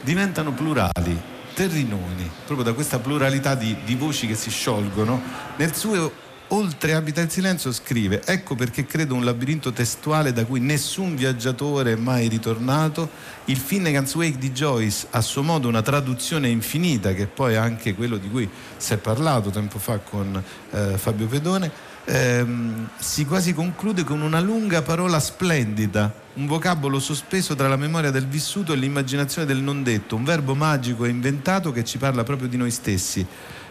Diventano 0.00 0.52
plurali. 0.52 1.34
Terrinoni, 1.54 2.30
proprio 2.44 2.66
da 2.66 2.74
questa 2.74 2.98
pluralità 2.98 3.54
di, 3.54 3.74
di 3.84 3.94
voci 3.94 4.26
che 4.26 4.34
si 4.34 4.50
sciolgono, 4.50 5.20
nel 5.56 5.74
suo 5.74 6.12
Oltre 6.50 6.94
Abita 6.94 7.20
il 7.22 7.30
silenzio 7.30 7.72
scrive, 7.72 8.22
ecco 8.24 8.54
perché 8.54 8.86
credo 8.86 9.16
un 9.16 9.24
labirinto 9.24 9.72
testuale 9.72 10.32
da 10.32 10.44
cui 10.44 10.60
nessun 10.60 11.16
viaggiatore 11.16 11.94
è 11.94 11.96
mai 11.96 12.28
ritornato, 12.28 13.10
il 13.46 13.56
Finnegan's 13.56 14.14
Wake 14.14 14.38
di 14.38 14.52
Joyce, 14.52 15.08
a 15.10 15.20
suo 15.22 15.42
modo 15.42 15.66
una 15.66 15.82
traduzione 15.82 16.48
infinita, 16.48 17.14
che 17.14 17.26
poi 17.26 17.54
è 17.54 17.56
anche 17.56 17.96
quello 17.96 18.16
di 18.16 18.30
cui 18.30 18.48
si 18.76 18.92
è 18.92 18.96
parlato 18.96 19.50
tempo 19.50 19.80
fa 19.80 19.98
con 19.98 20.40
eh, 20.70 20.96
Fabio 20.96 21.26
Pedone, 21.26 21.68
ehm, 22.04 22.90
si 22.96 23.26
quasi 23.26 23.52
conclude 23.52 24.04
con 24.04 24.20
una 24.20 24.38
lunga 24.38 24.82
parola 24.82 25.18
splendida, 25.18 26.14
un 26.34 26.46
vocabolo 26.46 27.00
sospeso 27.00 27.56
tra 27.56 27.66
la 27.66 27.76
memoria 27.76 28.12
del 28.12 28.28
vissuto 28.28 28.72
e 28.72 28.76
l'immaginazione 28.76 29.48
del 29.48 29.58
non 29.58 29.82
detto, 29.82 30.14
un 30.14 30.22
verbo 30.22 30.54
magico 30.54 31.06
e 31.06 31.08
inventato 31.08 31.72
che 31.72 31.82
ci 31.82 31.98
parla 31.98 32.22
proprio 32.22 32.46
di 32.46 32.56
noi 32.56 32.70
stessi 32.70 33.26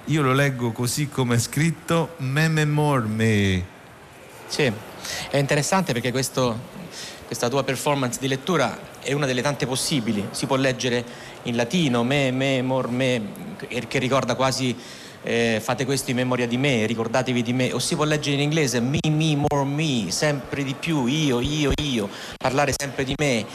io 0.05 0.21
lo 0.21 0.33
leggo 0.33 0.71
così 0.71 1.09
come 1.09 1.35
è 1.35 1.39
scritto, 1.39 2.13
mememorme. 2.17 3.65
Sì, 4.47 4.71
è 5.29 5.37
interessante 5.37 5.93
perché 5.93 6.11
questo, 6.11 6.57
questa 7.25 7.49
tua 7.49 7.63
performance 7.63 8.19
di 8.19 8.27
lettura 8.27 8.77
è 9.01 9.13
una 9.13 9.25
delle 9.25 9.41
tante 9.41 9.65
possibili. 9.65 10.27
Si 10.31 10.45
può 10.45 10.57
leggere 10.57 11.03
in 11.43 11.55
latino, 11.55 12.03
me, 12.03 12.31
me, 12.31 12.61
mor, 12.61 12.89
me, 12.89 13.21
che 13.87 13.99
ricorda 13.99 14.35
quasi 14.35 14.75
eh, 15.23 15.59
fate 15.61 15.85
questo 15.85 16.11
in 16.11 16.17
memoria 16.17 16.45
di 16.45 16.57
me, 16.57 16.85
ricordatevi 16.85 17.41
di 17.41 17.53
me, 17.53 17.73
o 17.73 17.79
si 17.79 17.95
può 17.95 18.03
leggere 18.03 18.35
in 18.35 18.41
inglese 18.41 18.79
me, 18.79 18.99
me, 19.09 19.35
more 19.35 19.65
me, 19.65 20.11
sempre 20.11 20.63
di 20.63 20.75
più, 20.75 21.07
io, 21.07 21.39
io, 21.39 21.71
io, 21.81 22.09
parlare 22.37 22.73
sempre 22.77 23.03
di 23.03 23.15
me, 23.17 23.45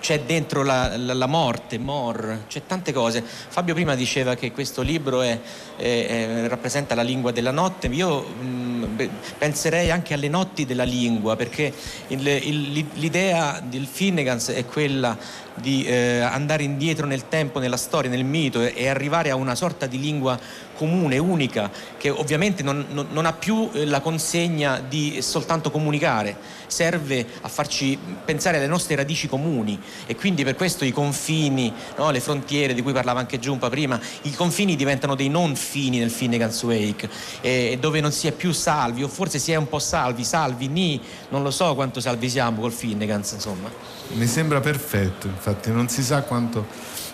c'è 0.00 0.20
dentro 0.20 0.62
la, 0.62 0.96
la, 0.96 1.14
la, 1.14 1.26
morte, 1.26 1.78
mor, 1.78 2.44
c'è 2.48 2.62
tante 2.66 2.92
cose. 2.92 3.22
Fabio 3.22 3.74
prima 3.74 3.94
diceva 3.94 4.34
che 4.34 4.52
questo 4.52 4.82
libro 4.82 5.22
è, 5.22 5.38
è, 5.76 6.06
è, 6.06 6.48
rappresenta 6.48 6.94
la 6.94 7.02
lingua 7.02 7.32
della 7.32 7.50
notte, 7.50 7.88
io 7.88 8.22
mh, 8.22 8.46
mm, 8.46 9.00
penserei 9.38 9.90
anche 9.90 10.14
alle 10.14 10.28
notti 10.28 10.64
della 10.64 10.84
lingua, 10.84 11.36
perché 11.36 11.72
il, 12.08 12.26
il, 12.26 12.86
l'idea 12.94 13.60
del 13.64 13.86
Finnegans 13.86 14.50
è 14.50 14.64
quella 14.64 15.16
di 15.60 15.84
eh, 15.84 16.20
andare 16.20 16.62
indietro 16.62 17.06
nel 17.06 17.28
tempo, 17.28 17.58
nella 17.58 17.76
storia, 17.76 18.10
nel 18.10 18.24
mito 18.24 18.62
e, 18.62 18.88
arrivare 18.88 19.30
a 19.30 19.34
una 19.34 19.54
sorta 19.54 19.86
di 19.86 20.00
lingua 20.00 20.38
comune, 20.74 21.18
unica, 21.18 21.70
che 21.96 22.08
ovviamente 22.08 22.62
non, 22.62 22.86
non, 22.90 23.08
non, 23.10 23.26
ha 23.26 23.32
più 23.32 23.68
eh, 23.72 23.84
la 23.84 24.00
consegna 24.00 24.80
di 24.80 25.20
soltanto 25.20 25.70
comunicare, 25.70 26.36
serve 26.68 27.26
a 27.40 27.48
farci 27.48 27.98
pensare 28.24 28.58
alle 28.58 28.66
nostre 28.66 28.94
radici 28.94 29.26
comuni 29.26 29.80
e 30.06 30.14
quindi 30.14 30.44
per 30.44 30.54
questo 30.54 30.84
i 30.84 30.92
confini, 30.92 31.72
no, 31.96 32.10
le 32.10 32.20
frontiere 32.20 32.74
di 32.74 32.82
cui 32.82 32.92
parlava 32.92 33.18
anche 33.18 33.38
Giumpa 33.38 33.68
prima, 33.68 33.98
i 34.22 34.32
confini 34.32 34.76
diventano 34.76 35.14
dei 35.14 35.28
non 35.28 35.56
fini 35.56 35.98
nel 35.98 36.10
Finnegan's 36.10 36.62
Wake, 36.62 37.08
eh, 37.40 37.76
dove 37.80 38.00
non 38.00 38.12
si 38.12 38.28
è 38.28 38.32
più 38.32 38.52
salvi 38.52 39.02
o 39.02 39.08
forse 39.08 39.38
si 39.38 39.50
è 39.52 39.56
un 39.56 39.68
po' 39.68 39.80
salvi, 39.80 40.22
salvi, 40.22 40.68
ni, 40.68 41.00
non 41.30 41.42
lo 41.42 41.50
so 41.50 41.74
quanto 41.74 42.00
salvi 42.00 42.28
siamo 42.28 42.60
col 42.60 42.72
Finnegans 42.72 43.32
insomma. 43.32 43.97
Mi 44.10 44.26
sembra 44.26 44.60
perfetto, 44.60 45.26
infatti 45.26 45.70
non 45.70 45.88
si 45.88 46.02
sa 46.02 46.22
quanto 46.22 46.66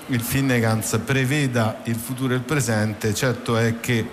il 0.06 0.20
Finnegans 0.20 1.00
preveda 1.04 1.80
il 1.84 1.96
futuro 1.96 2.34
e 2.34 2.36
il 2.36 2.42
presente, 2.42 3.12
certo 3.14 3.56
è 3.56 3.80
che 3.80 4.08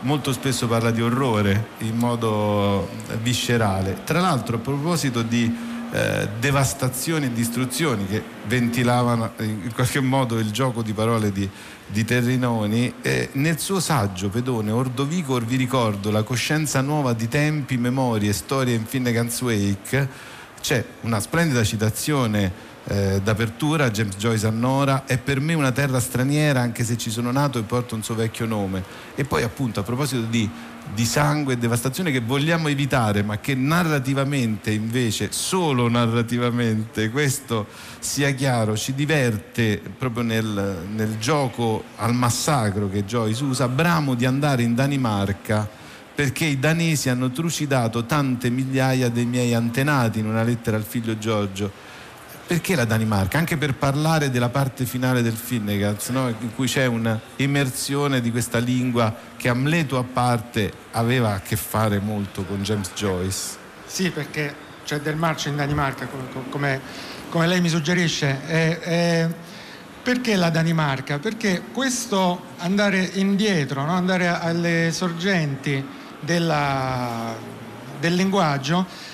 molto 0.00 0.32
spesso 0.32 0.66
parla 0.66 0.90
di 0.90 1.02
orrore 1.02 1.68
in 1.78 1.96
modo 1.96 2.88
viscerale. 3.20 4.00
Tra 4.04 4.20
l'altro 4.20 4.56
a 4.56 4.58
proposito 4.60 5.22
di 5.22 5.54
eh, 5.92 6.28
devastazioni 6.40 7.26
e 7.26 7.32
distruzioni 7.32 8.06
che 8.06 8.22
ventilavano 8.46 9.32
in 9.40 9.70
qualche 9.74 10.00
modo 10.00 10.38
il 10.38 10.50
gioco 10.50 10.82
di 10.82 10.94
parole 10.94 11.32
di, 11.32 11.48
di 11.86 12.04
Terrinoni, 12.04 12.94
eh, 13.02 13.28
nel 13.32 13.58
suo 13.58 13.78
saggio 13.78 14.30
Pedone, 14.30 14.70
Ordovico 14.70 15.38
vi 15.38 15.56
ricordo 15.56 16.10
la 16.10 16.22
coscienza 16.22 16.80
nuova 16.80 17.12
di 17.12 17.28
tempi, 17.28 17.76
memorie, 17.76 18.32
storie 18.32 18.74
in 18.74 18.86
Finnegans 18.86 19.40
Wake, 19.42 20.30
c'è 20.62 20.82
una 21.00 21.18
splendida 21.18 21.62
citazione 21.64 22.70
eh, 22.84 23.20
d'apertura, 23.22 23.90
James 23.90 24.16
Joyce 24.16 24.46
a 24.46 24.50
Nora, 24.50 25.04
è 25.06 25.18
per 25.18 25.40
me 25.40 25.54
una 25.54 25.72
terra 25.72 26.00
straniera 26.00 26.60
anche 26.60 26.84
se 26.84 26.96
ci 26.96 27.10
sono 27.10 27.30
nato 27.30 27.58
e 27.58 27.62
porto 27.62 27.94
un 27.96 28.02
suo 28.02 28.14
vecchio 28.14 28.46
nome. 28.46 28.82
E 29.14 29.24
poi 29.24 29.42
appunto 29.42 29.80
a 29.80 29.82
proposito 29.82 30.22
di, 30.22 30.48
di 30.94 31.04
sangue 31.04 31.54
e 31.54 31.58
devastazione 31.58 32.12
che 32.12 32.20
vogliamo 32.20 32.68
evitare, 32.68 33.22
ma 33.22 33.38
che 33.38 33.54
narrativamente 33.54 34.70
invece, 34.70 35.32
solo 35.32 35.88
narrativamente, 35.88 37.10
questo 37.10 37.66
sia 37.98 38.30
chiaro, 38.30 38.76
ci 38.76 38.94
diverte 38.94 39.82
proprio 39.98 40.22
nel, 40.22 40.86
nel 40.94 41.18
gioco 41.18 41.82
al 41.96 42.14
massacro 42.14 42.88
che 42.88 43.04
Joyce 43.04 43.42
usa, 43.42 43.66
bramo 43.66 44.14
di 44.14 44.26
andare 44.26 44.62
in 44.62 44.76
Danimarca 44.76 45.80
perché 46.14 46.44
i 46.44 46.58
danesi 46.58 47.08
hanno 47.08 47.30
trucidato 47.30 48.04
tante 48.04 48.50
migliaia 48.50 49.08
dei 49.08 49.26
miei 49.26 49.54
antenati 49.54 50.18
in 50.18 50.26
una 50.26 50.42
lettera 50.42 50.76
al 50.76 50.84
figlio 50.84 51.18
Giorgio 51.18 51.90
perché 52.52 52.74
la 52.74 52.84
Danimarca? 52.84 53.38
Anche 53.38 53.56
per 53.56 53.74
parlare 53.74 54.30
della 54.30 54.50
parte 54.50 54.84
finale 54.84 55.22
del 55.22 55.32
Finnegans, 55.32 56.08
no? 56.08 56.28
in 56.28 56.54
cui 56.54 56.66
c'è 56.66 56.84
un'immersione 56.84 58.20
di 58.20 58.30
questa 58.30 58.58
lingua 58.58 59.14
che 59.38 59.48
Amleto 59.48 59.96
a 59.96 60.02
parte 60.02 60.70
aveva 60.90 61.32
a 61.32 61.40
che 61.40 61.56
fare 61.56 61.98
molto 61.98 62.44
con 62.44 62.62
James 62.62 62.90
Joyce. 62.94 63.56
Sì, 63.86 64.10
perché 64.10 64.54
c'è 64.84 65.00
del 65.00 65.16
marcio 65.16 65.48
in 65.48 65.56
Danimarca, 65.56 66.06
come, 66.50 66.80
come 67.30 67.46
lei 67.46 67.62
mi 67.62 67.70
suggerisce. 67.70 68.40
E, 68.46 68.78
e 68.82 69.34
perché 70.02 70.36
la 70.36 70.50
Danimarca? 70.50 71.18
Perché 71.18 71.62
questo 71.72 72.48
andare 72.58 73.02
indietro, 73.14 73.82
no? 73.86 73.92
andare 73.92 74.28
alle 74.28 74.90
sorgenti 74.92 76.00
della, 76.24 77.34
del 78.00 78.14
linguaggio, 78.14 79.10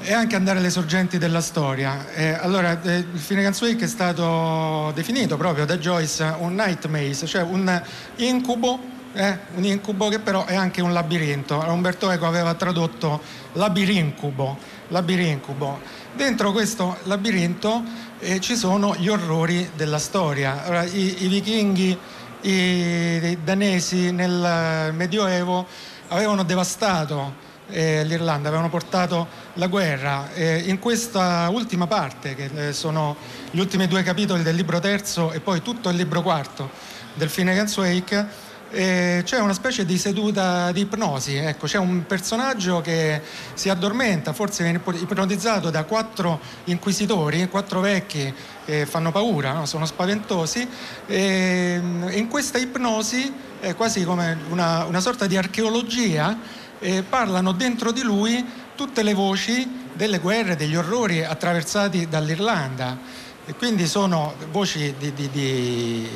e 0.00 0.12
anche 0.12 0.36
andare 0.36 0.58
alle 0.58 0.70
sorgenti 0.70 1.18
della 1.18 1.40
storia. 1.40 2.06
Eh, 2.14 2.32
allora, 2.34 2.80
eh, 2.82 2.98
il 2.98 3.18
Finnegan's 3.18 3.60
Wake 3.60 3.84
è 3.84 3.88
stato 3.88 4.92
definito 4.94 5.36
proprio 5.36 5.64
da 5.64 5.76
Joyce 5.76 6.34
un 6.38 6.54
night 6.54 6.86
maze, 6.86 7.26
cioè 7.26 7.42
un 7.42 7.82
incubo, 8.16 8.78
eh, 9.12 9.38
un 9.54 9.64
incubo 9.64 10.08
che 10.08 10.20
però 10.20 10.44
è 10.44 10.54
anche 10.54 10.80
un 10.80 10.92
labirinto. 10.92 11.64
Umberto 11.66 12.10
Eco 12.10 12.26
aveva 12.26 12.54
tradotto 12.54 13.20
labirincubo, 13.54 14.56
labirincubo. 14.88 15.80
Dentro 16.14 16.52
questo 16.52 16.96
labirinto 17.04 17.82
eh, 18.20 18.40
ci 18.40 18.56
sono 18.56 18.94
gli 18.96 19.08
orrori 19.08 19.70
della 19.74 19.98
storia. 19.98 20.64
Allora, 20.64 20.84
i, 20.84 21.24
i 21.24 21.28
vichinghi, 21.28 21.98
i, 22.42 22.50
i 22.50 23.38
danesi 23.42 24.12
nel 24.12 24.92
Medioevo 24.94 25.66
avevano 26.08 26.42
devastato 26.42 27.46
eh, 27.70 28.04
l'Irlanda, 28.04 28.48
avevano 28.48 28.68
portato 28.68 29.26
la 29.54 29.66
guerra. 29.66 30.32
Eh, 30.32 30.64
in 30.66 30.78
questa 30.78 31.48
ultima 31.50 31.86
parte, 31.86 32.34
che 32.34 32.68
eh, 32.68 32.72
sono 32.72 33.16
gli 33.50 33.58
ultimi 33.58 33.86
due 33.86 34.02
capitoli 34.02 34.42
del 34.42 34.54
libro 34.54 34.80
terzo 34.80 35.32
e 35.32 35.40
poi 35.40 35.62
tutto 35.62 35.88
il 35.88 35.96
libro 35.96 36.22
quarto 36.22 36.70
del 37.14 37.28
Finnegan's 37.28 37.76
Wake, 37.76 38.46
eh, 38.70 39.22
c'è 39.24 39.38
una 39.40 39.54
specie 39.54 39.84
di 39.84 39.96
seduta 39.96 40.70
di 40.72 40.82
ipnosi, 40.82 41.36
ecco, 41.36 41.66
c'è 41.66 41.78
un 41.78 42.04
personaggio 42.06 42.80
che 42.80 43.22
si 43.54 43.68
addormenta, 43.68 44.32
forse 44.32 44.62
viene 44.62 44.80
ipnotizzato 44.84 45.70
da 45.70 45.84
quattro 45.84 46.40
inquisitori, 46.64 47.48
quattro 47.48 47.80
vecchi 47.80 48.32
che 48.64 48.84
fanno 48.84 49.10
paura, 49.10 49.52
no? 49.52 49.66
sono 49.66 49.86
spaventosi, 49.86 50.68
e 51.06 51.80
in 52.10 52.28
questa 52.28 52.58
ipnosi 52.58 53.32
è 53.60 53.74
quasi 53.74 54.04
come 54.04 54.36
una, 54.50 54.84
una 54.84 55.00
sorta 55.00 55.26
di 55.26 55.36
archeologia 55.36 56.38
eh, 56.78 57.02
parlano 57.02 57.52
dentro 57.52 57.90
di 57.90 58.02
lui 58.02 58.44
tutte 58.74 59.02
le 59.02 59.14
voci 59.14 59.86
delle 59.94 60.18
guerre, 60.18 60.56
degli 60.56 60.76
orrori 60.76 61.24
attraversati 61.24 62.08
dall'Irlanda. 62.08 62.96
E 63.44 63.54
quindi 63.54 63.86
sono 63.86 64.34
voci 64.50 64.94
di, 64.98 65.12
di, 65.14 65.30
di 65.30 66.08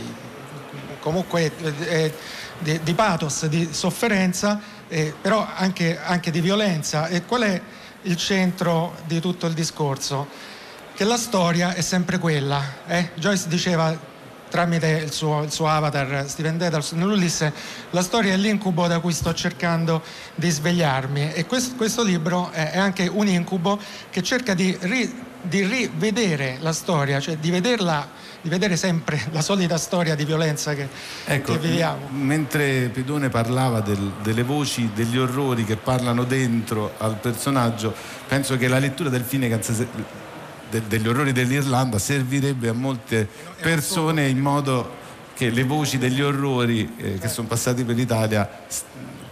comunque 1.01 1.51
eh, 1.81 2.15
di, 2.63 2.81
di, 2.83 2.95
pathos, 2.95 3.47
di 3.47 3.69
sofferenza, 3.73 4.61
eh, 4.89 5.15
però 5.21 5.47
anche, 5.55 5.99
anche 6.01 6.31
di 6.31 6.41
violenza. 6.41 7.09
E 7.09 7.25
qual 7.25 7.43
è 7.43 7.61
il 8.03 8.17
centro 8.17 8.97
di 9.07 9.21
tutto 9.21 9.47
il 9.47 9.55
discorso? 9.55 10.29
Che 10.95 11.05
la 11.05 11.17
storia 11.17 11.75
è 11.75 11.81
sempre 11.81 12.19
quella. 12.19 12.63
Eh? 12.87 13.11
Joyce 13.15 13.49
diceva 13.49 14.11
tramite 14.53 14.89
il 15.05 15.13
suo, 15.13 15.43
il 15.45 15.51
suo 15.51 15.67
avatar 15.67 16.29
Steven 16.29 16.59
Dedalus 16.59 16.93
nell'Ulisse, 16.93 17.55
la 17.89 18.03
storia 18.03 18.35
è 18.35 18.37
l'incubo 18.37 18.87
da 18.87 19.01
cui 19.01 19.15
sto 19.15 19.33
cercando 19.33 20.03
di 20.35 20.51
svegliarmi 20.51 21.33
e 21.33 21.47
questo, 21.47 21.75
questo 21.75 22.03
libro 22.03 22.51
è, 22.51 22.77
anche 22.77 23.07
un 23.07 23.29
incubo 23.29 23.81
che 24.11 24.23
cerca 24.23 24.53
di, 24.53 24.77
ri, 24.79 25.11
di 25.41 25.65
rivedere 25.65 26.59
la 26.61 26.75
storia, 26.75 27.19
cioè 27.19 27.39
di 27.39 27.51
vederla 27.51 28.07
di 28.43 28.49
vedere 28.49 28.77
sempre 28.77 29.21
la 29.31 29.41
solita 29.41 29.79
storia 29.79 30.17
di 30.17 30.25
violenza 30.25 30.75
che, 30.75 30.89
ecco, 31.25 31.53
che 31.53 31.59
viviamo. 31.59 32.09
Mentre 32.11 32.91
Pedone 32.93 33.29
parlava 33.29 33.81
del, 33.81 34.13
delle 34.21 34.43
voci, 34.43 34.91
degli 34.93 35.17
orrori 35.17 35.65
che 35.65 35.77
parlano 35.77 36.25
dentro 36.25 36.93
al 36.99 37.17
personaggio, 37.17 37.95
penso 38.27 38.57
che 38.57 38.67
la 38.67 38.79
lettura 38.79 39.09
del 39.09 39.23
Finnegan 39.23 39.61
de, 40.71 40.83
degli 40.89 41.07
orrori 41.07 41.33
dell'Irlanda 41.33 41.99
servirebbe 41.99 42.69
a 42.69 42.73
molte 42.73 43.29
persone 43.61 44.27
in 44.27 44.39
modo 44.39 45.01
che 45.35 45.51
le 45.51 45.63
voci 45.63 45.99
degli 45.99 46.21
orrori 46.21 46.95
eh, 46.97 47.19
che 47.19 47.29
sono 47.29 47.47
passati 47.47 47.85
per 47.85 47.95
l'Italia 47.95 48.49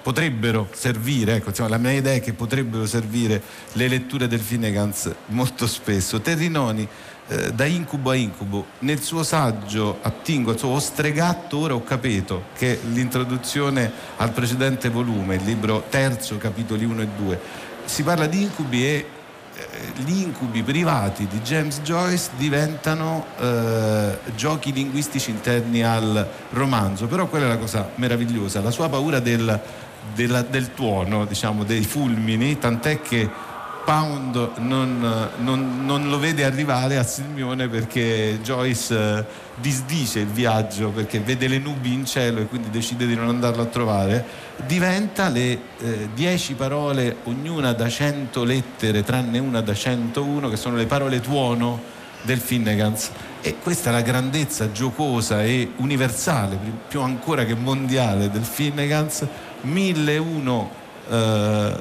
potrebbero 0.03 0.69
servire, 0.73 1.37
ecco, 1.37 1.51
insomma, 1.51 1.69
la 1.69 1.79
mia 1.79 1.93
idea 1.93 2.15
è 2.15 2.21
che 2.21 2.33
potrebbero 2.33 2.87
servire 2.87 3.43
le 3.73 3.89
letture 3.89 4.29
del 4.29 4.41
Finnegan's 4.41 5.13
molto 5.27 5.67
spesso. 5.67 6.21
Terrinoni, 6.21 6.89
eh, 7.31 7.53
da 7.53 7.65
incubo 7.65 8.11
a 8.11 8.17
incubo, 8.17 8.67
nel 8.81 9.01
suo 9.01 9.23
saggio 9.23 9.99
attingo, 10.03 10.51
il 10.51 10.59
suo 10.59 10.71
Ostregatto, 10.71 11.59
ora 11.59 11.75
ho 11.75 11.85
capito, 11.85 12.47
che 12.57 12.81
l'introduzione 12.91 13.89
al 14.17 14.33
precedente 14.33 14.89
volume, 14.89 15.37
il 15.37 15.45
libro 15.45 15.85
terzo, 15.89 16.39
capitoli 16.39 16.85
1 16.85 17.03
e 17.03 17.09
2, 17.17 17.41
si 17.85 18.03
parla 18.03 18.27
di 18.27 18.43
incubi 18.43 18.85
e 18.85 19.07
eh, 19.55 20.03
gli 20.03 20.23
incubi 20.23 20.65
privati 20.65 21.29
di 21.29 21.39
James 21.41 21.81
Joyce 21.83 22.31
diventano 22.37 23.27
eh, 23.39 24.19
giochi 24.35 24.73
linguistici 24.73 25.31
interni 25.31 25.85
al 25.85 26.27
romanzo, 26.51 27.07
però 27.07 27.29
quella 27.29 27.45
è 27.45 27.49
la 27.49 27.59
cosa 27.59 27.91
meravigliosa, 27.95 28.61
la 28.61 28.73
sua 28.73 28.89
paura 28.89 29.21
del, 29.21 29.61
della, 30.17 30.43
del 30.43 30.75
tuono, 30.75 31.27
diciamo, 31.27 31.63
dei 31.63 31.85
fulmini, 31.85 32.59
tant'è 32.59 33.01
che 33.01 33.50
Pound 33.91 34.51
non, 34.59 35.31
non, 35.39 35.85
non, 35.85 36.09
lo 36.09 36.21
vede 36.21 36.45
arrivare 36.45 36.97
a 36.97 37.03
Silmione 37.03 37.67
perché 37.67 38.39
Joyce 38.41 38.97
eh, 38.97 39.25
disdice 39.57 40.21
il 40.21 40.29
viaggio 40.29 40.91
perché 40.91 41.19
vede 41.19 41.49
le 41.49 41.59
nubi 41.59 41.93
in 41.93 42.07
cielo 42.07 42.39
e 42.39 42.47
quindi 42.47 42.71
decide 42.71 43.05
di 43.05 43.17
non 43.17 43.27
andarlo 43.27 43.63
a 43.63 43.65
trovare, 43.65 44.25
diventa 44.65 45.29
le 45.29 45.59
eh, 45.81 46.09
dieci 46.15 46.55
parole, 46.55 47.17
ognuna 47.25 47.73
da 47.73 47.89
cento 47.89 48.45
lettere, 48.45 49.03
tranne 49.03 49.41
una 49.41 49.61
da 49.61 49.75
101, 49.75 50.49
che 50.49 50.57
sono 50.57 50.77
le 50.77 50.87
parole 50.87 51.21
tuono 51.21 51.83
del 52.23 52.39
Finnegans. 52.39 53.11
E 53.41 53.57
questa 53.61 53.91
è 53.91 53.93
la 53.93 54.03
grandezza 54.03 54.71
giocosa 54.71 55.43
e 55.43 55.73
universale, 55.79 56.57
più 56.87 57.01
ancora 57.01 57.45
che 57.45 57.57
mondiale 57.57 58.31
del 58.31 58.45
Finnegans, 58.45 59.27
1001 59.63 60.80
eh, 61.11 61.75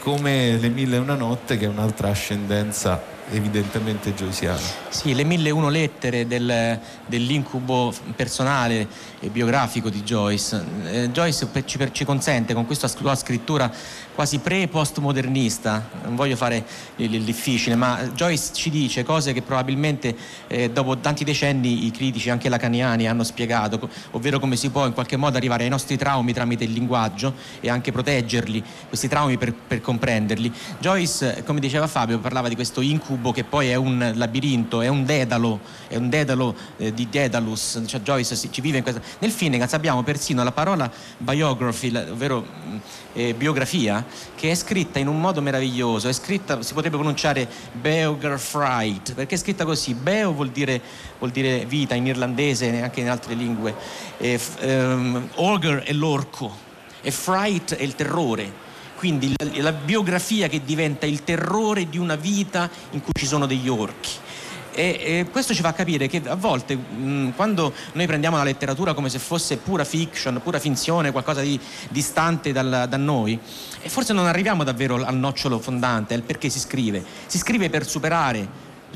come 0.00 0.56
le 0.58 0.68
mille 0.68 0.96
e 0.96 0.98
una 0.98 1.14
notte 1.14 1.56
che 1.56 1.64
è 1.64 1.68
un'altra 1.68 2.10
ascendenza 2.10 3.12
evidentemente 3.30 4.12
joyciano. 4.12 4.60
Sì, 4.88 5.14
le 5.14 5.24
mille 5.24 5.48
e 5.48 5.52
uno 5.52 5.68
lettere 5.68 6.26
del, 6.26 6.78
dell'incubo 7.06 7.92
personale 8.14 8.86
e 9.20 9.28
biografico 9.28 9.88
di 9.88 10.02
Joyce. 10.02 10.62
Eh, 10.84 11.10
Joyce 11.10 11.46
per, 11.46 11.64
ci, 11.64 11.78
per, 11.78 11.90
ci, 11.90 12.04
consente 12.04 12.52
con 12.52 12.66
questa 12.66 12.88
sua 12.88 13.14
scrittura 13.14 13.72
quasi 14.14 14.38
pre-postmodernista, 14.38 15.90
non 16.04 16.14
voglio 16.14 16.36
fare 16.36 16.64
il, 16.96 17.12
il, 17.14 17.22
difficile, 17.22 17.74
ma 17.74 18.10
Joyce 18.14 18.52
ci 18.52 18.70
dice 18.70 19.02
cose 19.02 19.32
che 19.32 19.42
probabilmente 19.42 20.14
eh, 20.46 20.70
dopo 20.70 20.98
tanti 20.98 21.24
decenni 21.24 21.86
i 21.86 21.90
critici, 21.90 22.30
anche 22.30 22.48
lacaniani, 22.48 23.08
hanno 23.08 23.24
spiegato, 23.24 23.88
ovvero 24.12 24.38
come 24.38 24.56
si 24.56 24.70
può 24.70 24.86
in 24.86 24.92
qualche 24.92 25.16
modo 25.16 25.36
arrivare 25.36 25.64
ai 25.64 25.68
nostri 25.68 25.96
traumi 25.96 26.32
tramite 26.32 26.64
il 26.64 26.72
linguaggio 26.72 27.34
e 27.60 27.68
anche 27.68 27.90
proteggerli, 27.90 28.62
questi 28.88 29.08
traumi 29.08 29.36
per, 29.36 29.52
per 29.52 29.80
comprenderli. 29.80 30.52
Joyce, 30.78 31.42
come 31.44 31.58
diceva 31.58 31.88
Fabio, 31.88 32.18
parlava 32.18 32.48
di 32.48 32.54
questo 32.54 32.80
incubo 32.80 33.32
che 33.32 33.42
poi 33.42 33.68
è 33.68 33.74
un 33.74 34.12
labirinto, 34.14 34.80
è 34.80 34.88
un 34.88 35.04
dedalo, 35.04 35.60
è 35.88 35.96
un 35.96 36.08
dedalo 36.08 36.54
eh, 36.76 36.94
di 36.94 37.08
Dedalus, 37.10 37.82
cioè 37.86 38.00
Joyce 38.00 38.36
si, 38.36 38.50
ci 38.52 38.60
vive 38.60 38.78
in 38.78 38.82
questa... 38.84 39.00
Nel 39.18 39.32
Finnegan 39.32 39.68
abbiamo 39.72 40.02
persino 40.04 40.44
la 40.44 40.52
parola 40.52 40.90
biography, 41.18 41.94
ovvero 41.96 42.46
eh, 43.14 43.34
biografia, 43.34 44.03
che 44.34 44.50
è 44.50 44.54
scritta 44.54 44.98
in 44.98 45.08
un 45.08 45.20
modo 45.20 45.40
meraviglioso, 45.40 46.08
è 46.08 46.12
scritta, 46.12 46.62
si 46.62 46.74
potrebbe 46.74 46.96
pronunciare 46.96 47.48
Beografright, 47.72 49.14
perché 49.14 49.34
è 49.34 49.38
scritta 49.38 49.64
così, 49.64 49.94
Beo 49.94 50.32
vuol 50.32 50.50
dire, 50.50 50.80
vuol 51.18 51.30
dire 51.30 51.64
vita 51.64 51.94
in 51.94 52.06
irlandese 52.06 52.72
e 52.72 52.82
anche 52.82 53.00
in 53.00 53.08
altre 53.08 53.34
lingue, 53.34 53.74
e, 54.18 54.40
um, 54.62 55.28
Olger 55.34 55.82
è 55.82 55.92
l'orco 55.92 56.54
e 57.00 57.10
Fright 57.10 57.74
è 57.76 57.82
il 57.82 57.94
terrore. 57.94 58.62
Quindi 58.96 59.34
la, 59.36 59.62
la 59.62 59.72
biografia 59.72 60.48
che 60.48 60.64
diventa 60.64 61.04
il 61.04 61.24
terrore 61.24 61.88
di 61.88 61.98
una 61.98 62.16
vita 62.16 62.70
in 62.92 63.02
cui 63.02 63.12
ci 63.12 63.26
sono 63.26 63.44
degli 63.44 63.68
orchi. 63.68 64.10
E, 64.74 65.26
questo 65.30 65.54
ci 65.54 65.62
fa 65.62 65.72
capire 65.72 66.08
che 66.08 66.20
a 66.26 66.34
volte 66.34 66.74
mh, 66.74 67.34
quando 67.36 67.72
noi 67.92 68.06
prendiamo 68.06 68.36
la 68.36 68.42
letteratura 68.42 68.92
come 68.92 69.08
se 69.08 69.18
fosse 69.18 69.56
pura 69.56 69.84
fiction, 69.84 70.40
pura 70.42 70.58
finzione, 70.58 71.12
qualcosa 71.12 71.40
di 71.40 71.58
distante 71.90 72.52
dal, 72.52 72.86
da 72.88 72.96
noi, 72.96 73.38
e 73.80 73.88
forse 73.88 74.12
non 74.12 74.26
arriviamo 74.26 74.64
davvero 74.64 75.04
al 75.04 75.16
nocciolo 75.16 75.58
fondante, 75.58 76.14
al 76.14 76.22
perché 76.22 76.48
si 76.48 76.58
scrive. 76.58 77.04
Si 77.26 77.38
scrive 77.38 77.70
per 77.70 77.86
superare, 77.86 78.46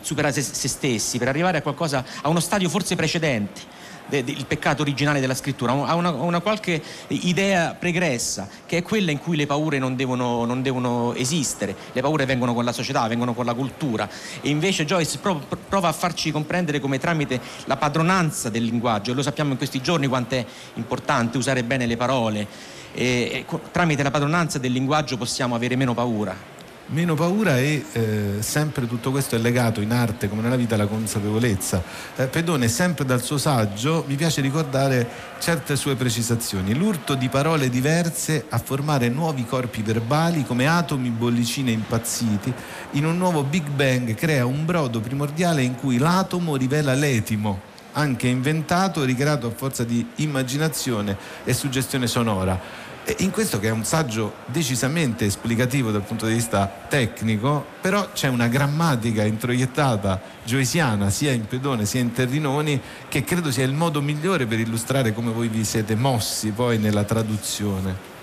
superare 0.00 0.32
se, 0.32 0.42
se 0.42 0.68
stessi, 0.68 1.18
per 1.18 1.28
arrivare 1.28 1.58
a 1.58 1.62
qualcosa, 1.62 2.04
a 2.22 2.28
uno 2.28 2.40
stadio 2.40 2.68
forse 2.68 2.96
precedente 2.96 3.76
il 4.10 4.46
peccato 4.46 4.82
originale 4.82 5.20
della 5.20 5.34
scrittura, 5.34 5.72
ha 5.72 5.94
una, 5.94 6.10
una, 6.10 6.40
qualche 6.40 6.82
idea 7.08 7.74
pregressa, 7.78 8.48
che 8.66 8.78
è 8.78 8.82
quella 8.82 9.10
in 9.10 9.18
cui 9.18 9.36
le 9.36 9.46
paure 9.46 9.78
non 9.78 9.96
devono, 9.96 10.44
non 10.44 10.62
devono, 10.62 11.14
esistere, 11.14 11.74
le 11.92 12.00
paure 12.00 12.24
vengono 12.24 12.54
con 12.54 12.64
la 12.64 12.72
società, 12.72 13.06
vengono 13.06 13.34
con 13.34 13.44
la 13.44 13.54
cultura. 13.54 14.08
E 14.40 14.48
invece 14.48 14.84
Joyce 14.84 15.18
prova, 15.18 15.44
prova 15.68 15.88
a 15.88 15.92
farci 15.92 16.30
comprendere 16.30 16.80
come 16.80 16.98
tramite 16.98 17.40
la 17.66 17.76
padronanza 17.76 18.48
del 18.48 18.64
linguaggio, 18.64 19.12
e 19.12 19.14
lo 19.14 19.22
sappiamo 19.22 19.52
in 19.52 19.56
questi 19.56 19.80
giorni 19.80 20.06
quanto 20.06 20.34
è 20.34 20.44
importante 20.74 21.36
usare 21.36 21.62
bene 21.62 21.86
le 21.86 21.96
parole, 21.96 22.46
e, 22.94 23.44
e, 23.48 23.58
tramite 23.70 24.02
la 24.02 24.10
padronanza 24.10 24.58
del 24.58 24.72
linguaggio 24.72 25.16
possiamo 25.16 25.54
avere 25.54 25.76
meno 25.76 25.94
paura 25.94 26.56
meno 26.88 27.14
paura 27.14 27.58
e 27.58 27.84
eh, 27.92 28.36
sempre 28.40 28.86
tutto 28.86 29.10
questo 29.10 29.34
è 29.34 29.38
legato 29.38 29.80
in 29.80 29.92
arte 29.92 30.28
come 30.28 30.42
nella 30.42 30.56
vita 30.56 30.74
alla 30.74 30.86
consapevolezza. 30.86 31.82
Eh, 32.16 32.26
Pedone, 32.26 32.68
sempre 32.68 33.04
dal 33.04 33.22
suo 33.22 33.38
saggio, 33.38 34.04
mi 34.06 34.14
piace 34.14 34.40
ricordare 34.40 35.08
certe 35.38 35.76
sue 35.76 35.96
precisazioni. 35.96 36.74
L'urto 36.74 37.14
di 37.14 37.28
parole 37.28 37.68
diverse 37.68 38.46
a 38.48 38.58
formare 38.58 39.08
nuovi 39.08 39.44
corpi 39.44 39.82
verbali 39.82 40.44
come 40.44 40.66
atomi 40.66 41.10
bollicine 41.10 41.70
impazziti 41.70 42.52
in 42.92 43.04
un 43.04 43.18
nuovo 43.18 43.42
Big 43.42 43.68
Bang 43.68 44.14
crea 44.14 44.46
un 44.46 44.64
brodo 44.64 45.00
primordiale 45.00 45.62
in 45.62 45.74
cui 45.76 45.98
l'atomo 45.98 46.56
rivela 46.56 46.94
l'etimo 46.94 47.76
anche 47.92 48.28
inventato, 48.28 49.02
ricreato 49.02 49.48
a 49.48 49.50
forza 49.50 49.82
di 49.82 50.06
immaginazione 50.16 51.16
e 51.44 51.52
suggestione 51.52 52.06
sonora 52.06 52.86
in 53.18 53.30
questo 53.30 53.58
che 53.58 53.68
è 53.68 53.70
un 53.70 53.84
saggio 53.84 54.34
decisamente 54.46 55.24
esplicativo 55.24 55.90
dal 55.90 56.02
punto 56.02 56.26
di 56.26 56.34
vista 56.34 56.70
tecnico, 56.88 57.64
però 57.80 58.10
c'è 58.12 58.28
una 58.28 58.48
grammatica 58.48 59.24
introiettata 59.24 60.20
joysiana 60.44 61.10
sia 61.10 61.32
in 61.32 61.46
Pedone 61.46 61.86
sia 61.86 62.00
in 62.00 62.12
Terrinoni 62.12 62.80
che 63.08 63.24
credo 63.24 63.50
sia 63.50 63.64
il 63.64 63.72
modo 63.72 64.02
migliore 64.02 64.46
per 64.46 64.60
illustrare 64.60 65.12
come 65.12 65.32
voi 65.32 65.48
vi 65.48 65.64
siete 65.64 65.94
mossi 65.94 66.50
poi 66.50 66.78
nella 66.78 67.04
traduzione. 67.04 68.16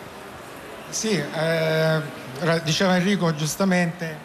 Sì, 0.89 1.09
eh, 1.09 2.01
diceva 2.63 2.95
Enrico 2.95 3.33
giustamente 3.35 4.17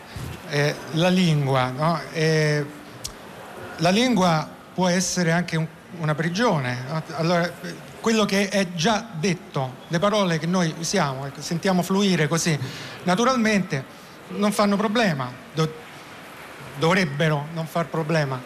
eh, 0.50 0.74
la 0.92 1.08
lingua, 1.08 1.70
no? 1.70 2.00
eh, 2.12 2.64
la 3.78 3.90
lingua 3.90 4.48
può 4.74 4.88
essere 4.88 5.32
anche 5.32 5.56
un, 5.56 5.66
una 5.98 6.14
prigione. 6.14 6.84
No? 6.88 7.02
Allora, 7.16 7.50
quello 8.00 8.24
che 8.24 8.48
è 8.48 8.72
già 8.74 9.06
detto, 9.18 9.74
le 9.88 9.98
parole 9.98 10.38
che 10.38 10.46
noi 10.46 10.74
usiamo, 10.78 11.26
ecco, 11.26 11.40
sentiamo 11.40 11.82
fluire 11.82 12.28
così 12.28 12.58
naturalmente, 13.04 13.84
non 14.28 14.52
fanno 14.52 14.76
problema, 14.76 15.30
do, 15.54 15.72
dovrebbero 16.78 17.48
non 17.52 17.66
far 17.66 17.86
problema. 17.86 18.40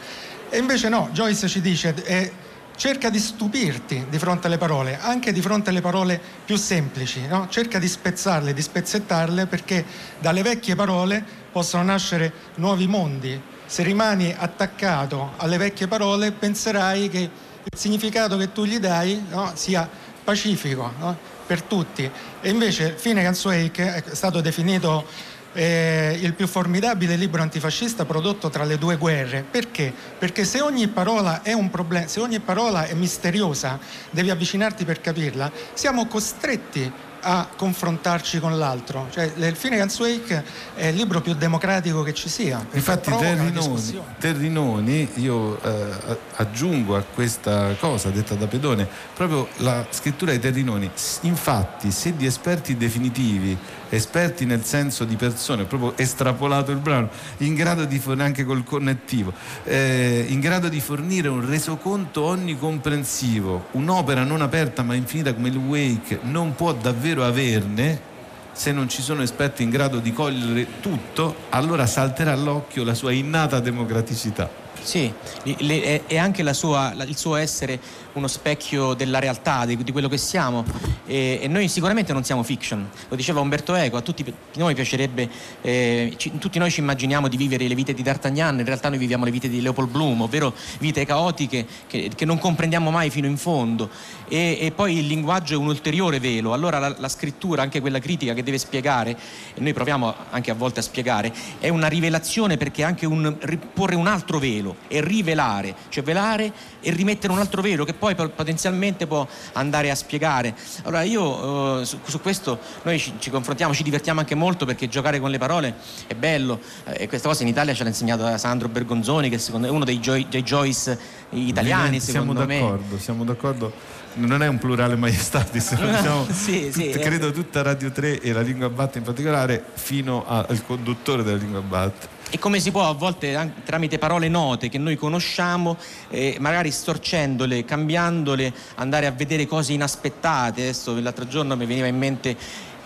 E 0.48 0.58
invece 0.58 0.88
no, 0.88 1.08
Joyce 1.12 1.48
ci 1.48 1.60
dice, 1.60 1.94
eh, 2.04 2.32
cerca 2.76 3.08
di 3.08 3.18
stupirti 3.18 4.06
di 4.08 4.18
fronte 4.18 4.46
alle 4.46 4.58
parole, 4.58 4.98
anche 5.00 5.32
di 5.32 5.40
fronte 5.40 5.70
alle 5.70 5.80
parole 5.80 6.20
più 6.44 6.56
semplici, 6.56 7.26
no? 7.26 7.46
cerca 7.48 7.78
di 7.78 7.88
spezzarle, 7.88 8.52
di 8.52 8.62
spezzettarle 8.62 9.46
perché 9.46 9.84
dalle 10.18 10.42
vecchie 10.42 10.74
parole 10.74 11.24
possono 11.52 11.84
nascere 11.84 12.32
nuovi 12.56 12.86
mondi. 12.86 13.40
Se 13.66 13.82
rimani 13.82 14.34
attaccato 14.36 15.32
alle 15.36 15.56
vecchie 15.56 15.86
parole 15.86 16.32
penserai 16.32 17.08
che 17.08 17.30
il 17.64 17.78
significato 17.78 18.36
che 18.36 18.52
tu 18.52 18.64
gli 18.64 18.78
dai 18.78 19.24
no, 19.30 19.52
sia 19.54 19.88
pacifico 20.22 20.92
no, 20.98 21.16
per 21.46 21.62
tutti. 21.62 22.08
E 22.40 22.48
invece 22.48 22.94
Finnegan's 22.96 23.44
Wake 23.44 23.94
è 23.94 24.14
stato 24.14 24.40
definito 24.40 25.06
eh, 25.54 26.18
il 26.20 26.34
più 26.34 26.46
formidabile 26.46 27.16
libro 27.16 27.40
antifascista 27.40 28.04
prodotto 28.04 28.50
tra 28.50 28.64
le 28.64 28.76
due 28.76 28.96
guerre. 28.96 29.44
Perché? 29.48 29.92
Perché 30.18 30.44
se 30.44 30.60
ogni 30.60 30.88
parola 30.88 31.42
è 31.42 31.52
un 31.52 31.70
problema, 31.70 32.06
se 32.06 32.20
ogni 32.20 32.40
parola 32.40 32.86
è 32.86 32.94
misteriosa, 32.94 33.78
devi 34.10 34.30
avvicinarti 34.30 34.84
per 34.84 35.00
capirla, 35.00 35.50
siamo 35.72 36.06
costretti 36.06 36.92
a 37.24 37.48
confrontarci 37.56 38.38
con 38.38 38.58
l'altro. 38.58 39.08
Cioè, 39.10 39.32
il 39.36 39.56
Finnegan's 39.56 39.98
Wake 39.98 40.44
è 40.74 40.86
il 40.86 40.96
libro 40.96 41.20
più 41.20 41.34
democratico 41.34 42.02
che 42.02 42.12
ci 42.12 42.28
sia. 42.28 42.64
Infatti 42.72 43.10
Terrinoni, 43.10 44.02
Terrinoni, 44.18 45.10
io 45.14 45.60
eh, 45.62 46.18
aggiungo 46.36 46.96
a 46.96 47.02
questa 47.02 47.74
cosa 47.80 48.10
detta 48.10 48.34
da 48.34 48.46
Pedone, 48.46 48.86
proprio 49.14 49.48
la 49.58 49.86
scrittura 49.90 50.32
di 50.32 50.38
Terrinoni, 50.38 50.90
infatti 51.22 51.90
se 51.90 52.14
di 52.14 52.26
esperti 52.26 52.76
definitivi 52.76 53.56
esperti 53.94 54.44
nel 54.44 54.64
senso 54.64 55.04
di 55.04 55.16
persone, 55.16 55.64
proprio 55.64 55.96
estrapolato 55.96 56.70
il 56.70 56.78
brano, 56.78 57.08
in 57.38 57.54
grado 57.54 57.84
di 57.84 57.98
fornire 57.98 58.26
anche 58.26 58.44
col 58.44 58.64
connettivo, 58.64 59.32
eh, 59.64 60.24
in 60.28 60.40
grado 60.40 60.68
di 60.68 60.80
fornire 60.80 61.28
un 61.28 61.46
resoconto 61.46 62.22
onnicomprensivo, 62.22 63.66
un'opera 63.72 64.24
non 64.24 64.42
aperta 64.42 64.82
ma 64.82 64.94
infinita 64.94 65.34
come 65.34 65.48
il 65.48 65.56
Wake 65.56 66.20
non 66.22 66.54
può 66.54 66.72
davvero 66.72 67.24
averne 67.24 68.12
se 68.52 68.70
non 68.72 68.88
ci 68.88 69.02
sono 69.02 69.22
esperti 69.22 69.62
in 69.62 69.70
grado 69.70 69.98
di 69.98 70.12
cogliere 70.12 70.80
tutto, 70.80 71.34
allora 71.50 71.86
salterà 71.86 72.32
all'occhio 72.32 72.84
la 72.84 72.94
sua 72.94 73.10
innata 73.12 73.58
democraticità. 73.58 74.62
Sì, 74.80 75.12
è 75.42 76.16
anche 76.18 76.52
sua, 76.52 76.92
il 77.06 77.16
suo 77.16 77.36
essere 77.36 77.80
uno 78.14 78.28
specchio 78.28 78.94
della 78.94 79.18
realtà, 79.18 79.64
di, 79.64 79.76
di 79.76 79.92
quello 79.92 80.08
che 80.08 80.16
siamo. 80.16 80.64
E, 81.06 81.40
e, 81.42 81.48
noi 81.48 81.68
sicuramente 81.68 82.12
non 82.12 82.24
siamo 82.24 82.42
fiction, 82.42 82.88
lo 83.08 83.16
diceva 83.16 83.40
Umberto 83.40 83.74
Eco, 83.74 83.96
a 83.96 84.00
tutti 84.00 84.24
noi 84.54 84.74
piacerebbe, 84.74 85.28
eh, 85.60 86.14
ci, 86.16 86.38
tutti 86.38 86.58
noi 86.58 86.70
ci 86.70 86.80
immaginiamo 86.80 87.28
di 87.28 87.36
vivere 87.36 87.66
le 87.68 87.74
vite 87.74 87.92
di 87.92 88.02
D'Artagnan, 88.02 88.58
in 88.58 88.64
realtà 88.64 88.88
noi 88.88 88.98
viviamo 88.98 89.24
le 89.24 89.30
vite 89.30 89.48
di 89.48 89.60
Leopold 89.60 89.90
Bloom, 89.90 90.22
ovvero 90.22 90.54
vite 90.78 91.04
caotiche 91.04 91.66
che, 91.86 92.10
che 92.14 92.24
non 92.24 92.38
comprendiamo 92.38 92.90
mai 92.90 93.10
fino 93.10 93.26
in 93.26 93.36
fondo. 93.36 93.90
E, 94.28 94.58
e, 94.60 94.72
poi 94.72 94.98
il 94.98 95.06
linguaggio 95.06 95.54
è 95.54 95.56
un 95.56 95.66
ulteriore 95.66 96.20
velo, 96.20 96.52
allora 96.52 96.78
la, 96.78 96.94
la 96.98 97.08
scrittura, 97.08 97.62
anche 97.62 97.80
quella 97.80 97.98
critica 97.98 98.32
che 98.32 98.42
deve 98.42 98.58
spiegare, 98.58 99.10
e 99.54 99.60
noi 99.60 99.72
proviamo 99.72 100.14
anche 100.30 100.50
a 100.50 100.54
volte 100.54 100.80
a 100.80 100.82
spiegare, 100.82 101.32
è 101.58 101.68
una 101.68 101.88
rivelazione 101.88 102.56
perché 102.56 102.82
è 102.82 102.84
anche 102.84 103.06
un, 103.06 103.36
porre 103.72 103.96
un 103.96 104.06
altro 104.06 104.38
velo 104.38 104.76
e 104.88 105.00
rivelare, 105.00 105.74
cioè 105.88 106.02
velare 106.02 106.52
e 106.80 106.90
rimettere 106.90 107.32
un 107.32 107.38
altro 107.38 107.60
velo 107.60 107.84
che 107.84 107.94
poi 107.94 108.03
poi 108.12 108.28
potenzialmente 108.28 109.06
può 109.06 109.26
andare 109.52 109.90
a 109.90 109.94
spiegare. 109.94 110.54
Allora 110.82 111.02
io 111.02 111.80
eh, 111.80 111.84
su, 111.86 111.98
su, 112.04 112.20
questo 112.20 112.58
noi 112.82 112.98
ci, 112.98 113.14
ci, 113.18 113.30
confrontiamo, 113.30 113.72
ci 113.72 113.82
divertiamo 113.82 114.20
anche 114.20 114.34
molto 114.34 114.66
perché 114.66 114.88
giocare 114.88 115.20
con 115.20 115.30
le 115.30 115.38
parole 115.38 115.74
è 116.06 116.14
bello 116.14 116.60
eh, 116.84 117.04
e 117.04 117.08
questa 117.08 117.28
cosa 117.28 117.42
in 117.42 117.48
Italia 117.48 117.72
ce 117.72 117.82
l'ha 117.82 117.88
insegnato 117.88 118.36
Sandro 118.36 118.68
Bergonzoni 118.68 119.30
che 119.30 119.38
secondo 119.38 119.66
è 119.66 119.70
uno 119.70 119.84
dei, 119.84 119.98
Joy, 120.00 120.26
dei 120.28 120.42
Joyce 120.42 120.98
italiani 121.30 122.00
siamo 122.00 122.32
d'accordo, 122.34 122.94
me. 122.94 123.00
Siamo 123.00 123.24
d'accordo, 123.24 123.72
non 124.14 124.42
è 124.42 124.46
un 124.46 124.58
plurale 124.58 124.96
maiestatis, 124.96 125.74
diciamo, 125.80 126.26
sì, 126.30 126.70
sì, 126.72 126.90
tut, 126.90 127.00
credo 127.00 127.32
tutta 127.32 127.62
Radio 127.62 127.90
3 127.90 128.20
e 128.20 128.32
la 128.32 128.42
lingua 128.42 128.68
batte 128.68 128.98
in 128.98 129.04
particolare 129.04 129.64
fino 129.74 130.24
al 130.26 130.62
conduttore 130.66 131.22
della 131.22 131.38
lingua 131.38 131.60
batte. 131.60 132.13
E 132.34 132.38
come 132.40 132.58
si 132.58 132.72
può 132.72 132.88
a 132.88 132.94
volte 132.94 133.52
tramite 133.64 133.96
parole 133.96 134.28
note 134.28 134.68
che 134.68 134.76
noi 134.76 134.96
conosciamo, 134.96 135.76
eh, 136.10 136.36
magari 136.40 136.72
storcendole, 136.72 137.64
cambiandole, 137.64 138.52
andare 138.74 139.06
a 139.06 139.12
vedere 139.12 139.46
cose 139.46 139.72
inaspettate. 139.72 140.62
Adesso 140.62 140.98
l'altro 140.98 141.28
giorno 141.28 141.54
mi 141.54 141.64
veniva 141.64 141.86
in 141.86 141.96
mente 141.96 142.36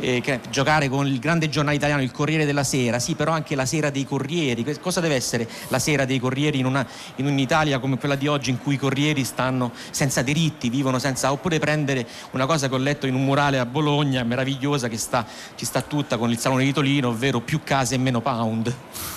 eh, 0.00 0.40
giocare 0.50 0.90
con 0.90 1.06
il 1.06 1.18
grande 1.18 1.48
giornale 1.48 1.76
italiano, 1.76 2.02
il 2.02 2.10
Corriere 2.10 2.44
della 2.44 2.62
Sera, 2.62 2.98
sì, 2.98 3.14
però 3.14 3.32
anche 3.32 3.54
la 3.54 3.64
sera 3.64 3.88
dei 3.88 4.04
Corrieri. 4.04 4.66
Cosa 4.82 5.00
deve 5.00 5.14
essere 5.14 5.48
la 5.68 5.78
sera 5.78 6.04
dei 6.04 6.18
Corrieri 6.18 6.58
in, 6.58 6.66
una- 6.66 6.86
in 7.16 7.24
un'Italia 7.24 7.78
come 7.78 7.96
quella 7.96 8.16
di 8.16 8.26
oggi 8.26 8.50
in 8.50 8.58
cui 8.60 8.74
i 8.74 8.78
Corrieri 8.78 9.24
stanno 9.24 9.72
senza 9.88 10.20
diritti, 10.20 10.68
vivono 10.68 10.98
senza... 10.98 11.32
oppure 11.32 11.58
prendere 11.58 12.06
una 12.32 12.44
cosa 12.44 12.68
che 12.68 12.74
ho 12.74 12.78
letto 12.78 13.06
in 13.06 13.14
un 13.14 13.24
murale 13.24 13.58
a 13.58 13.64
Bologna, 13.64 14.22
meravigliosa, 14.24 14.88
che 14.88 14.98
sta, 14.98 15.24
ci 15.54 15.64
sta 15.64 15.80
tutta 15.80 16.18
con 16.18 16.30
il 16.30 16.38
Salone 16.38 16.64
di 16.64 16.72
Tolino, 16.74 17.08
ovvero 17.08 17.40
più 17.40 17.62
case 17.64 17.94
e 17.94 17.98
meno 17.98 18.20
pound. 18.20 19.16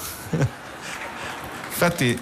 Infatti 1.69 2.17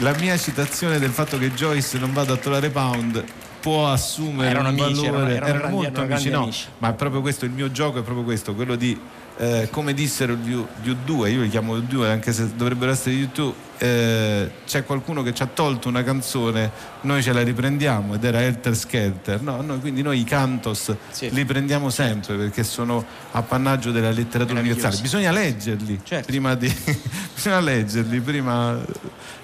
la 0.00 0.14
mia 0.18 0.36
citazione 0.36 0.98
del 0.98 1.10
fatto 1.10 1.38
che 1.38 1.52
Joyce 1.52 1.98
non 1.98 2.12
vada 2.12 2.34
a 2.34 2.36
trovare 2.36 2.68
Pound 2.70 3.24
può 3.60 3.90
assumere 3.90 4.50
Erano 4.50 4.68
un 4.68 4.78
amici, 4.80 5.06
valore 5.06 5.34
erano- 5.34 5.46
erano 5.46 5.58
grandi- 5.58 5.74
molto 5.76 5.90
erano 6.00 6.12
amici, 6.14 6.30
no, 6.30 6.42
amici. 6.42 6.66
ma 6.78 6.90
è 6.90 6.94
proprio 6.94 7.20
questo 7.20 7.44
il 7.46 7.50
mio 7.50 7.70
gioco 7.70 7.98
è 7.98 8.02
proprio 8.02 8.24
questo 8.24 8.54
quello 8.54 8.76
di 8.76 8.98
eh, 9.38 9.68
come 9.70 9.92
dissero 9.94 10.34
gli, 10.34 10.52
U- 10.52 10.66
gli 10.82 10.90
U2 10.90 11.30
io 11.30 11.42
li 11.42 11.48
chiamo 11.48 11.76
U2 11.76 12.04
anche 12.04 12.32
se 12.32 12.54
dovrebbero 12.56 12.90
essere 12.92 13.14
gli 13.14 13.28
U2 13.32 13.52
eh, 13.78 14.50
c'è 14.66 14.84
qualcuno 14.84 15.22
che 15.22 15.34
ci 15.34 15.42
ha 15.42 15.46
tolto 15.46 15.88
una 15.88 16.02
canzone 16.02 16.70
noi 17.02 17.22
ce 17.22 17.32
la 17.34 17.42
riprendiamo 17.42 18.14
ed 18.14 18.24
era 18.24 18.40
Helter 18.40 18.74
Skelter 18.74 19.42
no, 19.42 19.60
no, 19.60 19.78
quindi 19.78 20.00
noi 20.00 20.20
i 20.20 20.24
cantos 20.24 20.94
Sì. 21.10 21.28
li 21.30 21.44
prendiamo 21.44 21.90
sempre 21.90 22.36
perché 22.36 22.64
sono 22.64 23.04
appannaggio 23.32 23.92
della 23.92 24.10
letteratura 24.10 24.60
universale 24.60 24.96
bisogna 25.02 25.30
leggerli 25.32 26.00
Certo. 26.02 26.26
prima 26.26 26.54
di 26.54 26.72
bisogna 27.34 27.60
leggerli 27.60 28.20
prima 28.20 28.78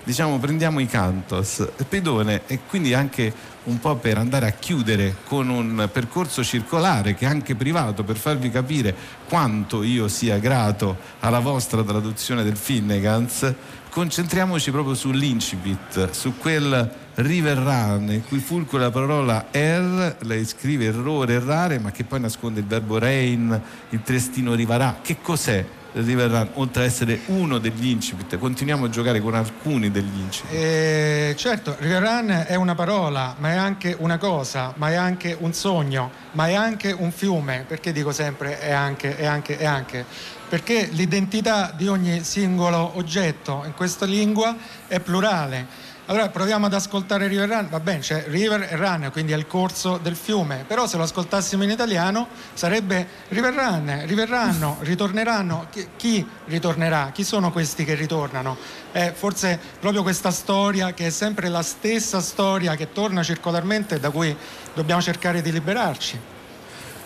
diciamo 0.04 0.38
prendiamo 0.38 0.80
i 0.80 0.86
cantos 0.86 1.66
pedone 1.88 2.42
e 2.46 2.60
quindi 2.66 2.94
anche 2.94 3.32
un 3.64 3.78
po' 3.78 3.96
per 3.96 4.18
andare 4.18 4.46
a 4.46 4.50
chiudere 4.50 5.16
con 5.24 5.48
un 5.48 5.88
percorso 5.92 6.42
circolare 6.42 7.14
che 7.14 7.26
è 7.26 7.28
anche 7.28 7.54
privato 7.54 8.02
per 8.02 8.16
farvi 8.16 8.50
capire 8.50 8.94
quanto 9.28 9.82
io 9.82 10.08
sia 10.08 10.38
grato 10.38 10.96
alla 11.20 11.38
vostra 11.38 11.82
traduzione 11.82 12.42
del 12.42 12.56
Finnegans 12.56 13.54
concentriamoci 13.90 14.70
proprio 14.70 14.94
sull'incipit 14.94 16.10
su 16.10 16.36
quel 16.38 16.90
river 17.14 17.58
run 17.58 18.10
in 18.10 18.24
cui 18.26 18.38
fulcra 18.38 18.78
la 18.78 18.90
parola 18.90 19.46
er 19.50 20.16
lei 20.20 20.44
scrive 20.44 20.86
errore 20.86 21.34
errare 21.34 21.78
ma 21.78 21.90
che 21.90 22.04
poi 22.04 22.20
nasconde 22.20 22.60
il 22.60 22.66
verbo 22.66 22.98
rain 22.98 23.60
il 23.90 24.02
trestino 24.02 24.54
rivarà. 24.54 24.98
Che 25.02 25.18
cos'è 25.20 25.64
run 25.94 26.48
oltre 26.54 26.82
ad 26.82 26.88
essere 26.88 27.20
uno 27.26 27.58
degli 27.58 27.88
incipit 27.88 28.38
continuiamo 28.38 28.86
a 28.86 28.88
giocare 28.88 29.20
con 29.20 29.34
alcuni 29.34 29.90
degli 29.90 30.18
incipit 30.18 30.52
Eh, 30.52 31.34
certo, 31.36 31.76
River 31.78 32.02
Run 32.02 32.44
è 32.46 32.54
una 32.54 32.74
parola, 32.74 33.34
ma 33.38 33.50
è 33.50 33.56
anche 33.56 33.94
una 33.98 34.18
cosa, 34.18 34.72
ma 34.76 34.90
è 34.90 34.94
anche 34.94 35.36
un 35.38 35.52
sogno, 35.52 36.10
ma 36.32 36.48
è 36.48 36.54
anche 36.54 36.92
un 36.92 37.10
fiume. 37.10 37.64
Perché 37.66 37.92
dico 37.92 38.12
sempre 38.12 38.58
è 38.58 38.70
anche, 38.70 39.16
è 39.16 39.24
anche, 39.24 39.56
è 39.58 39.64
anche? 39.64 40.04
Perché 40.48 40.88
l'identità 40.92 41.72
di 41.74 41.88
ogni 41.88 42.22
singolo 42.24 42.92
oggetto 42.96 43.62
in 43.64 43.74
questa 43.74 44.04
lingua 44.04 44.54
è 44.86 45.00
plurale. 45.00 45.81
Allora 46.06 46.28
proviamo 46.30 46.66
ad 46.66 46.74
ascoltare 46.74 47.28
River 47.28 47.48
Run, 47.48 47.68
va 47.70 47.78
bene, 47.78 48.00
c'è 48.00 48.24
River 48.26 48.66
e 48.68 48.74
Run, 48.74 49.08
quindi 49.12 49.32
è 49.32 49.36
il 49.36 49.46
corso 49.46 49.98
del 50.02 50.16
fiume, 50.16 50.64
però 50.66 50.88
se 50.88 50.96
lo 50.96 51.04
ascoltassimo 51.04 51.62
in 51.62 51.70
italiano 51.70 52.26
sarebbe 52.54 53.06
River 53.28 53.54
Run, 53.54 54.02
riverranno, 54.06 54.78
ritorneranno, 54.82 55.68
chi, 55.70 55.88
chi 55.96 56.26
ritornerà? 56.46 57.10
Chi 57.12 57.22
sono 57.22 57.52
questi 57.52 57.84
che 57.84 57.94
ritornano? 57.94 58.56
È 58.90 59.12
forse 59.14 59.58
proprio 59.78 60.02
questa 60.02 60.32
storia 60.32 60.92
che 60.92 61.06
è 61.06 61.10
sempre 61.10 61.48
la 61.48 61.62
stessa 61.62 62.20
storia 62.20 62.74
che 62.74 62.92
torna 62.92 63.22
circolarmente 63.22 64.00
da 64.00 64.10
cui 64.10 64.36
dobbiamo 64.74 65.00
cercare 65.00 65.40
di 65.40 65.52
liberarci. 65.52 66.18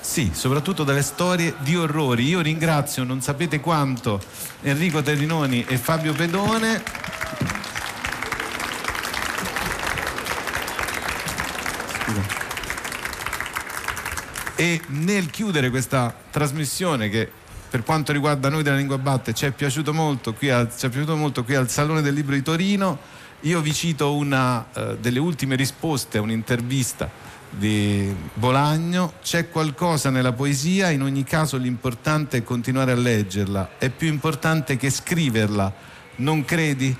Sì, 0.00 0.30
soprattutto 0.32 0.84
dalle 0.84 1.02
storie 1.02 1.54
di 1.58 1.76
orrori. 1.76 2.24
Io 2.28 2.40
ringrazio, 2.40 3.04
non 3.04 3.20
sapete 3.20 3.60
quanto, 3.60 4.22
Enrico 4.62 5.02
Terrinoni 5.02 5.66
e 5.68 5.76
Fabio 5.76 6.14
Pedone. 6.14 7.55
Scusa. 12.06 12.22
E 14.54 14.80
nel 14.86 15.28
chiudere 15.28 15.70
questa 15.70 16.14
trasmissione 16.30 17.08
che 17.08 17.28
per 17.68 17.82
quanto 17.82 18.12
riguarda 18.12 18.48
noi 18.48 18.62
della 18.62 18.76
Lingua 18.76 18.96
Batte 18.96 19.34
ci 19.34 19.44
è 19.44 19.50
piaciuto 19.50 19.92
molto 19.92 20.32
qui 20.32 20.48
è 20.48 20.66
piaciuto 20.66 21.16
molto 21.16 21.42
qui 21.42 21.56
al 21.56 21.68
Salone 21.68 22.00
del 22.00 22.14
Libro 22.14 22.34
di 22.34 22.42
Torino, 22.42 22.98
io 23.40 23.60
vi 23.60 23.74
cito 23.74 24.14
una 24.14 24.66
eh, 24.72 24.96
delle 25.00 25.18
ultime 25.18 25.56
risposte 25.56 26.18
a 26.18 26.20
un'intervista 26.20 27.10
di 27.50 28.14
Bolagno, 28.34 29.14
c'è 29.20 29.50
qualcosa 29.50 30.10
nella 30.10 30.32
poesia, 30.32 30.90
in 30.90 31.02
ogni 31.02 31.24
caso 31.24 31.56
l'importante 31.56 32.38
è 32.38 32.42
continuare 32.44 32.92
a 32.92 32.96
leggerla, 32.96 33.72
è 33.78 33.90
più 33.90 34.08
importante 34.08 34.76
che 34.76 34.90
scriverla, 34.90 35.72
non 36.16 36.44
credi? 36.44 36.96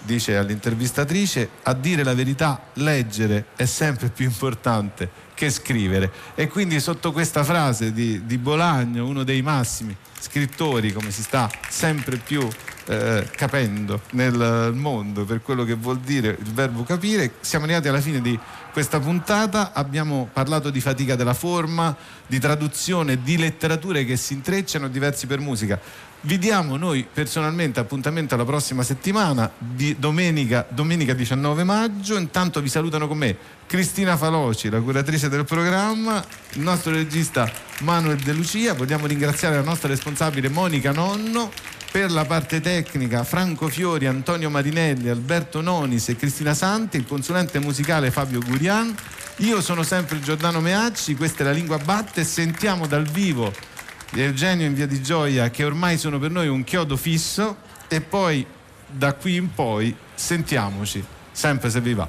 Dice 0.00 0.36
all'intervistatrice, 0.36 1.48
a 1.62 1.74
dire 1.74 2.02
la 2.02 2.14
verità, 2.14 2.60
leggere 2.74 3.46
è 3.56 3.64
sempre 3.64 4.08
più 4.08 4.24
importante 4.24 5.26
che 5.34 5.50
scrivere. 5.50 6.10
E 6.34 6.48
quindi 6.48 6.80
sotto 6.80 7.12
questa 7.12 7.44
frase 7.44 7.92
di, 7.92 8.24
di 8.26 8.38
Bolagno, 8.38 9.06
uno 9.06 9.22
dei 9.22 9.42
massimi 9.42 9.96
scrittori, 10.18 10.92
come 10.92 11.10
si 11.10 11.22
sta 11.22 11.48
sempre 11.68 12.16
più 12.16 12.46
eh, 12.86 13.28
capendo 13.36 14.00
nel 14.12 14.72
mondo 14.74 15.24
per 15.24 15.42
quello 15.42 15.64
che 15.64 15.74
vuol 15.74 15.98
dire 15.98 16.36
il 16.38 16.52
verbo 16.52 16.82
capire. 16.82 17.34
Siamo 17.40 17.64
arrivati 17.64 17.88
alla 17.88 18.00
fine 18.00 18.20
di 18.20 18.38
questa 18.72 18.98
puntata, 18.98 19.72
abbiamo 19.72 20.28
parlato 20.32 20.70
di 20.70 20.80
fatica 20.80 21.14
della 21.14 21.34
forma, 21.34 21.94
di 22.26 22.38
traduzione, 22.38 23.22
di 23.22 23.36
letterature 23.36 24.04
che 24.04 24.16
si 24.16 24.32
intrecciano 24.32 24.88
diversi 24.88 25.26
per 25.26 25.40
musica. 25.40 25.78
Vi 26.20 26.36
diamo 26.36 26.76
noi 26.76 27.06
personalmente 27.10 27.78
appuntamento 27.78 28.34
alla 28.34 28.44
prossima 28.44 28.82
settimana, 28.82 29.48
di 29.56 29.94
domenica, 30.00 30.66
domenica 30.68 31.14
19 31.14 31.62
maggio. 31.62 32.16
Intanto 32.16 32.60
vi 32.60 32.68
salutano 32.68 33.06
con 33.06 33.18
me 33.18 33.36
Cristina 33.68 34.16
Faloci, 34.16 34.68
la 34.68 34.80
curatrice 34.80 35.28
del 35.28 35.44
programma, 35.44 36.22
il 36.54 36.60
nostro 36.62 36.90
regista 36.90 37.48
Manuel 37.82 38.16
De 38.16 38.32
Lucia. 38.32 38.74
Vogliamo 38.74 39.06
ringraziare 39.06 39.54
la 39.54 39.62
nostra 39.62 39.88
responsabile 39.88 40.48
Monica 40.48 40.90
Nonno. 40.90 41.52
Per 41.90 42.10
la 42.10 42.24
parte 42.24 42.60
tecnica 42.60 43.22
Franco 43.22 43.68
Fiori, 43.68 44.06
Antonio 44.06 44.50
Marinelli, 44.50 45.08
Alberto 45.08 45.60
Nonis 45.60 46.08
e 46.08 46.16
Cristina 46.16 46.52
Santi, 46.52 46.96
il 46.96 47.06
consulente 47.06 47.60
musicale 47.60 48.10
Fabio 48.10 48.40
Gurian. 48.40 48.92
Io 49.36 49.62
sono 49.62 49.84
sempre 49.84 50.20
Giordano 50.20 50.60
Meacci, 50.60 51.14
questa 51.14 51.42
è 51.42 51.46
la 51.46 51.52
Lingua 51.52 51.78
Batte, 51.78 52.24
sentiamo 52.24 52.88
dal 52.88 53.04
vivo 53.04 53.76
di 54.10 54.22
Eugenio 54.22 54.66
in 54.66 54.74
via 54.74 54.86
di 54.86 55.02
Gioia 55.02 55.50
che 55.50 55.64
ormai 55.64 55.98
sono 55.98 56.18
per 56.18 56.30
noi 56.30 56.48
un 56.48 56.64
chiodo 56.64 56.96
fisso 56.96 57.56
e 57.88 58.00
poi 58.00 58.46
da 58.86 59.12
qui 59.14 59.36
in 59.36 59.52
poi 59.52 59.94
sentiamoci, 60.14 61.04
sempre 61.30 61.70
se 61.70 61.80
vi 61.80 61.94
va. 61.94 62.08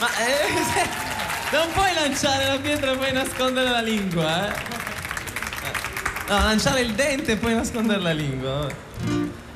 Ma 0.00 0.08
eh, 0.16 1.52
non 1.52 1.70
puoi 1.72 1.92
lanciare 1.94 2.46
la 2.46 2.58
pietra 2.58 2.92
e 2.92 2.96
poi 2.96 3.12
nascondere 3.12 3.68
la 3.68 3.82
lingua, 3.82 4.48
eh? 4.48 4.78
No, 6.28 6.38
lanciare 6.38 6.80
il 6.80 6.94
dente 6.94 7.32
e 7.32 7.36
poi 7.36 7.54
nascondere 7.54 8.00
la 8.00 8.12
lingua. 8.12 8.68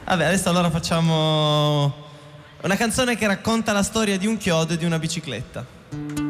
Vabbè, 0.05 0.25
adesso 0.25 0.49
allora 0.49 0.70
facciamo 0.70 1.95
una 2.62 2.77
canzone 2.77 3.16
che 3.16 3.27
racconta 3.27 3.72
la 3.72 3.83
storia 3.83 4.18
di 4.18 4.27
un 4.27 4.37
chiodo 4.37 4.75
e 4.75 4.77
di 4.77 4.85
una 4.85 4.99
bicicletta. 4.99 6.24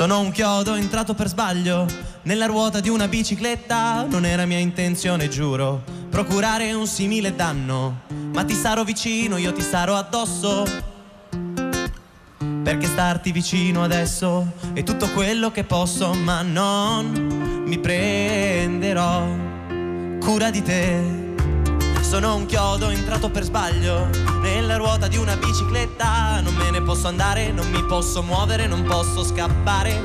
Sono 0.00 0.20
un 0.20 0.30
chiodo 0.30 0.76
entrato 0.76 1.12
per 1.12 1.28
sbaglio 1.28 1.86
nella 2.22 2.46
ruota 2.46 2.80
di 2.80 2.88
una 2.88 3.06
bicicletta. 3.06 4.06
Non 4.08 4.24
era 4.24 4.46
mia 4.46 4.56
intenzione, 4.56 5.28
giuro, 5.28 5.82
procurare 6.08 6.72
un 6.72 6.86
simile 6.86 7.36
danno. 7.36 8.00
Ma 8.32 8.42
ti 8.42 8.54
sarò 8.54 8.82
vicino, 8.82 9.36
io 9.36 9.52
ti 9.52 9.60
sarò 9.60 9.96
addosso. 9.96 10.64
Perché 12.64 12.86
starti 12.86 13.30
vicino 13.30 13.84
adesso 13.84 14.52
è 14.72 14.82
tutto 14.84 15.10
quello 15.10 15.50
che 15.50 15.64
posso, 15.64 16.14
ma 16.14 16.40
non 16.40 17.64
mi 17.66 17.78
prenderò 17.78 19.26
cura 20.18 20.48
di 20.48 20.62
te. 20.62 21.19
Sono 22.10 22.34
un 22.34 22.44
chiodo 22.44 22.88
entrato 22.88 23.30
per 23.30 23.44
sbaglio 23.44 24.10
nella 24.40 24.74
ruota 24.74 25.06
di 25.06 25.16
una 25.16 25.36
bicicletta. 25.36 26.40
Non 26.40 26.54
me 26.54 26.68
ne 26.72 26.82
posso 26.82 27.06
andare, 27.06 27.52
non 27.52 27.70
mi 27.70 27.84
posso 27.84 28.20
muovere, 28.20 28.66
non 28.66 28.82
posso 28.82 29.22
scappare. 29.22 30.02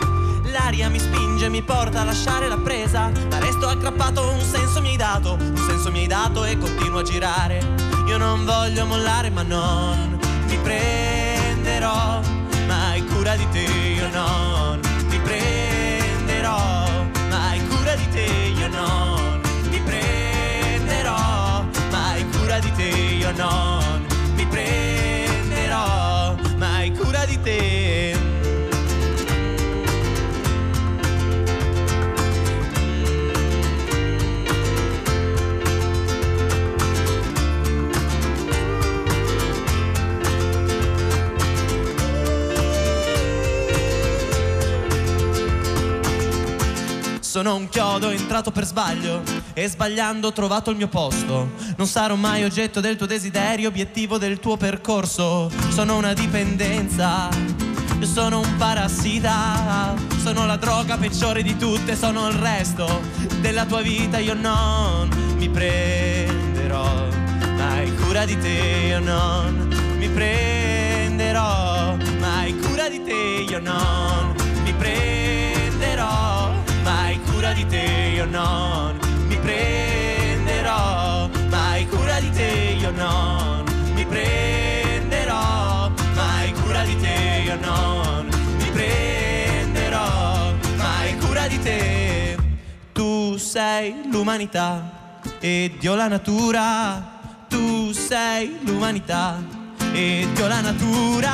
L'aria 0.52 0.88
mi 0.88 1.00
spinge, 1.00 1.50
mi 1.50 1.64
porta 1.64 2.02
a 2.02 2.04
lasciare 2.04 2.48
la 2.48 2.60
presa. 2.60 3.10
Ma 3.32 3.40
resto 3.40 3.68
aggrappato, 3.68 4.22
un 4.22 4.40
senso 4.40 4.82
mi 4.82 4.90
hai 4.90 4.98
dato, 4.98 5.34
un 5.34 5.58
senso 5.68 5.90
mi 5.90 6.02
hai 6.02 6.08
dato 6.08 6.46
e 6.46 6.60
continuo 6.60 7.00
a 7.00 7.04
girare. 7.04 7.60
Io 8.06 8.18
non 8.18 8.46
voglio 8.46 8.86
mollare, 8.86 9.32
ma 9.32 9.42
non 9.42 10.20
mi 10.48 10.58
prenderò 10.60 12.22
mai 12.68 13.04
cura 13.08 13.36
di 13.36 13.50
te. 13.50 13.62
Io 13.62 14.10
non 14.12 14.80
mi 15.10 15.20
prenderò 15.22 16.88
mai 17.30 17.66
cura 17.68 17.96
di 17.96 18.08
te. 18.10 18.54
Io 18.56 18.68
non 18.68 19.15
cura 22.56 22.60
di 22.60 22.72
te 22.72 22.84
io 23.18 23.32
non 23.32 24.06
mi 24.36 24.46
prenderò 24.46 26.36
mai 26.58 26.92
cura 26.92 27.26
di 27.26 27.40
te. 27.42 27.75
Sono 47.46 47.58
un 47.58 47.70
chiodo 47.70 48.10
entrato 48.10 48.50
per 48.50 48.66
sbaglio 48.66 49.22
e 49.54 49.70
sbagliando 49.70 50.30
ho 50.30 50.32
trovato 50.32 50.72
il 50.72 50.78
mio 50.78 50.88
posto. 50.88 51.52
Non 51.78 51.86
sarò 51.86 52.16
mai 52.16 52.44
oggetto 52.44 52.80
del 52.80 52.96
tuo 52.96 53.06
desiderio, 53.06 53.68
obiettivo 53.68 54.18
del 54.18 54.40
tuo 54.40 54.58
percorso. 54.58 55.52
Sono 55.70 55.96
una 55.96 56.14
dipendenza, 56.14 57.30
sono 58.02 58.40
un 58.40 58.58
parassita. 58.58 59.94
Sono 60.24 60.48
la 60.48 60.56
droga 60.56 60.98
peggiore 60.98 61.44
di 61.44 61.56
tutte, 61.56 61.96
sono 61.96 62.30
il 62.30 62.34
resto 62.34 63.02
della 63.42 63.66
tua 63.66 63.82
vita. 63.82 64.18
Io 64.18 64.34
non 64.34 65.08
mi 65.38 65.48
prenderò 65.48 67.08
mai 67.58 67.94
cura 67.94 68.26
di 68.26 68.40
te, 68.40 68.88
io 68.88 69.00
non 69.02 69.70
mi 70.00 70.10
prenderò 70.10 71.96
mai 72.18 72.58
cura 72.58 72.90
di 72.90 73.04
te, 73.04 73.46
io 73.48 73.60
non 73.60 74.34
mi 74.64 74.74
prenderò 74.74 76.45
cura 77.46 77.54
di 77.54 77.66
te, 77.68 78.12
io 78.16 78.26
non 78.26 78.98
mi 79.28 79.38
prenderò 79.38 81.30
mai 81.50 81.88
cura 81.88 82.20
di 82.20 82.32
te, 82.32 82.76
io 82.80 82.90
non 82.90 83.64
mi 83.94 84.04
prenderò 84.04 85.92
mai 86.16 86.52
cura 86.54 86.84
di 86.84 86.98
te, 87.00 87.44
io 87.46 87.56
non 87.62 88.28
mi 88.58 88.70
prenderò 88.72 90.54
mai 90.76 91.16
cura 91.20 91.48
di 91.48 91.60
te. 91.60 92.36
Tu 92.94 93.38
sei 93.38 93.94
l'umanità 94.10 95.20
e 95.40 95.76
Dio 95.78 95.94
la 95.94 96.08
natura. 96.08 97.14
Tu 97.48 97.92
sei 97.92 98.58
l'umanità 98.62 99.38
e 99.94 100.28
Dio 100.34 100.48
la 100.48 100.62
natura. 100.62 101.32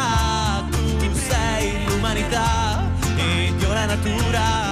Tu 1.00 1.14
sei 1.14 1.86
l'umanità 1.86 2.84
e 3.16 3.54
Dio 3.58 3.72
la 3.72 3.86
natura. 3.86 4.71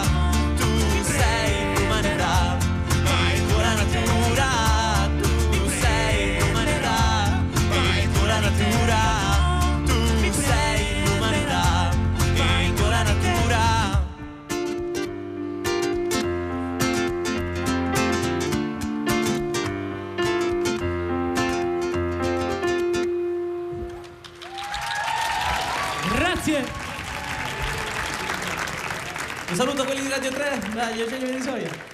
Saluto 29.60 29.84
quelli 29.84 30.04
di 30.04 30.08
Radio 30.08 30.32
3, 30.32 30.70
dagli 30.74 31.02
Eugenio 31.02 31.28
Venisoia. 31.28 31.89